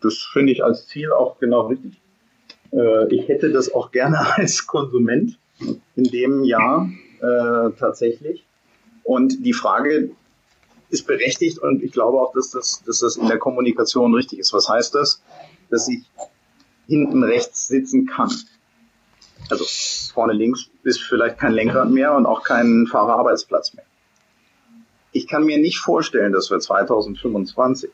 das 0.00 0.18
finde 0.32 0.52
ich 0.52 0.64
als 0.64 0.86
Ziel 0.88 1.12
auch 1.12 1.38
genau 1.38 1.68
richtig. 1.68 2.00
Äh, 2.72 3.14
ich 3.14 3.28
hätte 3.28 3.50
das 3.50 3.72
auch 3.72 3.92
gerne 3.92 4.18
als 4.36 4.66
Konsument 4.66 5.38
in 5.94 6.04
dem 6.04 6.42
Jahr 6.44 6.90
äh, 7.20 7.70
tatsächlich. 7.78 8.44
Und 9.04 9.44
die 9.44 9.52
Frage 9.52 10.10
ist 10.90 11.06
berechtigt 11.06 11.58
und 11.58 11.82
ich 11.82 11.92
glaube 11.92 12.20
auch, 12.20 12.32
dass 12.34 12.50
das, 12.50 12.82
dass 12.84 13.00
das 13.00 13.16
in 13.16 13.26
der 13.26 13.38
Kommunikation 13.38 14.14
richtig 14.14 14.40
ist. 14.40 14.52
Was 14.52 14.68
heißt 14.68 14.94
das? 14.94 15.22
Dass 15.70 15.88
ich 15.88 16.02
hinten 16.86 17.22
rechts 17.22 17.68
sitzen 17.68 18.06
kann. 18.06 18.30
Also 19.50 19.64
vorne 20.12 20.32
links 20.32 20.70
ist 20.82 21.00
vielleicht 21.02 21.38
kein 21.38 21.52
Lenkrad 21.52 21.90
mehr 21.90 22.14
und 22.14 22.26
auch 22.26 22.42
kein 22.42 22.86
Fahrerarbeitsplatz 22.86 23.74
mehr. 23.74 23.84
Ich 25.12 25.28
kann 25.28 25.44
mir 25.44 25.58
nicht 25.58 25.78
vorstellen, 25.78 26.32
dass 26.32 26.50
wir 26.50 26.58
2025 26.58 27.90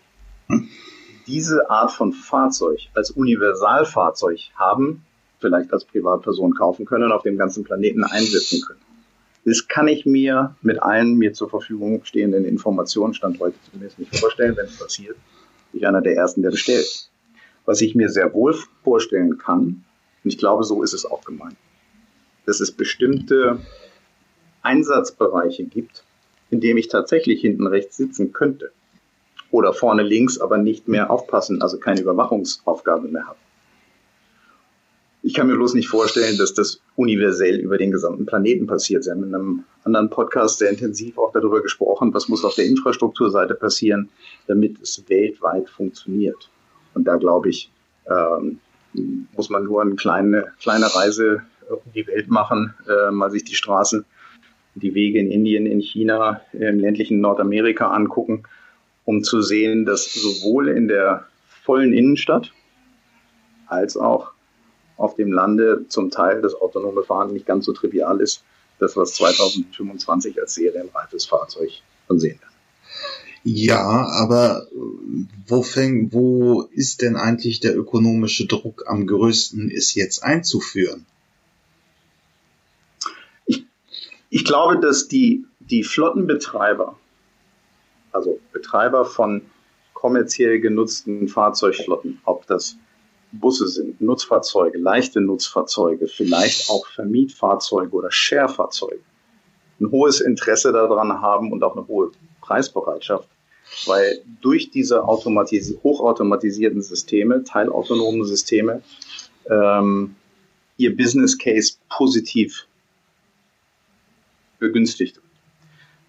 diese 1.27 1.69
Art 1.69 1.93
von 1.93 2.13
Fahrzeug 2.13 2.81
als 2.95 3.11
Universalfahrzeug 3.11 4.39
haben, 4.55 5.05
vielleicht 5.41 5.73
als 5.73 5.85
Privatperson 5.85 6.55
kaufen 6.55 6.87
können 6.87 7.05
und 7.05 7.13
auf 7.13 7.23
dem 7.23 7.37
ganzen 7.37 7.65
Planeten 7.65 8.05
einsetzen 8.05 8.63
können. 8.63 8.81
Das 9.45 9.67
kann 9.67 9.89
ich 9.89 10.05
mir 10.05 10.57
mit 10.63 10.83
allen 10.83 11.17
mir 11.17 11.33
zur 11.33 11.49
Verfügung 11.49 12.05
stehenden 12.05 12.45
Informationen, 12.45 13.15
Stand 13.15 13.41
heute 13.41 13.57
zumindest 13.71 13.99
nicht 13.99 14.17
vorstellen, 14.19 14.57
wenn 14.57 14.67
es 14.67 14.79
passiert. 14.79 15.17
Ich 15.73 15.87
einer 15.87 16.01
der 16.01 16.17
Ersten, 16.17 16.43
der 16.43 16.51
bestellt. 16.51 17.08
Was 17.69 17.83
ich 17.83 17.95
mir 17.95 18.09
sehr 18.09 18.33
wohl 18.33 18.55
vorstellen 18.83 19.37
kann, 19.37 19.85
und 20.25 20.31
ich 20.33 20.39
glaube, 20.39 20.65
so 20.65 20.83
ist 20.83 20.95
es 20.95 21.05
auch 21.05 21.23
gemeint, 21.23 21.59
dass 22.47 22.61
es 22.61 22.73
bestimmte 22.73 23.61
Einsatzbereiche 24.63 25.65
gibt, 25.65 26.03
in 26.49 26.61
dem 26.61 26.79
ich 26.79 26.89
tatsächlich 26.89 27.43
hinten 27.43 27.67
rechts 27.67 27.99
sitzen 27.99 28.33
könnte. 28.33 28.73
Oder 29.51 29.75
vorne 29.75 30.03
links, 30.03 30.39
aber 30.39 30.57
nicht 30.57 30.89
mehr 30.89 31.11
aufpassen, 31.11 31.61
also 31.61 31.79
keine 31.79 32.01
Überwachungsaufgabe 32.01 33.07
mehr 33.07 33.27
habe. 33.27 33.39
Ich 35.23 35.35
kann 35.35 35.47
mir 35.47 35.57
bloß 35.57 35.75
nicht 35.75 35.89
vorstellen, 35.89 36.39
dass 36.39 36.55
das 36.55 36.81
universell 36.97 37.57
über 37.57 37.77
den 37.77 37.91
gesamten 37.91 38.25
Planeten 38.25 38.67
passiert. 38.67 39.05
Sie 39.05 39.11
haben 39.11 39.25
in 39.25 39.35
einem 39.35 39.65
anderen 39.85 40.09
Podcast 40.09 40.61
sehr 40.61 40.71
intensiv 40.71 41.19
auch 41.19 41.33
darüber 41.33 41.61
gesprochen, 41.61 42.15
was 42.15 42.31
muss 42.31 42.47
auf 42.47 42.55
der 42.55 42.65
Infrastrukturseite 42.65 43.53
passieren, 43.53 44.09
damit 44.47 44.81
es 44.81 45.05
weltweit 45.11 45.69
funktioniert. 45.69 46.49
Und 46.99 47.05
da 47.05 47.15
glaube 47.15 47.49
ich, 47.49 47.71
ähm, 48.11 48.59
muss 49.37 49.51
man 49.51 49.63
nur 49.63 49.83
eine 49.83 49.95
kleine, 49.95 50.47
kleine 50.61 50.93
Reise 50.93 51.43
um 51.71 51.93
die 51.95 52.05
Welt 52.09 52.29
machen, 52.29 52.75
äh, 52.89 53.13
mal 53.13 53.31
sich 53.31 53.45
die 53.45 53.55
Straßen, 53.55 54.05
die 54.75 54.95
Wege 54.95 55.21
in 55.21 55.31
Indien, 55.31 55.67
in 55.67 55.79
China, 55.79 56.41
im 56.53 56.81
ländlichen 56.81 57.21
Nordamerika 57.21 57.93
angucken, 57.93 58.43
um 59.05 59.23
zu 59.23 59.43
sehen, 59.43 59.85
dass 59.85 60.13
sowohl 60.13 60.67
in 60.67 60.89
der 60.89 61.29
vollen 61.63 61.93
Innenstadt 61.93 62.53
als 63.69 63.97
auch 63.97 64.33
auf 64.97 65.15
dem 65.15 65.33
Lande 65.33 65.85
zum 65.89 66.11
Teil 66.11 66.43
das 66.43 66.57
autonome 66.57 67.05
Fahren 67.05 67.33
nicht 67.33 67.47
ganz 67.47 67.67
so 67.67 67.73
trivial 67.73 68.21
ist, 68.21 68.43
das 68.81 68.97
was 68.97 69.15
2025 69.15 70.41
als 70.41 70.57
serienreifes 70.57 71.27
Fahrzeug 71.27 71.71
von 72.09 72.19
sehen 72.19 72.41
wird. 72.41 72.48
Ja, 73.45 74.07
aber 74.07 74.67
wo, 75.47 75.63
fäng, 75.63 76.13
wo 76.13 76.63
ist 76.73 77.03
denn 77.03 77.17
eigentlich 77.17 77.61
der 77.61 77.77
ökonomische 77.77 78.47
Druck 78.47 78.85
am 78.87 79.07
größten, 79.07 79.71
es 79.71 79.95
jetzt 79.95 80.23
einzuführen? 80.23 81.07
Ich, 83.47 83.65
ich 84.31 84.45
glaube, 84.45 84.79
dass 84.81 85.09
die, 85.09 85.45
die 85.61 85.85
Flottenbetreiber, 85.85 86.99
also 88.13 88.41
Betreiber 88.53 89.05
von 89.05 89.43
kommerziell 89.95 90.61
genutzten 90.61 91.29
Fahrzeugflotten, 91.29 92.21
ob 92.25 92.47
das 92.47 92.77
Busse 93.33 93.69
sind, 93.69 94.01
Nutzfahrzeuge, 94.01 94.79
leichte 94.79 95.21
Nutzfahrzeuge, 95.21 96.09
vielleicht 96.09 96.71
auch 96.71 96.87
Vermietfahrzeuge 96.87 97.93
oder 97.93 98.11
Share-Fahrzeuge, 98.11 99.01
ein 99.81 99.91
hohes 99.91 100.21
Interesse 100.21 100.73
daran 100.73 101.21
haben 101.21 101.53
und 101.53 101.63
auch 101.63 101.77
eine 101.77 101.87
hohe 101.87 102.11
Preisbereitschaft, 102.49 103.29
weil 103.87 104.23
durch 104.41 104.71
diese 104.71 105.05
automatisi 105.05 105.79
hochautomatisierten 105.83 106.81
Systeme, 106.83 107.45
teilautonomen 107.45 108.25
Systeme, 108.25 108.83
ähm, 109.51 110.17
ihr 110.79 110.97
Business 110.97 111.37
Case 111.37 111.75
positiv 111.91 112.67
begünstigt. 114.59 115.21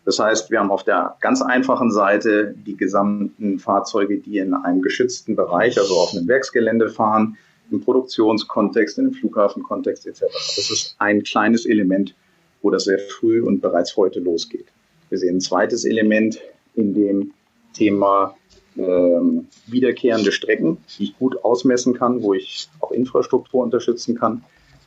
Das 0.05 0.17
heißt, 0.17 0.49
wir 0.49 0.59
haben 0.59 0.71
auf 0.71 0.83
der 0.83 1.17
ganz 1.19 1.41
einfachen 1.41 1.91
Seite 1.91 2.55
die 2.55 2.77
gesamten 2.77 3.59
Fahrzeuge, 3.59 4.17
die 4.17 4.37
in 4.37 4.53
einem 4.53 4.81
geschützten 4.81 5.35
Bereich, 5.35 5.77
also 5.77 5.95
auf 5.95 6.13
einem 6.13 6.27
Werksgelände 6.27 6.89
fahren, 6.89 7.37
im 7.69 7.81
Produktionskontext, 7.81 8.97
einem 8.97 9.13
Flughafenkontext 9.13 10.07
etc. 10.07 10.21
Das 10.31 10.71
ist 10.71 10.95
ein 10.97 11.21
kleines 11.23 11.65
Element, 11.65 12.15
wo 12.61 12.71
das 12.71 12.85
sehr 12.85 12.97
früh 12.97 13.41
und 13.41 13.61
bereits 13.61 13.95
heute 13.97 14.19
losgeht. 14.19 14.65
Wir 15.09 15.17
sehen 15.17 15.37
ein 15.37 15.41
zweites 15.41 15.85
Element 15.85 16.39
in 16.75 16.93
dem 16.93 17.33
Thema 17.73 18.35
ähm, 18.77 19.47
wiederkehrende 19.67 20.31
Strecken, 20.31 20.77
die 20.97 21.03
ich 21.05 21.17
gut 21.17 21.43
ausmessen 21.43 21.93
kann, 21.93 22.21
wo 22.21 22.33
ich 22.33 22.69
auch 22.79 22.91
Infrastruktur 22.91 23.63
unterstützen 23.63 24.15
kann. 24.15 24.43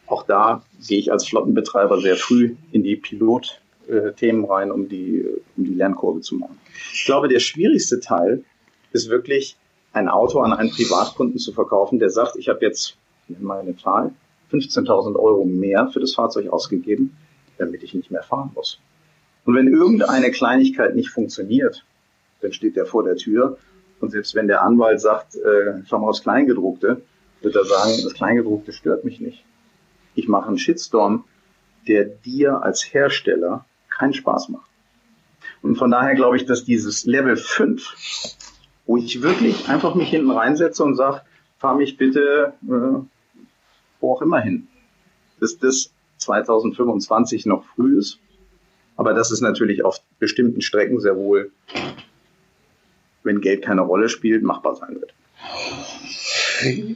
Auch 0.07 0.25
da 0.25 0.63
gehe 0.87 0.99
ich 0.99 1.11
als 1.13 1.27
Flottenbetreiber 1.27 2.01
sehr 2.01 2.17
früh 2.17 2.57
in 2.71 2.83
die 2.83 2.97
Pilot- 2.97 3.63
äh, 3.89 4.13
Themen 4.13 4.45
rein, 4.45 4.71
um 4.71 4.89
die, 4.89 5.27
um 5.57 5.65
die 5.65 5.75
Lernkurve 5.75 6.21
zu 6.21 6.37
machen. 6.37 6.59
Ich 6.93 7.05
glaube, 7.05 7.29
der 7.29 7.41
schwierigste 7.41 7.99
Teil 7.99 8.45
ist 8.93 9.09
wirklich, 9.09 9.57
ein 9.93 10.09
Auto 10.09 10.41
an 10.41 10.53
einen 10.53 10.71
Privatkunden 10.71 11.39
zu 11.39 11.53
verkaufen, 11.53 11.99
der 11.99 12.09
sagt, 12.09 12.37
ich 12.37 12.49
habe 12.49 12.61
jetzt, 12.65 12.97
meine 13.29 13.77
Zahl, 13.77 14.13
15.000 14.53 15.17
Euro 15.17 15.45
mehr 15.45 15.89
für 15.89 16.01
das 16.01 16.15
Fahrzeug 16.15 16.49
ausgegeben, 16.49 17.17
damit 17.59 17.83
ich 17.83 17.93
nicht 17.93 18.11
mehr 18.11 18.23
fahren 18.23 18.53
muss. 18.55 18.79
Und 19.45 19.55
wenn 19.55 19.69
irgendeine 19.69 20.31
Kleinigkeit 20.31 20.95
nicht 20.95 21.11
funktioniert, 21.11 21.85
dann 22.41 22.53
steht 22.53 22.77
der 22.77 22.87
vor 22.87 23.05
der 23.05 23.17
Tür 23.17 23.59
und 24.01 24.11
selbst 24.11 24.35
wenn 24.35 24.49
der 24.49 24.63
Anwalt 24.63 25.01
sagt, 25.01 25.37
äh, 25.37 25.83
schau 25.87 25.99
mal 25.99 26.09
aufs 26.09 26.23
Kleingedruckte, 26.23 27.03
wird 27.41 27.57
er 27.57 27.65
sagen, 27.65 27.93
das 28.03 28.15
Kleingedruckte 28.15 28.73
stört 28.73 29.05
mich 29.05 29.21
nicht. 29.21 29.45
Ich 30.15 30.29
mache 30.29 30.49
einen 30.49 30.59
Shitstorm, 30.59 31.25
der 31.89 32.05
dir 32.05 32.63
als 32.63 32.93
Hersteller 32.93 33.65
keinen 33.89 34.15
Spaß 34.15 34.49
macht. 34.49 34.69
Und 35.63 35.77
von 35.77 35.91
daher 35.91 36.15
glaube 36.15 36.37
ich, 36.37 36.47
dass 36.47 36.65
dieses 36.65 37.05
Level 37.05 37.37
5, 37.37 37.95
wo 38.87 38.97
ich 38.97 39.23
wirklich 39.23 39.69
einfach 39.69 39.95
mich 39.95 40.11
hinten 40.11 40.31
reinsetze 40.31 40.85
und 40.85 40.97
sage, 40.97 41.23
fahr 41.59 41.77
mich 41.77 41.97
bitte 41.97 42.55
äh, 42.69 43.05
wo 44.03 44.13
auch 44.13 44.23
immer 44.23 44.41
hin, 44.41 44.67
dass 45.41 45.59
das 45.59 45.93
2025 46.19 47.47
noch 47.47 47.65
früh 47.75 47.99
ist, 47.99 48.19
aber 49.03 49.15
dass 49.15 49.33
es 49.33 49.41
natürlich 49.41 49.85
auf 49.85 50.01
bestimmten 50.21 50.61
Strecken 50.61 51.01
sehr 51.01 51.17
wohl, 51.17 51.51
wenn 53.25 53.41
Geld 53.41 53.63
keine 53.63 53.81
Rolle 53.81 54.09
spielt, 54.09 54.45
machbar 54.45 54.77
sein 54.77 54.97
wird. 55.01 55.13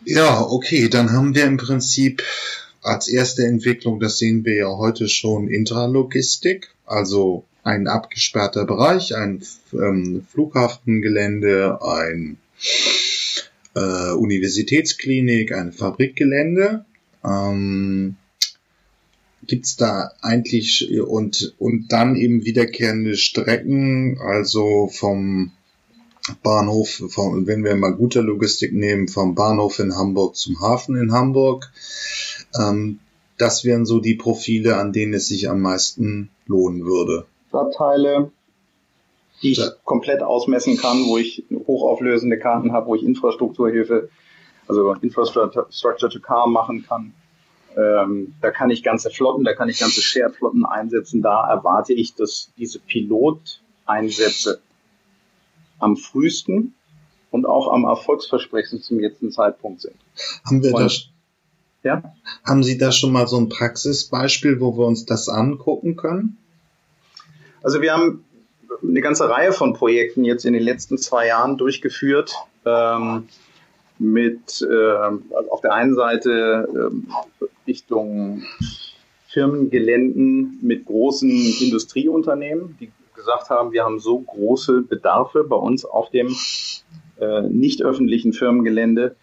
Ja, 0.04 0.40
okay, 0.40 0.88
dann 0.88 1.10
haben 1.10 1.34
wir 1.34 1.44
im 1.46 1.56
Prinzip 1.56 2.22
als 2.80 3.08
erste 3.08 3.42
Entwicklung, 3.42 3.98
das 3.98 4.18
sehen 4.18 4.44
wir 4.44 4.54
ja 4.54 4.68
heute 4.68 5.08
schon, 5.08 5.48
Intralogistik, 5.48 6.68
also 6.84 7.42
ein 7.64 7.88
abgesperrter 7.88 8.66
Bereich, 8.66 9.16
ein 9.16 9.42
ähm, 9.72 10.24
Flughafengelände, 10.30 11.80
ein 11.82 12.38
äh, 13.74 14.12
Universitätsklinik, 14.12 15.50
ein 15.50 15.72
Fabrikgelände. 15.72 16.84
Ähm, 17.24 18.14
gibt's 19.46 19.76
da 19.76 20.10
eigentlich 20.22 21.00
und 21.06 21.54
und 21.58 21.92
dann 21.92 22.16
eben 22.16 22.44
wiederkehrende 22.44 23.16
Strecken, 23.16 24.18
also 24.20 24.88
vom 24.88 25.52
Bahnhof, 26.42 27.02
vom, 27.08 27.46
wenn 27.46 27.64
wir 27.64 27.76
mal 27.76 27.94
guter 27.94 28.22
Logistik 28.22 28.72
nehmen, 28.72 29.08
vom 29.08 29.34
Bahnhof 29.34 29.78
in 29.78 29.94
Hamburg 29.96 30.36
zum 30.36 30.60
Hafen 30.60 30.96
in 30.96 31.12
Hamburg. 31.12 31.70
Ähm, 32.58 32.98
das 33.38 33.64
wären 33.64 33.86
so 33.86 34.00
die 34.00 34.14
Profile, 34.14 34.76
an 34.76 34.92
denen 34.92 35.14
es 35.14 35.28
sich 35.28 35.48
am 35.48 35.60
meisten 35.60 36.30
lohnen 36.46 36.84
würde. 36.84 37.26
Stadtteile, 37.48 38.30
die 39.42 39.52
ich 39.52 39.58
ja. 39.58 39.70
komplett 39.84 40.22
ausmessen 40.22 40.76
kann, 40.76 41.06
wo 41.06 41.18
ich 41.18 41.44
hochauflösende 41.66 42.38
Karten 42.38 42.72
habe, 42.72 42.86
wo 42.86 42.94
ich 42.94 43.04
Infrastrukturhilfe, 43.04 44.08
also 44.66 44.94
Infrastructure 44.94 46.10
to 46.10 46.20
Car 46.20 46.48
machen 46.48 46.84
kann. 46.88 47.12
Ähm, 47.76 48.34
da 48.40 48.50
kann 48.50 48.70
ich 48.70 48.82
ganze 48.82 49.10
Flotten, 49.10 49.44
da 49.44 49.52
kann 49.54 49.68
ich 49.68 49.78
ganze 49.78 50.00
Shared-Flotten 50.00 50.64
einsetzen. 50.64 51.20
Da 51.20 51.46
erwarte 51.48 51.92
ich, 51.92 52.14
dass 52.14 52.50
diese 52.56 52.78
Piloteinsätze 52.78 54.60
am 55.78 55.96
frühesten 55.96 56.74
und 57.30 57.46
auch 57.46 57.70
am 57.72 57.84
erfolgsversprechendsten 57.84 58.80
zum 58.80 59.00
jetzigen 59.00 59.30
Zeitpunkt 59.30 59.82
sind. 59.82 59.96
Haben 60.44 60.62
wir 60.62 60.72
das? 60.72 61.08
Ja? 61.82 62.14
Haben 62.44 62.62
Sie 62.62 62.78
da 62.78 62.92
schon 62.92 63.12
mal 63.12 63.28
so 63.28 63.36
ein 63.36 63.48
Praxisbeispiel, 63.50 64.60
wo 64.60 64.76
wir 64.76 64.86
uns 64.86 65.04
das 65.04 65.28
angucken 65.28 65.96
können? 65.96 66.38
Also 67.62 67.82
wir 67.82 67.92
haben 67.92 68.24
eine 68.82 69.00
ganze 69.00 69.28
Reihe 69.28 69.52
von 69.52 69.74
Projekten 69.74 70.24
jetzt 70.24 70.44
in 70.44 70.54
den 70.54 70.62
letzten 70.62 70.98
zwei 70.98 71.26
Jahren 71.26 71.58
durchgeführt. 71.58 72.32
Ähm, 72.64 73.28
mit 73.98 74.62
äh, 74.62 74.74
also 74.74 75.50
auf 75.50 75.60
der 75.60 75.72
einen 75.72 75.94
Seite 75.94 76.68
äh, 77.40 77.44
Richtung 77.66 78.42
Firmengeländen 79.28 80.58
mit 80.62 80.86
großen 80.86 81.28
Industrieunternehmen, 81.30 82.76
die 82.80 82.90
gesagt 83.14 83.50
haben, 83.50 83.72
wir 83.72 83.84
haben 83.84 83.98
so 83.98 84.18
große 84.18 84.82
Bedarfe 84.82 85.44
bei 85.44 85.56
uns 85.56 85.84
auf 85.84 86.10
dem 86.10 86.34
äh, 87.20 87.42
nicht 87.42 87.82
öffentlichen 87.82 88.32
Firmengelände, 88.32 89.16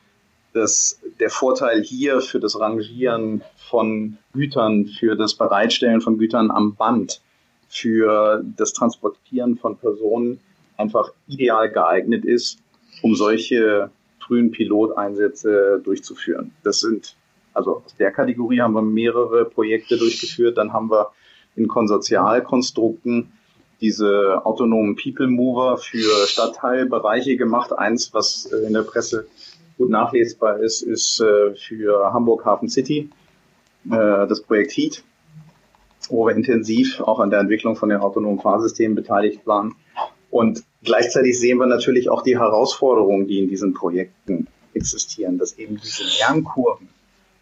dass 0.53 0.99
der 1.19 1.29
Vorteil 1.29 1.81
hier 1.81 2.21
für 2.21 2.39
das 2.39 2.59
Rangieren 2.59 3.43
von 3.69 4.17
Gütern, 4.33 4.85
für 4.85 5.15
das 5.15 5.33
Bereitstellen 5.35 6.01
von 6.01 6.17
Gütern 6.17 6.51
am 6.51 6.75
Band, 6.75 7.21
für 7.69 8.43
das 8.55 8.73
Transportieren 8.73 9.57
von 9.57 9.77
Personen 9.77 10.39
einfach 10.77 11.11
ideal 11.27 11.71
geeignet 11.71 12.25
ist, 12.25 12.59
um 13.01 13.15
solche 13.15 13.89
frühen 14.25 14.51
Piloteinsätze 14.51 15.81
durchzuführen. 15.83 16.51
Das 16.63 16.79
sind, 16.79 17.15
also 17.53 17.83
aus 17.85 17.95
der 17.97 18.11
Kategorie 18.11 18.61
haben 18.61 18.73
wir 18.73 18.81
mehrere 18.81 19.45
Projekte 19.45 19.97
durchgeführt. 19.97 20.57
Dann 20.57 20.73
haben 20.73 20.89
wir 20.89 21.11
in 21.55 21.67
Konsortialkonstrukten 21.67 23.31
diese 23.81 24.45
autonomen 24.45 24.95
People 24.95 25.27
Mover 25.27 25.77
für 25.77 26.27
Stadtteilbereiche 26.27 27.35
gemacht. 27.35 27.77
Eins, 27.77 28.13
was 28.13 28.45
äh, 28.45 28.65
in 28.65 28.73
der 28.73 28.83
Presse 28.83 29.27
gut 29.77 29.89
nachlesbar 29.89 30.59
ist, 30.59 30.81
ist 30.81 31.19
äh, 31.19 31.53
für 31.55 32.13
Hamburg 32.13 32.45
Hafen 32.45 32.69
City 32.69 33.09
äh, 33.85 34.27
das 34.27 34.41
Projekt 34.41 34.71
Heat, 34.71 35.03
wo 36.09 36.25
wir 36.25 36.35
intensiv 36.35 37.01
auch 37.01 37.19
an 37.19 37.29
der 37.29 37.41
Entwicklung 37.41 37.75
von 37.75 37.89
den 37.89 37.99
autonomen 37.99 38.39
Fahrsystemen 38.39 38.95
beteiligt 38.95 39.45
waren. 39.45 39.75
Und 40.29 40.63
gleichzeitig 40.83 41.39
sehen 41.39 41.57
wir 41.57 41.67
natürlich 41.67 42.09
auch 42.09 42.21
die 42.21 42.37
Herausforderungen, 42.37 43.27
die 43.27 43.39
in 43.39 43.49
diesen 43.49 43.73
Projekten 43.73 44.47
existieren, 44.73 45.37
dass 45.37 45.57
eben 45.57 45.77
diese 45.77 46.03
Lernkurven, 46.19 46.89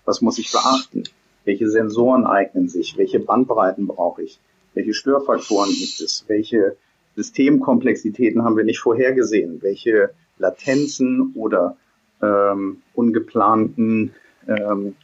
was 0.05 0.21
muss 0.21 0.37
ich 0.37 0.51
beachten? 0.51 1.03
Welche 1.45 1.69
Sensoren 1.69 2.25
eignen 2.25 2.69
sich? 2.69 2.97
Welche 2.97 3.19
Bandbreiten 3.19 3.87
brauche 3.87 4.23
ich? 4.23 4.39
Welche 4.73 4.93
Störfaktoren 4.93 5.69
gibt 5.69 5.99
es? 5.99 6.25
Welche 6.27 6.75
Systemkomplexitäten 7.15 8.43
haben 8.43 8.57
wir 8.57 8.63
nicht 8.63 8.79
vorhergesehen? 8.79 9.61
Welche 9.61 10.11
Latenzen 10.37 11.33
oder 11.35 11.77
ähm, 12.21 12.81
ungeplanten 12.93 14.13
ähm, 14.47 14.95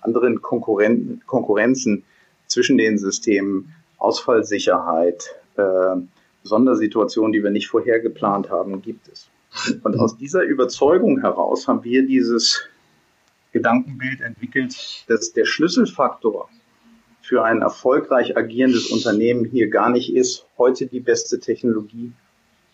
anderen 0.00 0.42
Konkurren 0.42 1.22
Konkurrenzen 1.26 2.04
zwischen 2.46 2.78
den 2.78 2.98
Systemen, 2.98 3.74
Ausfallsicherheit, 3.98 5.34
äh, 5.56 5.96
Sondersituationen, 6.44 7.32
die 7.32 7.42
wir 7.42 7.50
nicht 7.50 7.68
vorher 7.68 8.00
geplant 8.00 8.50
haben, 8.50 8.82
gibt 8.82 9.08
es. 9.08 9.28
Und 9.82 9.98
aus 9.98 10.16
dieser 10.16 10.42
Überzeugung 10.42 11.20
heraus 11.20 11.66
haben 11.66 11.82
wir 11.84 12.06
dieses 12.06 12.68
Gedankenbild 13.52 14.20
entwickelt, 14.20 15.04
dass 15.08 15.32
der 15.32 15.46
Schlüsselfaktor 15.46 16.48
für 17.22 17.44
ein 17.44 17.62
erfolgreich 17.62 18.36
agierendes 18.36 18.90
Unternehmen 18.90 19.46
hier 19.46 19.70
gar 19.70 19.88
nicht 19.90 20.14
ist, 20.14 20.46
heute 20.58 20.86
die 20.86 21.00
beste 21.00 21.40
Technologie 21.40 22.12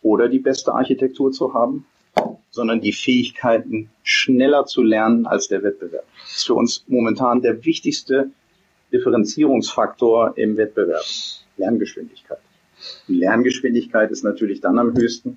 oder 0.03 0.29
die 0.29 0.41
beste 0.41 0.75
Architektur 0.75 1.31
zu 1.31 1.55
haben, 1.55 1.87
sondern 2.51 2.81
die 2.81 2.93
Fähigkeiten 2.93 3.91
schneller 4.03 4.67
zu 4.67 4.83
lernen 4.83 5.27
als 5.27 5.47
der 5.47 5.63
Wettbewerb. 5.63 6.05
Das 6.23 6.39
ist 6.39 6.47
für 6.47 6.55
uns 6.55 6.85
momentan 6.89 7.43
der 7.43 7.65
wichtigste 7.65 8.31
Differenzierungsfaktor 8.93 10.37
im 10.37 10.57
Wettbewerb. 10.57 11.05
Lerngeschwindigkeit. 11.57 12.39
Die 13.09 13.15
Lerngeschwindigkeit 13.15 14.11
ist 14.11 14.25
natürlich 14.25 14.61
dann 14.61 14.79
am 14.79 14.97
höchsten, 14.97 15.37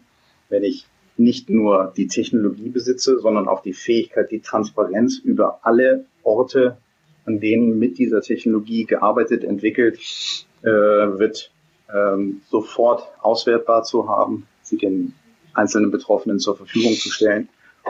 wenn 0.49 0.63
ich 0.63 0.85
nicht 1.17 1.49
nur 1.49 1.93
die 1.95 2.07
Technologie 2.07 2.69
besitze, 2.69 3.19
sondern 3.19 3.47
auch 3.47 3.61
die 3.61 3.73
Fähigkeit, 3.73 4.31
die 4.31 4.39
Transparenz 4.39 5.19
über 5.19 5.59
alle 5.63 6.05
Orte 6.23 6.77
an 7.25 7.39
denen 7.39 7.79
mit 7.79 7.97
dieser 7.97 8.21
Technologie 8.21 8.85
gearbeitet, 8.85 9.43
entwickelt 9.43 9.99
äh, 10.61 10.67
wird, 10.67 11.51
ähm, 11.93 12.41
sofort 12.49 13.07
auswertbar 13.21 13.83
zu 13.83 14.09
haben, 14.09 14.45
sie 14.61 14.77
den 14.77 15.13
einzelnen 15.53 15.91
Betroffenen 15.91 16.39
zur 16.39 16.57
Verfügung 16.57 16.93
zu 16.93 17.09
stellen 17.09 17.47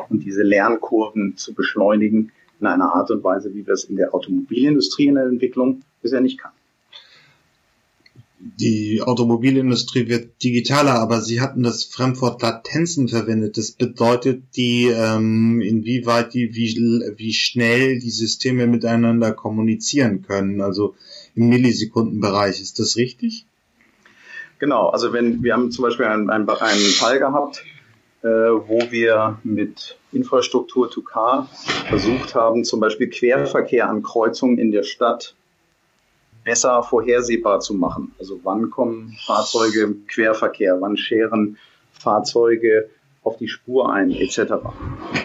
und 0.10 0.24
diese 0.24 0.44
Lernkurven 0.44 1.38
zu 1.38 1.54
beschleunigen 1.54 2.32
in 2.60 2.68
einer 2.68 2.94
Art 2.94 3.10
und 3.10 3.24
Weise, 3.24 3.54
wie 3.56 3.66
wir 3.66 3.74
es 3.74 3.86
in 3.86 3.96
der 3.96 4.14
Automobilindustrie 4.14 5.08
in 5.08 5.16
der 5.16 5.26
Entwicklung 5.26 5.82
bisher 6.02 6.22
nicht 6.22 6.40
kann 6.40 6.52
die 8.60 9.02
Automobilindustrie 9.02 10.10
wird 10.10 10.44
digitaler, 10.44 10.96
aber 10.96 11.22
Sie 11.22 11.40
hatten 11.40 11.64
das 11.64 11.86
Fremdwort 11.86 12.42
Latenzen 12.42 13.08
verwendet. 13.08 13.58
Das 13.58 13.72
bedeutet 13.72 14.44
die, 14.58 14.88
ähm, 14.88 15.62
inwieweit 15.62 16.34
die, 16.34 16.54
wie, 16.54 16.76
wie 17.16 17.34
schnell 17.34 18.00
die 18.00 18.10
Systeme 18.10 18.68
miteinander 18.68 19.32
kommunizieren 19.32 20.24
können, 20.24 20.60
also 20.60 20.96
im 21.36 21.48
Millisekundenbereich. 21.48 22.62
Ist 22.62 22.80
das 22.80 22.98
richtig? 22.98 23.46
Genau, 24.60 24.90
also 24.90 25.14
wenn 25.14 25.42
wir 25.42 25.54
haben 25.54 25.72
zum 25.72 25.84
Beispiel 25.84 26.06
einen, 26.06 26.30
einen, 26.30 26.50
einen 26.50 26.82
Fall 26.82 27.20
gehabt, 27.20 27.64
äh, 28.24 28.28
wo 28.28 28.92
wir 28.92 29.40
mit 29.44 29.98
Infrastruktur 30.12 30.92
to 30.92 31.02
Car 31.02 31.50
versucht 31.88 32.36
haben, 32.36 32.66
zum 32.66 32.82
Beispiel 32.82 33.10
Querverkehr 33.10 33.90
an 33.90 34.04
Kreuzungen 34.04 34.58
in 34.58 34.72
der 34.72 34.84
Stadt 34.84 35.36
besser 36.44 36.84
vorhersehbar 36.84 37.60
zu 37.60 37.74
machen. 37.74 38.14
Also 38.20 38.40
wann 38.44 38.70
kommen 38.70 39.16
Fahrzeuge 39.26 39.82
im 39.82 40.08
Querverkehr, 40.08 40.80
wann 40.80 40.98
scheren 40.98 41.58
Fahrzeuge 41.92 42.90
auf 43.24 43.38
die 43.38 43.48
Spur 43.48 43.92
ein, 43.92 44.12
etc. 44.12 44.54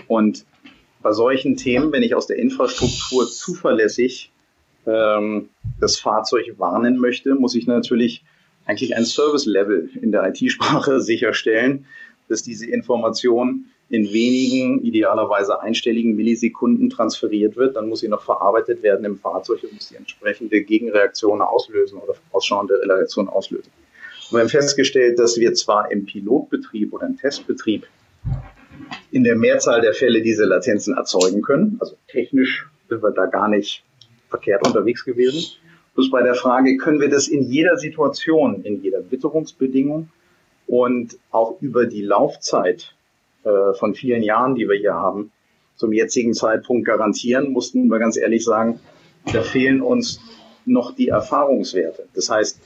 Und 0.06 0.44
bei 1.02 1.12
solchen 1.12 1.56
Themen, 1.56 1.92
wenn 1.92 2.02
ich 2.02 2.14
aus 2.14 2.26
der 2.26 2.36
Infrastruktur 2.36 3.28
zuverlässig 3.28 4.32
ähm, 4.86 5.48
das 5.80 5.98
Fahrzeug 5.98 6.54
warnen 6.58 6.98
möchte, 6.98 7.34
muss 7.34 7.54
ich 7.54 7.66
natürlich 7.66 8.24
eigentlich 8.66 8.96
ein 8.96 9.04
Service-Level 9.04 9.90
in 10.00 10.12
der 10.12 10.28
IT-Sprache 10.28 11.00
sicherstellen, 11.00 11.86
dass 12.28 12.42
diese 12.42 12.66
Information 12.66 13.66
in 13.90 14.12
wenigen, 14.12 14.82
idealerweise 14.84 15.60
einstelligen 15.60 16.14
Millisekunden 16.14 16.90
transferiert 16.90 17.56
wird, 17.56 17.76
dann 17.76 17.88
muss 17.88 18.00
sie 18.00 18.08
noch 18.08 18.22
verarbeitet 18.22 18.82
werden 18.82 19.04
im 19.04 19.18
Fahrzeug 19.18 19.62
und 19.64 19.74
muss 19.74 19.88
die 19.88 19.96
entsprechende 19.96 20.62
Gegenreaktion 20.62 21.40
auslösen 21.40 21.98
oder 21.98 22.14
ausschauende 22.32 22.74
Reaktion 22.74 23.28
auslösen. 23.28 23.70
Und 24.30 24.36
wir 24.36 24.40
haben 24.40 24.50
festgestellt, 24.50 25.18
dass 25.18 25.38
wir 25.38 25.54
zwar 25.54 25.90
im 25.90 26.04
Pilotbetrieb 26.04 26.92
oder 26.92 27.06
im 27.06 27.16
Testbetrieb 27.16 27.86
in 29.10 29.24
der 29.24 29.36
Mehrzahl 29.36 29.80
der 29.80 29.94
Fälle 29.94 30.20
diese 30.20 30.44
Latenzen 30.44 30.94
erzeugen 30.94 31.40
können. 31.40 31.78
Also 31.80 31.96
technisch 32.08 32.68
sind 32.90 33.02
wir 33.02 33.10
da 33.10 33.24
gar 33.24 33.48
nicht 33.48 33.82
verkehrt 34.28 34.66
unterwegs 34.66 35.04
gewesen. 35.04 35.56
Bloß 35.94 36.10
bei 36.10 36.22
der 36.22 36.34
Frage, 36.34 36.76
können 36.76 37.00
wir 37.00 37.08
das 37.08 37.26
in 37.26 37.42
jeder 37.42 37.78
Situation, 37.78 38.62
in 38.64 38.82
jeder 38.82 39.10
Witterungsbedingung 39.10 40.10
und 40.66 41.18
auch 41.30 41.60
über 41.62 41.86
die 41.86 42.02
Laufzeit 42.02 42.94
äh, 43.44 43.74
von 43.74 43.94
vielen 43.94 44.22
Jahren, 44.22 44.54
die 44.54 44.68
wir 44.68 44.78
hier 44.78 44.94
haben, 44.94 45.32
zum 45.76 45.92
jetzigen 45.92 46.34
Zeitpunkt 46.34 46.86
garantieren, 46.86 47.52
mussten 47.52 47.88
wir 47.88 47.98
ganz 47.98 48.16
ehrlich 48.16 48.44
sagen, 48.44 48.80
da 49.32 49.42
fehlen 49.42 49.80
uns 49.80 50.20
noch 50.64 50.94
die 50.94 51.08
Erfahrungswerte. 51.08 52.08
Das 52.14 52.30
heißt, 52.30 52.60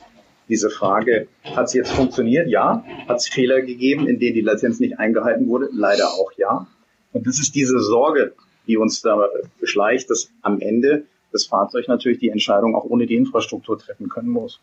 diese 0.49 0.71
Frage, 0.71 1.29
hat 1.45 1.67
es 1.67 1.75
jetzt 1.75 1.93
funktioniert? 1.93 2.49
Ja. 2.49 2.85
Hat 3.09 3.19
es 3.19 3.29
Fehler 3.29 3.63
gegeben, 3.63 4.09
in 4.09 4.19
denen 4.19 4.35
die 4.35 4.41
Latenz 4.41 4.81
nicht 4.81 4.99
eingehalten 4.99 5.49
wurde? 5.49 5.69
Leider 5.73 6.09
auch 6.09 6.33
ja. 6.37 6.67
Und 7.13 7.27
das 7.27 7.39
ist 7.39 7.55
diese 7.55 7.79
Sorge, 7.79 8.35
die 8.67 8.77
uns 8.77 9.03
da 9.03 9.29
beschleicht, 9.61 10.11
dass 10.11 10.31
am 10.43 10.61
Ende 10.61 11.05
das 11.33 11.47
Fahrzeug 11.47 11.89
natürlich 11.89 12.19
die 12.19 12.29
Entscheidung 12.29 12.75
auch 12.75 12.85
ohne 12.85 13.07
die 13.07 13.17
Infrastruktur 13.17 13.79
treffen 13.79 14.09
können 14.09 14.29
muss. 14.29 14.61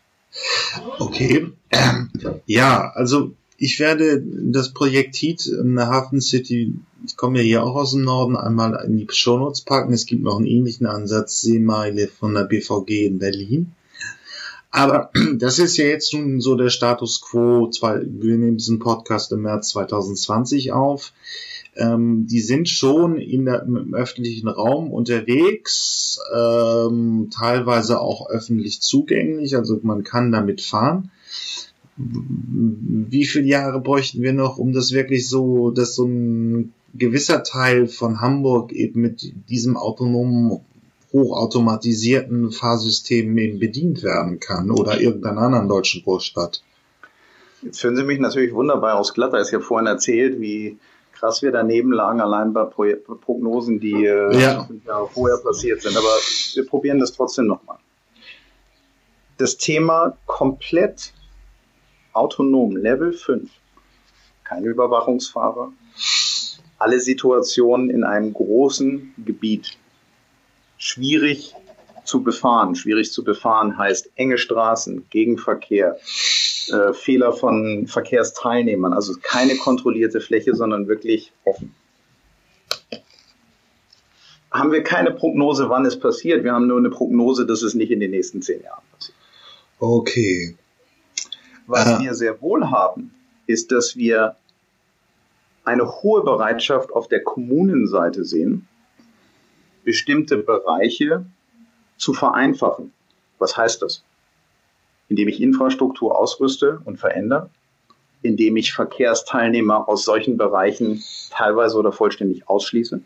Okay. 0.98 1.48
Ähm, 1.70 2.10
ja, 2.46 2.92
also 2.94 3.32
ich 3.62 3.78
werde 3.78 4.22
das 4.24 4.72
Projekt 4.72 5.16
Heat 5.16 5.46
in 5.46 5.76
der 5.76 5.88
Hafen 5.88 6.22
City, 6.22 6.72
ich 7.06 7.16
komme 7.18 7.40
ja 7.40 7.44
hier 7.44 7.62
auch 7.62 7.76
aus 7.76 7.90
dem 7.92 8.00
Norden, 8.02 8.34
einmal 8.34 8.82
in 8.86 8.96
die 8.96 9.06
Shownotes 9.10 9.60
packen. 9.60 9.92
Es 9.92 10.06
gibt 10.06 10.22
noch 10.22 10.38
einen 10.38 10.46
ähnlichen 10.46 10.86
Ansatz, 10.86 11.42
Seemeile 11.42 12.08
von 12.08 12.32
der 12.32 12.44
BVG 12.44 13.04
in 13.04 13.18
Berlin. 13.18 13.72
Aber 14.70 15.10
das 15.36 15.58
ist 15.58 15.76
ja 15.76 15.84
jetzt 15.84 16.14
nun 16.14 16.40
so 16.40 16.56
der 16.56 16.70
Status 16.70 17.20
quo. 17.20 17.70
Wir 17.70 18.38
nehmen 18.38 18.56
diesen 18.56 18.78
Podcast 18.78 19.30
im 19.32 19.42
März 19.42 19.68
2020 19.68 20.72
auf. 20.72 21.12
Ähm, 21.76 22.26
die 22.26 22.40
sind 22.40 22.66
schon 22.66 23.18
in 23.18 23.44
der, 23.44 23.64
im 23.64 23.92
öffentlichen 23.92 24.48
Raum 24.48 24.90
unterwegs, 24.90 26.18
ähm, 26.34 27.28
teilweise 27.30 28.00
auch 28.00 28.30
öffentlich 28.30 28.80
zugänglich, 28.80 29.54
also 29.54 29.78
man 29.82 30.02
kann 30.02 30.32
damit 30.32 30.62
fahren 30.62 31.10
wie 32.00 33.26
viele 33.26 33.46
Jahre 33.46 33.80
bräuchten 33.80 34.22
wir 34.22 34.32
noch, 34.32 34.58
um 34.58 34.72
das 34.72 34.92
wirklich 34.92 35.28
so, 35.28 35.70
dass 35.70 35.94
so 35.94 36.04
ein 36.04 36.72
gewisser 36.94 37.42
Teil 37.42 37.86
von 37.86 38.20
Hamburg 38.20 38.72
eben 38.72 39.00
mit 39.00 39.32
diesem 39.48 39.76
autonomen, 39.76 40.60
hochautomatisierten 41.12 42.52
Fahrsystem 42.52 43.36
eben 43.36 43.58
bedient 43.58 44.02
werden 44.02 44.40
kann 44.40 44.70
oder 44.70 45.00
irgendeiner 45.00 45.42
anderen 45.42 45.68
deutschen 45.68 46.02
Großstadt? 46.02 46.62
Jetzt 47.62 47.80
führen 47.80 47.96
Sie 47.96 48.04
mich 48.04 48.20
natürlich 48.20 48.54
wunderbar 48.54 48.98
aus 48.98 49.12
Glatter. 49.12 49.40
Ich 49.40 49.52
habe 49.52 49.62
vorhin 49.62 49.86
erzählt, 49.86 50.40
wie 50.40 50.78
krass 51.12 51.42
wir 51.42 51.52
daneben 51.52 51.92
lagen, 51.92 52.20
allein 52.20 52.52
bei 52.52 52.64
Pro 52.64 52.86
Prognosen, 53.20 53.80
die 53.80 54.06
äh, 54.06 54.40
ja. 54.40 54.68
Jahre 54.86 55.08
vorher 55.08 55.36
passiert 55.38 55.82
sind. 55.82 55.96
Aber 55.96 56.08
wir 56.54 56.66
probieren 56.66 56.98
das 56.98 57.12
trotzdem 57.12 57.46
nochmal. 57.46 57.76
Das 59.36 59.56
Thema 59.56 60.16
komplett 60.26 61.12
autonom, 62.12 62.76
Level 62.76 63.12
5. 63.12 63.50
Keine 64.44 64.66
Überwachungsfahrer. 64.66 65.72
Alle 66.78 67.00
Situationen 67.00 67.90
in 67.90 68.04
einem 68.04 68.32
großen 68.32 69.14
Gebiet. 69.24 69.76
Schwierig 70.78 71.54
zu 72.04 72.22
befahren. 72.22 72.74
Schwierig 72.74 73.12
zu 73.12 73.22
befahren 73.22 73.78
heißt 73.78 74.10
enge 74.16 74.38
Straßen, 74.38 75.06
Gegenverkehr, 75.10 75.98
äh, 76.68 76.92
Fehler 76.92 77.32
von 77.32 77.86
Verkehrsteilnehmern. 77.86 78.92
Also 78.92 79.14
keine 79.22 79.56
kontrollierte 79.56 80.20
Fläche, 80.20 80.54
sondern 80.54 80.88
wirklich 80.88 81.32
offen. 81.44 81.74
Haben 84.50 84.72
wir 84.72 84.82
keine 84.82 85.12
Prognose, 85.12 85.68
wann 85.68 85.86
es 85.86 86.00
passiert. 86.00 86.42
Wir 86.42 86.52
haben 86.52 86.66
nur 86.66 86.78
eine 86.78 86.90
Prognose, 86.90 87.46
dass 87.46 87.62
es 87.62 87.74
nicht 87.74 87.92
in 87.92 88.00
den 88.00 88.10
nächsten 88.10 88.42
zehn 88.42 88.62
Jahren 88.62 88.82
passiert. 88.92 89.16
Okay. 89.78 90.56
Was 91.70 91.86
Aha. 91.86 92.00
wir 92.00 92.14
sehr 92.14 92.42
wohl 92.42 92.68
haben, 92.72 93.14
ist, 93.46 93.70
dass 93.70 93.94
wir 93.94 94.34
eine 95.64 95.86
hohe 96.02 96.24
Bereitschaft 96.24 96.90
auf 96.92 97.06
der 97.06 97.22
Kommunenseite 97.22 98.24
sehen, 98.24 98.66
bestimmte 99.84 100.38
Bereiche 100.38 101.24
zu 101.96 102.12
vereinfachen. 102.12 102.92
Was 103.38 103.56
heißt 103.56 103.82
das? 103.82 104.02
Indem 105.08 105.28
ich 105.28 105.40
Infrastruktur 105.40 106.18
ausrüste 106.18 106.80
und 106.84 106.98
verändere, 106.98 107.50
indem 108.22 108.56
ich 108.56 108.72
Verkehrsteilnehmer 108.72 109.88
aus 109.88 110.04
solchen 110.04 110.36
Bereichen 110.36 111.00
teilweise 111.30 111.78
oder 111.78 111.92
vollständig 111.92 112.48
ausschließe. 112.48 113.00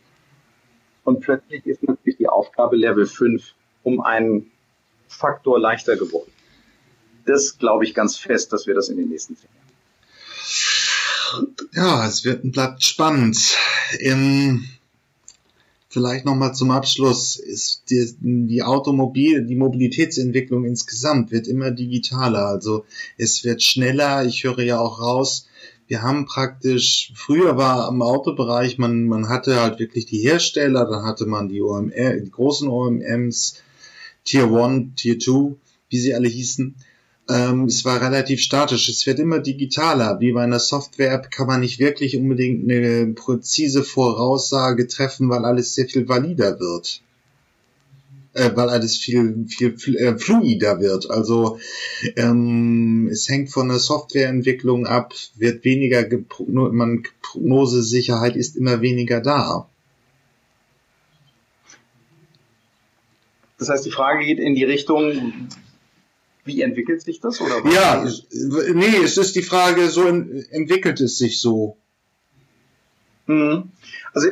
Und 1.05 1.21
plötzlich 1.21 1.67
ist 1.67 1.83
natürlich 1.83 2.17
die 2.17 2.31
Aufgabe 2.31 2.77
Level 2.77 3.05
5 3.05 3.45
um 3.83 4.01
einen 4.01 4.51
Faktor 5.07 5.61
leichter 5.61 5.97
geworden 5.97 6.34
das 7.27 7.59
glaube 7.59 7.85
ich 7.85 7.95
ganz 7.95 8.17
fest, 8.17 8.53
dass 8.53 8.67
wir 8.67 8.75
das 8.75 8.89
in 8.89 8.97
den 8.97 9.09
nächsten 9.09 9.37
zehn 9.37 9.49
Jahren. 9.55 9.65
Ja, 11.73 12.07
es 12.07 12.25
wird 12.25 12.45
ein 12.45 12.53
Blatt 12.53 12.83
spannend. 12.85 13.57
Im, 13.99 14.65
vielleicht 15.89 16.25
nochmal 16.25 16.55
zum 16.55 16.71
Abschluss 16.71 17.37
ist 17.37 17.91
die, 17.91 18.15
die 18.21 18.63
Automobil, 18.63 19.45
die 19.45 19.57
Mobilitätsentwicklung 19.57 20.65
insgesamt 20.65 21.33
wird 21.33 21.49
immer 21.49 21.71
digitaler. 21.71 22.47
Also 22.47 22.85
es 23.17 23.43
wird 23.45 23.63
schneller. 23.63 24.25
Ich 24.25 24.45
höre 24.45 24.61
ja 24.61 24.79
auch 24.79 25.01
raus, 25.01 25.49
wir 25.87 26.03
haben 26.03 26.25
praktisch, 26.25 27.13
früher 27.15 27.59
war 27.59 27.89
im 27.89 28.01
Autobereich, 28.01 28.79
man, 28.79 29.05
man 29.05 29.29
hatte 29.29 29.61
halt 29.61 29.79
wirklich 29.79 30.07
die 30.07 30.19
Hersteller, 30.19 30.87
dann 30.87 31.05
hatte 31.05 31.27
man 31.27 31.49
die 31.49 31.61
OMR, 31.61 32.17
die 32.21 32.31
großen 32.31 32.69
OMMs, 32.69 33.63
Tier 34.25 34.51
1, 34.51 34.95
Tier 34.97 35.19
2, 35.19 35.55
wie 35.91 35.99
sie 35.99 36.15
alle 36.15 36.29
hießen 36.29 36.75
ähm, 37.29 37.65
es 37.65 37.85
war 37.85 38.01
relativ 38.01 38.41
statisch. 38.41 38.89
Es 38.89 39.07
wird 39.07 39.19
immer 39.19 39.39
digitaler. 39.39 40.21
Wie 40.21 40.33
bei 40.33 40.43
einer 40.43 40.59
Software-App 40.59 41.31
kann 41.31 41.47
man 41.47 41.61
nicht 41.61 41.79
wirklich 41.79 42.17
unbedingt 42.17 42.71
eine 42.71 43.13
präzise 43.15 43.83
Voraussage 43.83 44.87
treffen, 44.87 45.31
weil 45.31 45.45
alles 45.45 45.75
sehr 45.75 45.89
viel 45.89 46.09
valider 46.09 46.61
wird. 46.61 47.01
Äh, 48.35 48.51
weil 48.55 48.69
alles 48.69 48.97
viel, 48.97 49.47
viel, 49.49 49.97
äh, 49.97 50.19
fluider 50.19 50.81
wird. 50.81 51.09
Also 51.09 51.61
ähm, 52.17 53.09
es 53.11 53.29
hängt 53.29 53.51
von 53.51 53.69
der 53.69 53.79
Softwareentwicklung 53.79 54.87
ab, 54.87 55.15
wird 55.37 55.65
weniger 55.65 56.05
man 56.49 57.05
Prognosesicherheit 57.23 58.35
ist 58.37 58.57
immer 58.57 58.81
weniger 58.81 59.21
da. 59.21 59.69
Das 63.59 63.69
heißt, 63.69 63.87
die 63.87 63.93
Frage 63.93 64.25
geht 64.25 64.41
in 64.41 64.57
die 64.57 64.65
Richtung, 64.65 65.49
wie 66.45 66.63
entwickelt 66.63 67.03
sich 67.03 67.21
das? 67.21 67.41
Oder 67.41 67.65
ja, 67.71 68.05
nee, 68.75 68.97
es 69.03 69.17
ist 69.17 69.35
die 69.35 69.43
Frage, 69.43 69.89
so 69.89 70.07
entwickelt 70.07 71.01
es 71.01 71.19
sich 71.19 71.41
so. 71.41 71.77
Mhm. 73.27 73.71
Also 74.13 74.29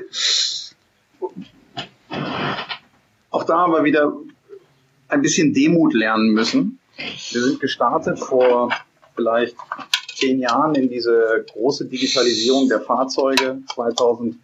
auch 3.30 3.44
da 3.44 3.58
haben 3.58 3.72
wir 3.72 3.84
wieder 3.84 4.12
ein 5.08 5.22
bisschen 5.22 5.54
Demut 5.54 5.94
lernen 5.94 6.32
müssen. 6.32 6.78
Wir 7.30 7.42
sind 7.42 7.60
gestartet 7.60 8.18
vor 8.18 8.70
vielleicht 9.14 9.56
zehn 10.14 10.38
Jahren 10.38 10.74
in 10.74 10.88
diese 10.88 11.44
große 11.52 11.86
Digitalisierung 11.86 12.68
der 12.68 12.80
Fahrzeuge. 12.80 13.62
2005 13.74 14.38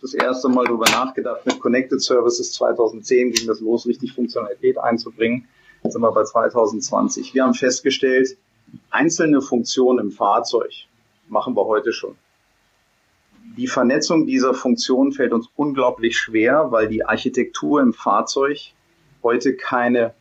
das 0.00 0.14
erste 0.14 0.48
Mal 0.48 0.64
darüber 0.66 0.88
nachgedacht 0.88 1.44
mit 1.44 1.58
Connected 1.60 2.00
Services. 2.00 2.52
2010 2.52 3.32
ging 3.32 3.46
das 3.46 3.60
los, 3.60 3.86
richtig 3.86 4.12
Funktionalität 4.12 4.78
einzubringen. 4.78 5.48
Jetzt 5.88 5.94
sind 5.94 6.02
wir 6.02 6.12
bei 6.12 6.22
2020. 6.22 7.32
Wir 7.32 7.44
haben 7.44 7.54
festgestellt, 7.54 8.36
einzelne 8.90 9.40
Funktionen 9.40 9.98
im 9.98 10.10
Fahrzeug 10.10 10.70
machen 11.30 11.56
wir 11.56 11.64
heute 11.64 11.94
schon. 11.94 12.14
Die 13.56 13.68
Vernetzung 13.68 14.26
dieser 14.26 14.52
Funktionen 14.52 15.12
fällt 15.12 15.32
uns 15.32 15.48
unglaublich 15.56 16.18
schwer, 16.18 16.66
weil 16.72 16.88
die 16.88 17.06
Architektur 17.06 17.80
im 17.80 17.94
Fahrzeug 17.94 18.58
heute 19.22 19.56
keine 19.56 20.12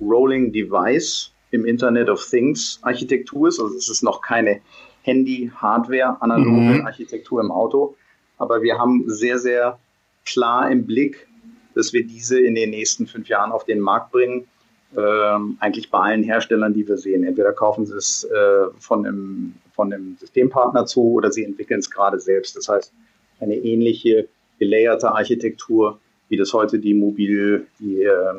Rolling 0.00 0.50
Device 0.50 1.30
im 1.50 1.66
Internet 1.66 2.08
of 2.08 2.24
Things 2.24 2.78
Architektur 2.80 3.48
ist. 3.48 3.60
Also 3.60 3.76
es 3.76 3.90
ist 3.90 4.02
noch 4.02 4.22
keine 4.22 4.62
Handy-Hardware, 5.02 6.22
analoge 6.22 6.78
mhm. 6.78 6.86
Architektur 6.86 7.42
im 7.42 7.50
Auto. 7.50 7.96
Aber 8.38 8.62
wir 8.62 8.78
haben 8.78 9.04
sehr, 9.08 9.38
sehr 9.38 9.78
klar 10.24 10.70
im 10.70 10.86
Blick, 10.86 11.28
dass 11.74 11.92
wir 11.92 12.06
diese 12.06 12.40
in 12.40 12.54
den 12.54 12.70
nächsten 12.70 13.06
fünf 13.06 13.28
Jahren 13.28 13.52
auf 13.52 13.66
den 13.66 13.78
Markt 13.78 14.10
bringen 14.10 14.48
ähm, 14.96 15.56
eigentlich 15.60 15.90
bei 15.90 15.98
allen 15.98 16.22
Herstellern, 16.22 16.74
die 16.74 16.86
wir 16.86 16.96
sehen. 16.96 17.24
Entweder 17.24 17.52
kaufen 17.52 17.86
sie 17.86 17.96
es 17.96 18.24
äh, 18.24 18.66
von, 18.78 19.06
einem, 19.06 19.54
von 19.74 19.92
einem 19.92 20.16
Systempartner 20.18 20.86
zu 20.86 21.12
oder 21.12 21.32
sie 21.32 21.44
entwickeln 21.44 21.80
es 21.80 21.90
gerade 21.90 22.20
selbst. 22.20 22.56
Das 22.56 22.68
heißt, 22.68 22.92
eine 23.40 23.56
ähnliche 23.56 24.28
gelayerte 24.58 25.12
Architektur, 25.12 25.98
wie 26.28 26.36
das 26.36 26.52
heute 26.52 26.78
die 26.78 26.94
mobil, 26.94 27.66
die 27.78 28.02
äh, 28.02 28.34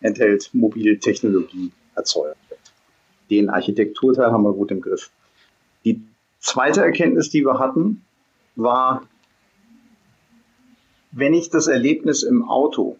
enthält 0.00 0.50
Mobiltechnologie 0.52 1.72
erzeugt. 1.94 2.36
Den 3.30 3.50
Architekturteil 3.50 4.30
haben 4.30 4.44
wir 4.44 4.52
gut 4.52 4.70
im 4.70 4.80
Griff. 4.80 5.10
Die 5.84 6.00
zweite 6.38 6.82
Erkenntnis, 6.82 7.30
die 7.30 7.44
wir 7.44 7.58
hatten, 7.58 8.04
war, 8.54 9.02
wenn 11.10 11.34
ich 11.34 11.50
das 11.50 11.66
Erlebnis 11.66 12.22
im 12.22 12.48
Auto 12.48 12.96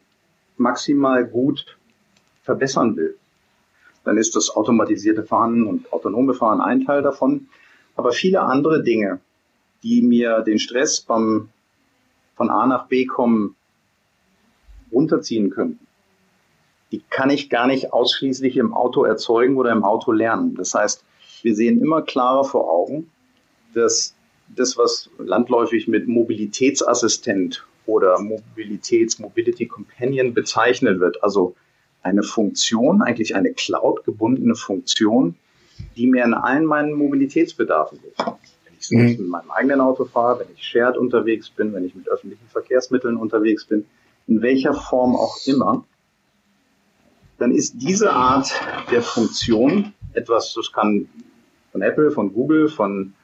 maximal 0.57 1.25
gut 1.25 1.77
verbessern 2.47 2.97
will, 2.97 3.17
dann 4.05 4.17
ist 4.17 4.37
das 4.37 4.51
automatisierte 4.51 5.25
Fahren 5.25 5.67
und 5.67 5.93
autonome 5.93 6.33
Fahren 6.33 6.61
ein 6.61 6.85
Teil 6.85 7.03
davon. 7.03 7.49
Aber 7.97 8.13
viele 8.13 8.41
andere 8.41 8.83
Dinge, 8.83 9.21
die 9.83 10.01
mir 10.01 10.41
den 10.41 10.59
Stress 10.59 11.01
beim 11.01 11.51
von 12.37 12.51
A 12.51 12.67
nach 12.67 12.87
B 12.87 13.07
kommen 13.07 13.57
runterziehen 14.93 15.51
könnten, 15.51 15.87
die 16.93 17.03
kann 17.11 17.31
ich 17.31 17.51
gar 17.51 17.67
nicht 17.67 17.93
ausschließlich 17.93 18.57
im 18.59 18.73
Auto 18.73 19.05
erzeugen 19.05 19.57
oder 19.57 19.73
im 19.73 19.83
Auto 19.83 20.13
lernen. 20.13 20.55
Das 20.55 20.73
heißt, 20.75 21.03
wir 21.43 21.55
sehen 21.57 21.81
immer 21.81 22.03
klarer 22.03 22.45
vor 22.45 22.71
Augen, 22.71 23.11
dass 23.75 24.15
das, 24.55 24.77
was 24.77 25.11
landläufig 25.19 25.89
mit 25.89 26.07
Mobilitätsassistent 26.07 27.67
oder 27.87 28.21
Mobilitäts, 28.21 29.19
Mobility 29.19 29.67
Companion 29.67 30.35
bezeichnet 30.35 31.01
wird, 31.01 31.23
also 31.25 31.57
eine 32.07 32.23
Funktion, 32.23 33.03
eigentlich 33.03 33.35
eine 33.35 33.53
Cloud-gebundene 33.53 34.55
Funktion, 34.55 35.35
die 35.97 36.07
mir 36.07 36.25
in 36.25 36.35
allen 36.35 36.65
meinen 36.65 36.93
Mobilitätsbedarfen 36.93 37.99
hilft. 37.99 38.19
Wenn 38.19 38.75
ich 38.79 38.91
mhm. 38.91 39.23
mit 39.23 39.29
meinem 39.29 39.51
eigenen 39.51 39.81
Auto 39.81 40.05
fahre, 40.05 40.41
wenn 40.41 40.47
ich 40.55 40.63
shared 40.63 40.97
unterwegs 40.97 41.51
bin, 41.51 41.73
wenn 41.75 41.85
ich 41.85 41.95
mit 41.95 42.09
öffentlichen 42.09 42.47
Verkehrsmitteln 42.49 43.17
unterwegs 43.17 43.65
bin, 43.65 43.87
in 44.29 44.41
welcher 44.41 44.75
Form 44.75 45.17
auch 45.17 45.37
immer, 45.47 45.85
dann 47.39 47.51
ist 47.51 47.75
diese 47.75 48.13
Art 48.13 48.51
der 48.91 49.03
Funktion 49.03 49.93
etwas, 50.15 50.55
das 50.55 50.73
kann 50.73 51.09
von 51.73 51.83
Apple, 51.83 52.11
von 52.11 52.33
Google, 52.33 52.69
von 52.69 53.15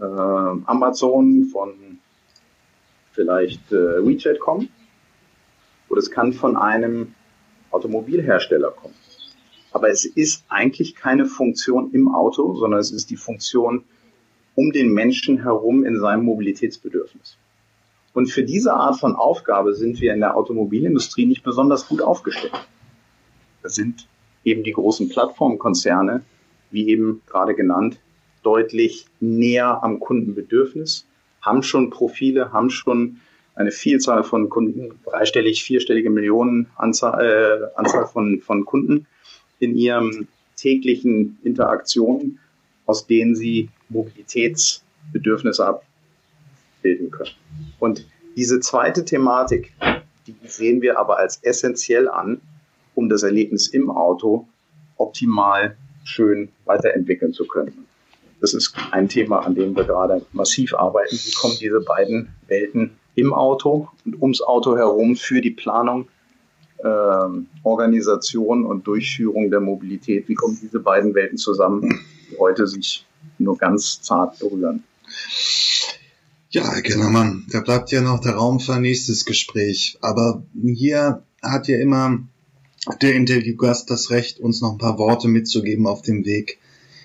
äh, 0.00 0.04
Amazon, 0.04 1.44
von 1.52 1.74
vielleicht 3.12 3.70
äh, 3.70 4.04
WeChat 4.04 4.40
kommen. 4.40 4.70
Oder 5.88 6.00
es 6.00 6.10
kann 6.10 6.32
von 6.32 6.56
einem 6.56 7.14
Automobilhersteller 7.72 8.70
kommen. 8.70 8.94
Aber 9.72 9.88
es 9.88 10.04
ist 10.04 10.44
eigentlich 10.48 10.94
keine 10.94 11.26
Funktion 11.26 11.90
im 11.92 12.14
Auto, 12.14 12.54
sondern 12.54 12.80
es 12.80 12.90
ist 12.90 13.10
die 13.10 13.16
Funktion 13.16 13.84
um 14.54 14.70
den 14.70 14.92
Menschen 14.92 15.42
herum 15.42 15.84
in 15.84 15.98
seinem 15.98 16.24
Mobilitätsbedürfnis. 16.24 17.38
Und 18.12 18.30
für 18.30 18.44
diese 18.44 18.74
Art 18.74 19.00
von 19.00 19.16
Aufgabe 19.16 19.74
sind 19.74 20.00
wir 20.00 20.12
in 20.12 20.20
der 20.20 20.36
Automobilindustrie 20.36 21.24
nicht 21.24 21.42
besonders 21.42 21.88
gut 21.88 22.02
aufgestellt. 22.02 22.52
Das 23.62 23.74
sind 23.74 24.06
eben 24.44 24.62
die 24.64 24.72
großen 24.72 25.08
Plattformkonzerne, 25.08 26.22
wie 26.70 26.88
eben 26.88 27.22
gerade 27.26 27.54
genannt, 27.54 27.98
deutlich 28.42 29.06
näher 29.20 29.82
am 29.82 30.00
Kundenbedürfnis, 30.00 31.06
haben 31.40 31.62
schon 31.62 31.90
Profile, 31.90 32.52
haben 32.52 32.70
schon 32.70 33.20
eine 33.54 33.70
Vielzahl 33.70 34.24
von 34.24 34.48
Kunden, 34.48 34.98
dreistellig, 35.04 35.62
vierstellige 35.62 36.10
Millionen 36.10 36.68
Anzahl, 36.76 37.70
äh, 37.74 37.78
Anzahl 37.78 38.06
von, 38.06 38.40
von 38.40 38.64
Kunden 38.64 39.06
in 39.58 39.76
ihrem 39.76 40.28
täglichen 40.56 41.38
Interaktionen, 41.42 42.38
aus 42.86 43.06
denen 43.06 43.34
sie 43.34 43.68
Mobilitätsbedürfnisse 43.88 45.66
abbilden 45.66 47.10
können. 47.10 47.30
Und 47.78 48.06
diese 48.36 48.60
zweite 48.60 49.04
Thematik, 49.04 49.72
die 50.26 50.34
sehen 50.46 50.80
wir 50.80 50.98
aber 50.98 51.18
als 51.18 51.38
essentiell 51.42 52.08
an, 52.08 52.40
um 52.94 53.08
das 53.08 53.22
Erlebnis 53.22 53.68
im 53.68 53.90
Auto 53.90 54.46
optimal 54.96 55.76
schön 56.04 56.48
weiterentwickeln 56.64 57.32
zu 57.32 57.46
können. 57.46 57.86
Das 58.40 58.54
ist 58.54 58.74
ein 58.90 59.08
Thema, 59.08 59.40
an 59.40 59.54
dem 59.54 59.76
wir 59.76 59.84
gerade 59.84 60.24
massiv 60.32 60.74
arbeiten. 60.74 61.14
Wie 61.14 61.32
kommen 61.32 61.56
diese 61.60 61.80
beiden 61.80 62.34
Welten 62.48 62.90
im 63.14 63.32
Auto 63.32 63.88
und 64.04 64.20
ums 64.20 64.40
Auto 64.40 64.76
herum 64.76 65.16
für 65.16 65.40
die 65.40 65.50
Planung, 65.50 66.08
äh, 66.78 66.86
Organisation 67.62 68.64
und 68.64 68.86
Durchführung 68.86 69.50
der 69.50 69.60
Mobilität? 69.60 70.28
Wie 70.28 70.34
kommen 70.34 70.58
diese 70.60 70.80
beiden 70.80 71.14
Welten 71.14 71.38
zusammen, 71.38 72.00
die 72.30 72.38
heute 72.38 72.66
sich 72.66 73.06
nur 73.38 73.56
ganz 73.56 74.00
zart 74.02 74.38
berühren? 74.38 74.84
Ja, 76.50 76.70
Herr 76.70 76.82
Kellermann, 76.82 77.46
da 77.50 77.60
bleibt 77.60 77.92
ja 77.92 78.02
noch 78.02 78.20
der 78.20 78.34
Raum 78.34 78.60
für 78.60 78.74
ein 78.74 78.82
nächstes 78.82 79.24
Gespräch. 79.24 79.96
Aber 80.00 80.42
hier 80.62 81.22
hat 81.42 81.66
ja 81.68 81.78
immer 81.78 82.18
der 83.00 83.14
Interviewgast 83.14 83.90
das 83.90 84.10
Recht, 84.10 84.38
uns 84.38 84.60
noch 84.60 84.72
ein 84.72 84.78
paar 84.78 84.98
Worte 84.98 85.28
mitzugeben 85.28 85.86
auf 85.86 86.02
dem 86.02 86.24
Weg 86.24 86.58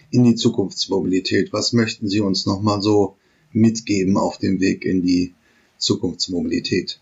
in 0.10 0.24
die 0.24 0.36
Zukunftsmobilität. 0.36 1.54
Was 1.54 1.74
möchten 1.74 2.08
Sie 2.08 2.20
uns 2.20 2.46
noch 2.46 2.62
mal 2.62 2.82
so 2.82 3.16
mitgeben 3.52 4.18
auf 4.18 4.38
dem 4.38 4.60
Weg 4.60 4.86
in 4.86 5.02
die 5.02 5.34
Zukunftsmobilität? 5.78 7.00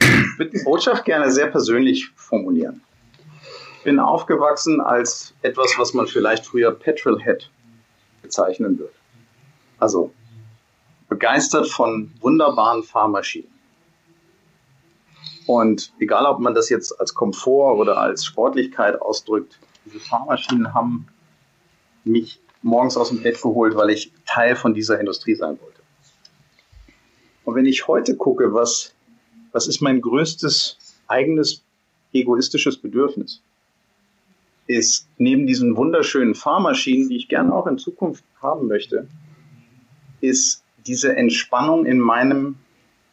Ich 0.00 0.38
würde 0.38 0.50
die 0.50 0.64
Botschaft 0.64 1.04
gerne 1.04 1.30
sehr 1.30 1.46
persönlich 1.46 2.10
formulieren. 2.16 2.82
Ich 3.78 3.84
bin 3.84 3.98
aufgewachsen 3.98 4.80
als 4.80 5.34
etwas, 5.42 5.74
was 5.78 5.94
man 5.94 6.06
vielleicht 6.06 6.46
früher 6.46 6.72
Petrolhead 6.72 7.50
bezeichnen 8.22 8.78
würde. 8.78 8.94
Also 9.78 10.12
begeistert 11.08 11.68
von 11.68 12.12
wunderbaren 12.20 12.82
Fahrmaschinen. 12.82 13.50
Und 15.46 15.92
egal, 15.98 16.24
ob 16.26 16.40
man 16.40 16.54
das 16.54 16.70
jetzt 16.70 16.98
als 16.98 17.14
Komfort 17.14 17.76
oder 17.78 17.98
als 17.98 18.24
Sportlichkeit 18.24 19.00
ausdrückt, 19.00 19.58
diese 19.84 20.00
Fahrmaschinen 20.00 20.72
haben 20.72 21.06
mich 22.04 22.40
morgens 22.62 22.96
aus 22.96 23.10
dem 23.10 23.22
Bett 23.22 23.40
geholt, 23.40 23.76
weil 23.76 23.90
ich 23.90 24.12
Teil 24.26 24.56
von 24.56 24.72
dieser 24.72 24.98
Industrie 24.98 25.34
sein 25.34 25.58
wollte. 25.60 25.73
Und 27.44 27.54
wenn 27.54 27.66
ich 27.66 27.86
heute 27.86 28.16
gucke, 28.16 28.52
was, 28.52 28.94
was 29.52 29.66
ist 29.68 29.80
mein 29.80 30.00
größtes 30.00 30.78
eigenes 31.06 31.62
egoistisches 32.12 32.78
Bedürfnis, 32.78 33.42
ist 34.66 35.06
neben 35.18 35.46
diesen 35.46 35.76
wunderschönen 35.76 36.34
Fahrmaschinen, 36.34 37.08
die 37.08 37.16
ich 37.16 37.28
gerne 37.28 37.54
auch 37.54 37.66
in 37.66 37.76
Zukunft 37.76 38.24
haben 38.40 38.66
möchte, 38.66 39.08
ist 40.20 40.62
diese 40.86 41.14
Entspannung 41.16 41.84
in 41.84 41.98
meinem 41.98 42.56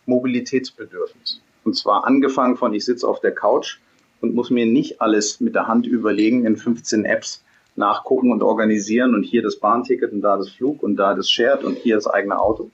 Mobilitätsbedürfnis. 0.06 1.42
Und 1.64 1.76
zwar 1.76 2.06
angefangen 2.06 2.58
von, 2.58 2.74
ich 2.74 2.86
sitze 2.86 3.08
auf 3.08 3.20
der 3.20 3.34
Couch 3.34 3.80
und 4.22 4.34
muss 4.34 4.50
mir 4.50 4.66
nicht 4.66 5.02
alles 5.02 5.42
mit 5.42 5.56
der 5.56 5.68
Hand 5.68 5.86
überlegen 5.86 6.46
in 6.46 6.56
15 6.56 7.06
Apps 7.06 7.44
nachgucken 7.76 8.32
und 8.32 8.44
organisieren 8.44 9.14
und 9.14 9.24
hier 9.24 9.42
das 9.42 9.58
Bahnticket 9.58 10.12
und 10.12 10.22
da 10.22 10.38
das 10.38 10.50
Flug 10.50 10.84
und 10.84 10.96
da 10.96 11.14
das 11.14 11.30
Shared 11.30 11.64
und 11.64 11.78
hier 11.78 11.96
das 11.96 12.08
eigene 12.08 12.40
Auto. 12.40 12.70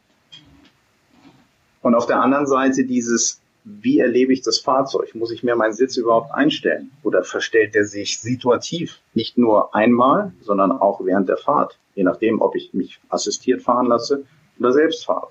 Und 1.82 1.96
auf 1.96 2.06
der 2.06 2.22
anderen 2.22 2.48
Seite 2.48 2.86
dieses, 2.86 3.42
wie 3.64 4.00
erlebe 4.00 4.34
ich 4.34 4.42
das 4.42 4.60
Fahrzeug? 4.60 5.14
Muss 5.16 5.32
ich 5.32 5.44
mir 5.44 5.56
meinen 5.56 5.74
Sitz 5.74 5.98
überhaupt 5.98 6.34
einstellen? 6.34 6.92
Oder 7.04 7.24
verstellt 7.24 7.76
der 7.76 7.86
sich 7.86 8.20
situativ? 8.20 9.00
Nicht 9.14 9.38
nur 9.38 9.76
einmal, 9.76 10.32
sondern 10.42 10.72
auch 10.72 11.04
während 11.04 11.28
der 11.28 11.38
Fahrt. 11.38 11.78
Je 11.96 12.04
nachdem, 12.04 12.42
ob 12.42 12.56
ich 12.56 12.74
mich 12.74 13.00
assistiert 13.10 13.62
fahren 13.62 13.88
lasse 13.88 14.24
oder 14.60 14.72
selbst 14.72 15.06
fahre. 15.06 15.28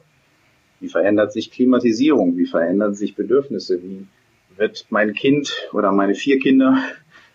Wie 0.80 0.88
verändert 0.88 1.32
sich 1.32 1.50
Klimatisierung? 1.50 2.36
Wie 2.36 2.46
verändern 2.46 2.94
sich 2.94 3.16
Bedürfnisse? 3.16 3.82
Wie 3.82 4.06
wird 4.56 4.86
mein 4.90 5.14
Kind 5.14 5.68
oder 5.72 5.92
meine 5.92 6.14
vier 6.14 6.38
Kinder, 6.38 6.78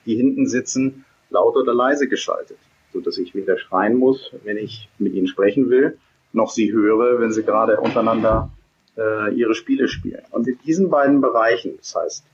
die 0.05 0.15
hinten 0.15 0.47
sitzen, 0.47 1.05
laut 1.29 1.55
oder 1.55 1.73
leise 1.73 2.07
geschaltet, 2.07 2.57
so 2.93 2.99
dass 2.99 3.17
ich 3.17 3.33
weder 3.33 3.57
schreien 3.57 3.97
muss, 3.97 4.31
wenn 4.43 4.57
ich 4.57 4.89
mit 4.99 5.13
ihnen 5.13 5.27
sprechen 5.27 5.69
will, 5.69 5.97
noch 6.33 6.51
sie 6.51 6.71
höre, 6.71 7.19
wenn 7.19 7.31
sie 7.31 7.43
gerade 7.43 7.79
untereinander 7.79 8.51
äh, 8.97 9.33
ihre 9.33 9.55
Spiele 9.55 9.87
spielen. 9.87 10.23
Und 10.31 10.47
in 10.47 10.57
diesen 10.65 10.89
beiden 10.89 11.21
Bereichen, 11.21 11.73
das 11.77 11.95
heißt 11.95 12.25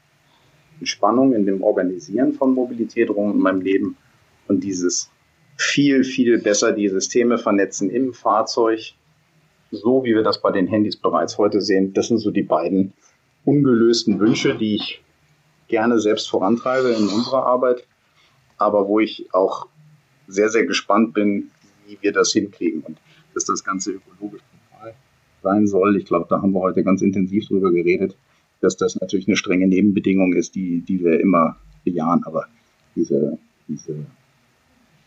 Entspannung 0.80 1.34
in 1.34 1.46
dem 1.46 1.64
Organisieren 1.64 2.34
von 2.34 2.54
Mobilität 2.54 3.10
rund 3.10 3.36
in 3.36 3.42
meinem 3.42 3.62
Leben 3.62 3.98
und 4.48 4.64
dieses 4.64 5.10
viel, 5.58 6.04
viel 6.04 6.40
besser 6.40 6.72
die 6.72 6.88
Systeme 6.88 7.38
vernetzen 7.38 7.90
im 7.90 8.14
Fahrzeug, 8.14 8.94
so 9.72 10.04
wie 10.04 10.14
wir 10.14 10.24
das 10.24 10.42
bei 10.42 10.52
den 10.52 10.68
Handys 10.68 10.96
bereits 10.96 11.38
heute 11.38 11.62
sehen, 11.62 11.94
das 11.94 12.08
sind 12.08 12.20
so 12.20 12.32
die 12.32 12.44
beiden 12.44 12.94
ungelösten 13.44 14.20
Wünsche, 14.20 14.56
die 14.56 14.76
ich 14.76 15.02
gerne 15.68 16.00
selbst 16.00 16.30
vorantreibe 16.30 16.90
in 16.90 17.08
unserer 17.08 17.46
Arbeit 17.46 17.86
aber 18.58 18.88
wo 18.88 19.00
ich 19.00 19.34
auch 19.34 19.68
sehr, 20.28 20.50
sehr 20.50 20.66
gespannt 20.66 21.14
bin, 21.14 21.52
wie 21.86 21.98
wir 22.02 22.12
das 22.12 22.34
hinkriegen 22.34 22.82
und 22.82 22.98
dass 23.34 23.46
das 23.46 23.64
Ganze 23.64 23.92
ökologisch 23.92 24.42
sein 25.44 25.68
soll. 25.68 25.98
Ich 25.98 26.06
glaube, 26.06 26.28
da 26.30 26.42
haben 26.42 26.54
wir 26.54 26.62
heute 26.62 26.84
ganz 26.84 27.02
intensiv 27.02 27.48
drüber 27.48 27.72
geredet, 27.72 28.16
dass 28.62 28.78
das 28.78 29.00
natürlich 29.00 29.28
eine 29.28 29.38
strenge 29.38 29.68
Nebenbedingung 29.68 30.34
ist, 30.34 30.56
die, 30.56 30.82
die 30.82 31.04
wir 31.04 31.20
immer 31.20 31.58
bejahen, 31.84 32.24
aber 32.24 32.48
diese, 32.96 33.38
diese 33.68 34.06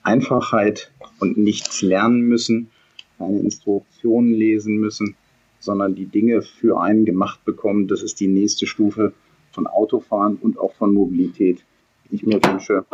Einfachheit 0.02 0.92
und 1.18 1.36
nichts 1.36 1.82
lernen 1.82 2.22
müssen, 2.22 2.70
keine 3.18 3.40
Instruktionen 3.40 4.32
lesen 4.32 4.78
müssen, 4.78 5.16
sondern 5.58 5.94
die 5.94 6.06
Dinge 6.06 6.42
für 6.42 6.80
einen 6.80 7.04
gemacht 7.04 7.44
bekommen, 7.44 7.86
das 7.86 8.02
ist 8.02 8.20
die 8.20 8.28
nächste 8.28 8.66
Stufe 8.66 9.12
von 9.52 9.66
Autofahren 9.66 10.36
und 10.36 10.58
auch 10.58 10.72
von 10.74 10.94
Mobilität, 10.94 11.64
die 12.10 12.14
ich 12.14 12.24
mir 12.24 12.42
wünsche 12.42 12.84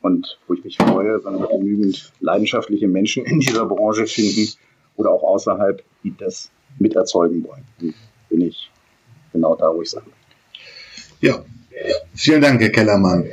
und 0.00 0.38
wo 0.46 0.54
ich 0.54 0.64
mich 0.64 0.76
freue, 0.78 1.22
wenn 1.24 1.38
wir 1.38 1.48
genügend 1.48 2.12
leidenschaftliche 2.20 2.88
Menschen 2.88 3.24
in 3.24 3.40
dieser 3.40 3.66
Branche 3.66 4.06
finden 4.06 4.52
oder 4.96 5.10
auch 5.10 5.22
außerhalb, 5.22 5.82
die 6.02 6.14
das 6.16 6.50
miterzeugen 6.78 7.44
wollen. 7.44 7.64
Dann 7.78 7.94
bin 8.28 8.40
ich 8.42 8.70
genau 9.32 9.54
da, 9.56 9.74
wo 9.74 9.82
ich 9.82 9.90
sage. 9.90 10.06
Ja, 11.20 11.44
vielen 12.14 12.40
Dank, 12.40 12.60
Herr 12.60 12.70
Kellermann. 12.70 13.24